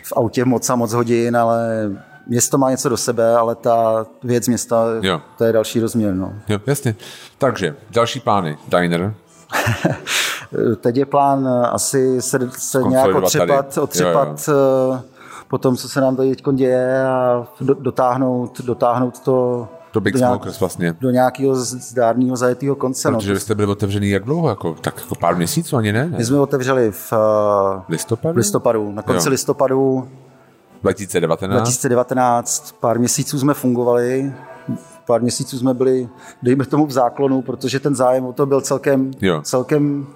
v 0.03 0.13
autě 0.15 0.45
moc 0.45 0.69
a 0.69 0.75
moc 0.75 0.93
hodin, 0.93 1.37
ale 1.37 1.89
město 2.27 2.57
má 2.57 2.71
něco 2.71 2.89
do 2.89 2.97
sebe, 2.97 3.35
ale 3.35 3.55
ta 3.55 4.05
věc 4.23 4.47
města, 4.47 4.85
Jo. 5.01 5.21
to 5.37 5.43
je 5.43 5.53
další 5.53 5.79
rozměr. 5.79 6.13
No. 6.13 6.33
Jo, 6.47 6.59
jasně. 6.67 6.95
Takže, 7.37 7.75
další 7.91 8.19
plány. 8.19 8.57
Diner. 8.67 9.13
Teď 10.81 10.97
je 10.97 11.05
plán 11.05 11.47
asi 11.71 12.21
se, 12.21 12.39
se 12.57 12.83
nějak 12.83 13.11
Konsolidovat 13.11 13.65
otřepat, 13.65 13.73
tady. 13.75 13.83
otřepat 13.83 14.49
eh, 14.49 15.01
po 15.47 15.57
tom, 15.57 15.77
co 15.77 15.89
se 15.89 16.01
nám 16.01 16.15
tady 16.15 16.35
teď 16.35 16.45
děje 16.53 17.07
a 17.07 17.47
do, 17.61 17.73
dotáhnout, 17.73 18.61
dotáhnout 18.61 19.19
to 19.19 19.67
To 19.97 20.01
Big 20.01 20.13
do, 20.13 20.19
nějak, 20.19 20.33
Smokers 20.33 20.59
vlastně. 20.59 20.95
do 20.99 21.09
nějakého 21.09 21.55
zdárného 21.55 22.37
zajetého 22.37 22.75
konce. 22.75 23.11
No. 23.11 23.17
Protože 23.17 23.33
vy 23.33 23.39
jste 23.39 23.55
byli 23.55 23.67
otevřený 23.67 24.09
jak 24.09 24.23
dlouho? 24.23 24.49
Jako, 24.49 24.75
tak 24.81 24.97
jako 25.01 25.15
pár 25.15 25.35
měsíců 25.35 25.77
ani 25.77 25.93
ne? 25.93 26.09
ne? 26.09 26.17
My 26.17 26.25
jsme 26.25 26.39
otevřeli 26.39 26.91
v 26.91 27.13
eh, 27.13 27.81
Listopadu? 27.89 28.37
listopadu, 28.37 28.91
na 28.91 29.01
konci 29.01 29.27
Jo. 29.27 29.31
listopadu 29.31 30.07
2019? 30.81 31.59
2019, 31.59 32.75
pár 32.79 32.99
měsíců 32.99 33.39
jsme 33.39 33.53
fungovali, 33.53 34.33
pár 35.07 35.21
měsíců 35.21 35.59
jsme 35.59 35.73
byli, 35.73 36.09
dejme 36.43 36.65
tomu 36.65 36.85
v 36.85 36.91
záklonu, 36.91 37.41
protože 37.41 37.79
ten 37.79 37.95
zájem 37.95 38.25
o 38.25 38.33
to 38.33 38.45
byl 38.45 38.61
celkem, 38.61 39.11
Jo. 39.21 39.41
celkem 39.41 40.07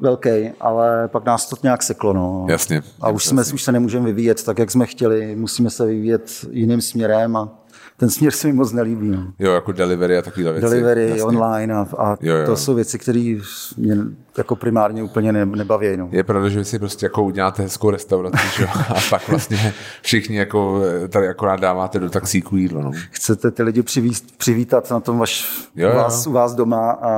velký, 0.00 0.50
ale 0.60 1.08
pak 1.08 1.24
nás 1.24 1.48
to 1.48 1.56
nějak 1.62 1.82
seklo. 1.82 2.12
No. 2.12 2.46
Jasně. 2.48 2.82
A 3.00 3.10
už, 3.10 3.24
jsme, 3.24 3.42
už 3.54 3.62
se 3.62 3.72
nemůžeme 3.72 4.06
vyvíjet 4.06 4.44
tak, 4.44 4.58
jak 4.58 4.70
jsme 4.70 4.86
chtěli, 4.86 5.36
musíme 5.36 5.70
se 5.70 5.86
vyvíjet 5.86 6.30
jiným 6.50 6.80
směrem 6.80 7.36
a 7.36 7.48
ten 7.96 8.10
směr 8.10 8.32
se 8.32 8.46
mi 8.46 8.52
moc 8.52 8.72
nelíbí. 8.72 9.08
No. 9.10 9.32
Jo, 9.38 9.52
jako 9.52 9.72
delivery 9.72 10.18
a 10.18 10.22
takové 10.22 10.52
věci. 10.52 10.60
Delivery, 10.60 11.08
Jasně. 11.08 11.22
online 11.22 11.74
a, 11.74 11.86
a 11.98 12.16
Jo, 12.20 12.36
jo. 12.36 12.46
to 12.46 12.56
jsou 12.56 12.74
věci, 12.74 12.98
které 12.98 13.38
mě 13.76 13.96
jako 14.38 14.56
primárně 14.56 15.02
úplně 15.02 15.32
ne, 15.32 15.46
nebaví. 15.46 15.96
No. 15.96 16.08
Je 16.12 16.24
pravda, 16.24 16.48
že 16.48 16.58
vy 16.58 16.64
si 16.64 16.78
prostě 16.78 17.06
jako 17.06 17.22
uděláte 17.22 17.62
hezkou 17.62 17.90
restauraci, 17.90 18.38
že? 18.56 18.62
jo? 18.62 18.68
a 18.88 18.94
pak 19.10 19.28
vlastně 19.28 19.74
všichni 20.02 20.36
jako 20.36 20.80
tady 21.08 21.28
akorát 21.28 21.60
dáváte 21.60 21.98
do 21.98 22.10
taxíku 22.10 22.56
jídlo. 22.56 22.82
No. 22.82 22.92
Chcete 23.10 23.50
ty 23.50 23.62
lidi 23.62 23.82
přivízt, 23.82 24.36
přivítat 24.38 24.90
na 24.90 25.00
tom 25.00 25.18
vaš, 25.18 25.48
Jo, 25.76 25.88
u, 25.88 25.90
jo. 25.92 25.96
vás, 25.96 26.26
u 26.26 26.32
vás 26.32 26.54
doma 26.54 26.90
a, 26.90 27.10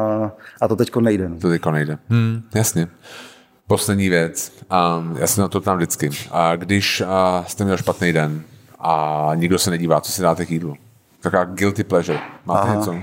a 0.60 0.68
to 0.68 0.76
teďko 0.76 1.00
nejde. 1.00 1.28
No. 1.28 1.36
To 1.40 1.48
teďko 1.48 1.70
nejde. 1.70 1.98
Hmm, 2.08 2.42
jasně. 2.54 2.88
Poslední 3.66 4.08
věc. 4.08 4.52
Um, 4.98 5.16
já 5.18 5.26
se 5.26 5.40
na 5.40 5.48
to 5.48 5.60
ptám 5.60 5.76
vždycky. 5.76 6.10
A 6.30 6.56
když 6.56 7.00
uh, 7.00 7.46
jste 7.46 7.64
měl 7.64 7.76
špatný 7.76 8.12
den 8.12 8.42
a 8.80 9.30
nikdo 9.34 9.58
se 9.58 9.70
nedívá, 9.70 10.00
co 10.00 10.12
si 10.12 10.22
dáte 10.22 10.46
k 10.46 10.50
jídlu? 10.50 10.74
Taková 11.20 11.44
guilty 11.44 11.84
pleasure. 11.84 12.18
Máte 12.46 12.60
Aha. 12.68 12.74
něco? 12.74 12.94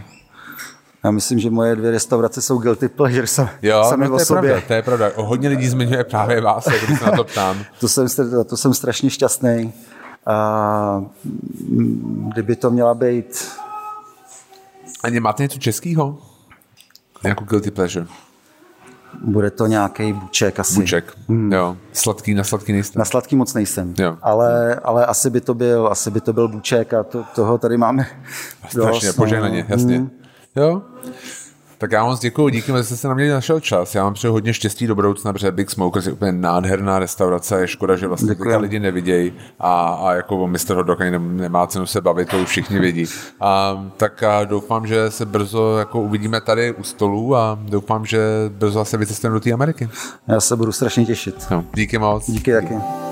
Já 1.04 1.12
myslím, 1.12 1.40
že 1.40 1.50
moje 1.50 1.76
dvě 1.76 1.92
restaurace 1.92 2.42
jsou 2.42 2.58
guilty 2.58 2.88
pleasure 2.88 3.28
sam, 3.28 3.50
Jo, 3.62 3.86
sami 3.90 4.04
no, 4.04 4.10
to 4.10 4.16
o 4.16 4.20
je 4.20 4.26
sobě. 4.26 4.50
pravda, 4.52 4.68
to 4.68 4.74
je 4.74 4.82
pravda. 4.82 5.12
O, 5.16 5.24
hodně 5.26 5.50
lidí 5.50 5.68
zmiňuje 5.68 6.04
právě 6.04 6.42
vás, 6.42 6.68
jak 6.68 6.84
když 6.86 7.00
se 7.00 7.06
na 7.06 7.12
to 7.12 7.24
ptám. 7.24 7.58
To 7.80 7.88
jsem, 7.88 8.08
to 8.46 8.58
jsem 8.58 8.74
strašně 8.74 9.10
šťastný. 9.10 9.74
A 10.26 11.04
mm, 11.70 12.30
kdyby 12.34 12.56
to 12.56 12.72
měla 12.72 12.94
být... 12.94 13.48
A 15.04 15.20
máte 15.20 15.44
něco 15.44 15.60
českého? 15.60 16.18
Nějakou 17.24 17.46
guilty 17.46 17.72
pleasure? 17.72 18.08
Bude 19.22 19.52
to 19.52 19.68
nějaký 19.68 20.14
buček 20.14 20.60
asi. 20.60 20.76
Buček, 20.76 21.14
hmm. 21.30 21.54
jo. 21.54 21.78
Sladký, 21.94 22.34
na 22.34 22.44
sladký 22.44 22.74
nejsem. 22.74 23.00
Na 23.00 23.06
sladký 23.06 23.36
moc 23.36 23.54
nejsem, 23.54 23.94
jo. 23.98 24.18
Ale, 24.22 24.76
ale 24.84 25.06
asi 25.06 25.30
by 25.30 25.42
to 25.42 25.54
byl, 25.54 25.88
asi 25.88 26.12
by 26.12 26.22
to 26.22 26.34
byl 26.34 26.48
buček 26.48 26.94
a 26.94 27.04
to, 27.04 27.24
toho 27.36 27.58
tady 27.58 27.78
máme 27.78 28.08
Strašně, 28.70 29.08
dost, 29.08 29.16
požehnaně, 29.16 29.66
no. 29.70 29.76
jasně. 29.76 29.98
Hmm. 29.98 30.10
Jo. 30.56 30.82
Tak 31.78 31.92
já 31.92 32.06
moc 32.06 32.20
děkuji, 32.20 32.50
díky, 32.50 32.72
že 32.72 32.84
jste 32.84 32.96
se 32.96 33.08
na 33.08 33.14
mě 33.14 33.34
našel 33.34 33.60
čas. 33.60 33.96
Já 33.96 34.04
vám 34.04 34.14
přeju 34.14 34.34
hodně 34.34 34.54
štěstí 34.54 34.88
do 34.88 34.96
budoucna, 34.96 35.34
protože 35.34 35.52
Big 35.52 35.72
Smokers 35.72 36.06
je 36.06 36.12
úplně 36.12 36.32
nádherná 36.32 37.00
restaurace. 37.00 37.62
Je 37.62 37.68
škoda, 37.68 37.96
že 37.96 38.08
vlastně 38.08 38.36
teďka 38.36 38.58
lidi 38.58 38.80
nevidějí 38.80 39.34
a, 39.60 39.88
a 39.88 40.14
jako 40.14 40.38
o 40.38 40.48
Mr. 40.48 40.76
Hot 40.76 41.02
ani 41.02 41.20
nemá 41.20 41.68
cenu 41.68 41.86
se 41.86 42.02
bavit, 42.02 42.30
to 42.30 42.40
už 42.40 42.48
všichni 42.48 42.80
vidí. 42.80 43.06
A, 43.42 43.86
tak 43.98 44.24
a 44.24 44.44
doufám, 44.44 44.88
že 44.88 45.12
se 45.12 45.26
brzo 45.26 45.78
jako 45.78 46.02
uvidíme 46.02 46.42
tady 46.42 46.72
u 46.72 46.84
stolu 46.84 47.36
a 47.36 47.60
doufám, 47.62 48.06
že 48.06 48.20
brzo 48.50 48.74
zase 48.80 48.98
vycestujeme 48.98 49.34
do 49.34 49.40
té 49.40 49.52
Ameriky. 49.52 49.90
Já 50.28 50.40
se 50.40 50.56
budu 50.56 50.72
strašně 50.72 51.06
těšit. 51.06 51.48
No, 51.52 51.66
díky 51.74 51.98
moc. 51.98 52.32
Díky 52.32 52.54
taky. 52.54 53.05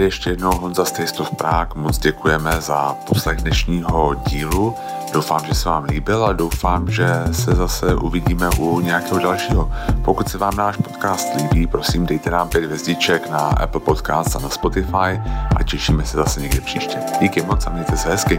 Tady 0.00 0.06
ještě 0.06 0.30
jednou 0.30 0.52
Honza 0.52 0.84
z 0.84 0.92
Taste 0.92 1.22
of 1.22 1.30
Prague. 1.30 1.82
Moc 1.82 1.98
děkujeme 1.98 2.60
za 2.60 2.96
poslech 3.08 3.38
dnešního 3.38 4.14
dílu. 4.14 4.74
Doufám, 5.12 5.44
že 5.44 5.54
se 5.54 5.68
vám 5.68 5.84
líbil 5.84 6.24
a 6.24 6.32
doufám, 6.32 6.90
že 6.90 7.06
se 7.32 7.54
zase 7.54 7.94
uvidíme 7.94 8.50
u 8.58 8.80
nějakého 8.80 9.18
dalšího. 9.18 9.72
Pokud 10.04 10.28
se 10.28 10.38
vám 10.38 10.56
náš 10.56 10.76
podcast 10.76 11.28
líbí, 11.36 11.66
prosím 11.66 12.06
dejte 12.06 12.30
nám 12.30 12.48
pět 12.48 12.64
hvězdiček 12.64 13.30
na 13.30 13.38
Apple 13.38 13.80
Podcast 13.80 14.36
a 14.36 14.38
na 14.38 14.48
Spotify 14.48 15.20
a 15.56 15.62
těšíme 15.64 16.06
se 16.06 16.16
zase 16.16 16.40
někdy 16.40 16.60
příště. 16.60 16.98
Díky 17.20 17.42
moc 17.42 17.66
a 17.66 17.70
mějte 17.70 17.96
se 17.96 18.08
hezky. 18.08 18.38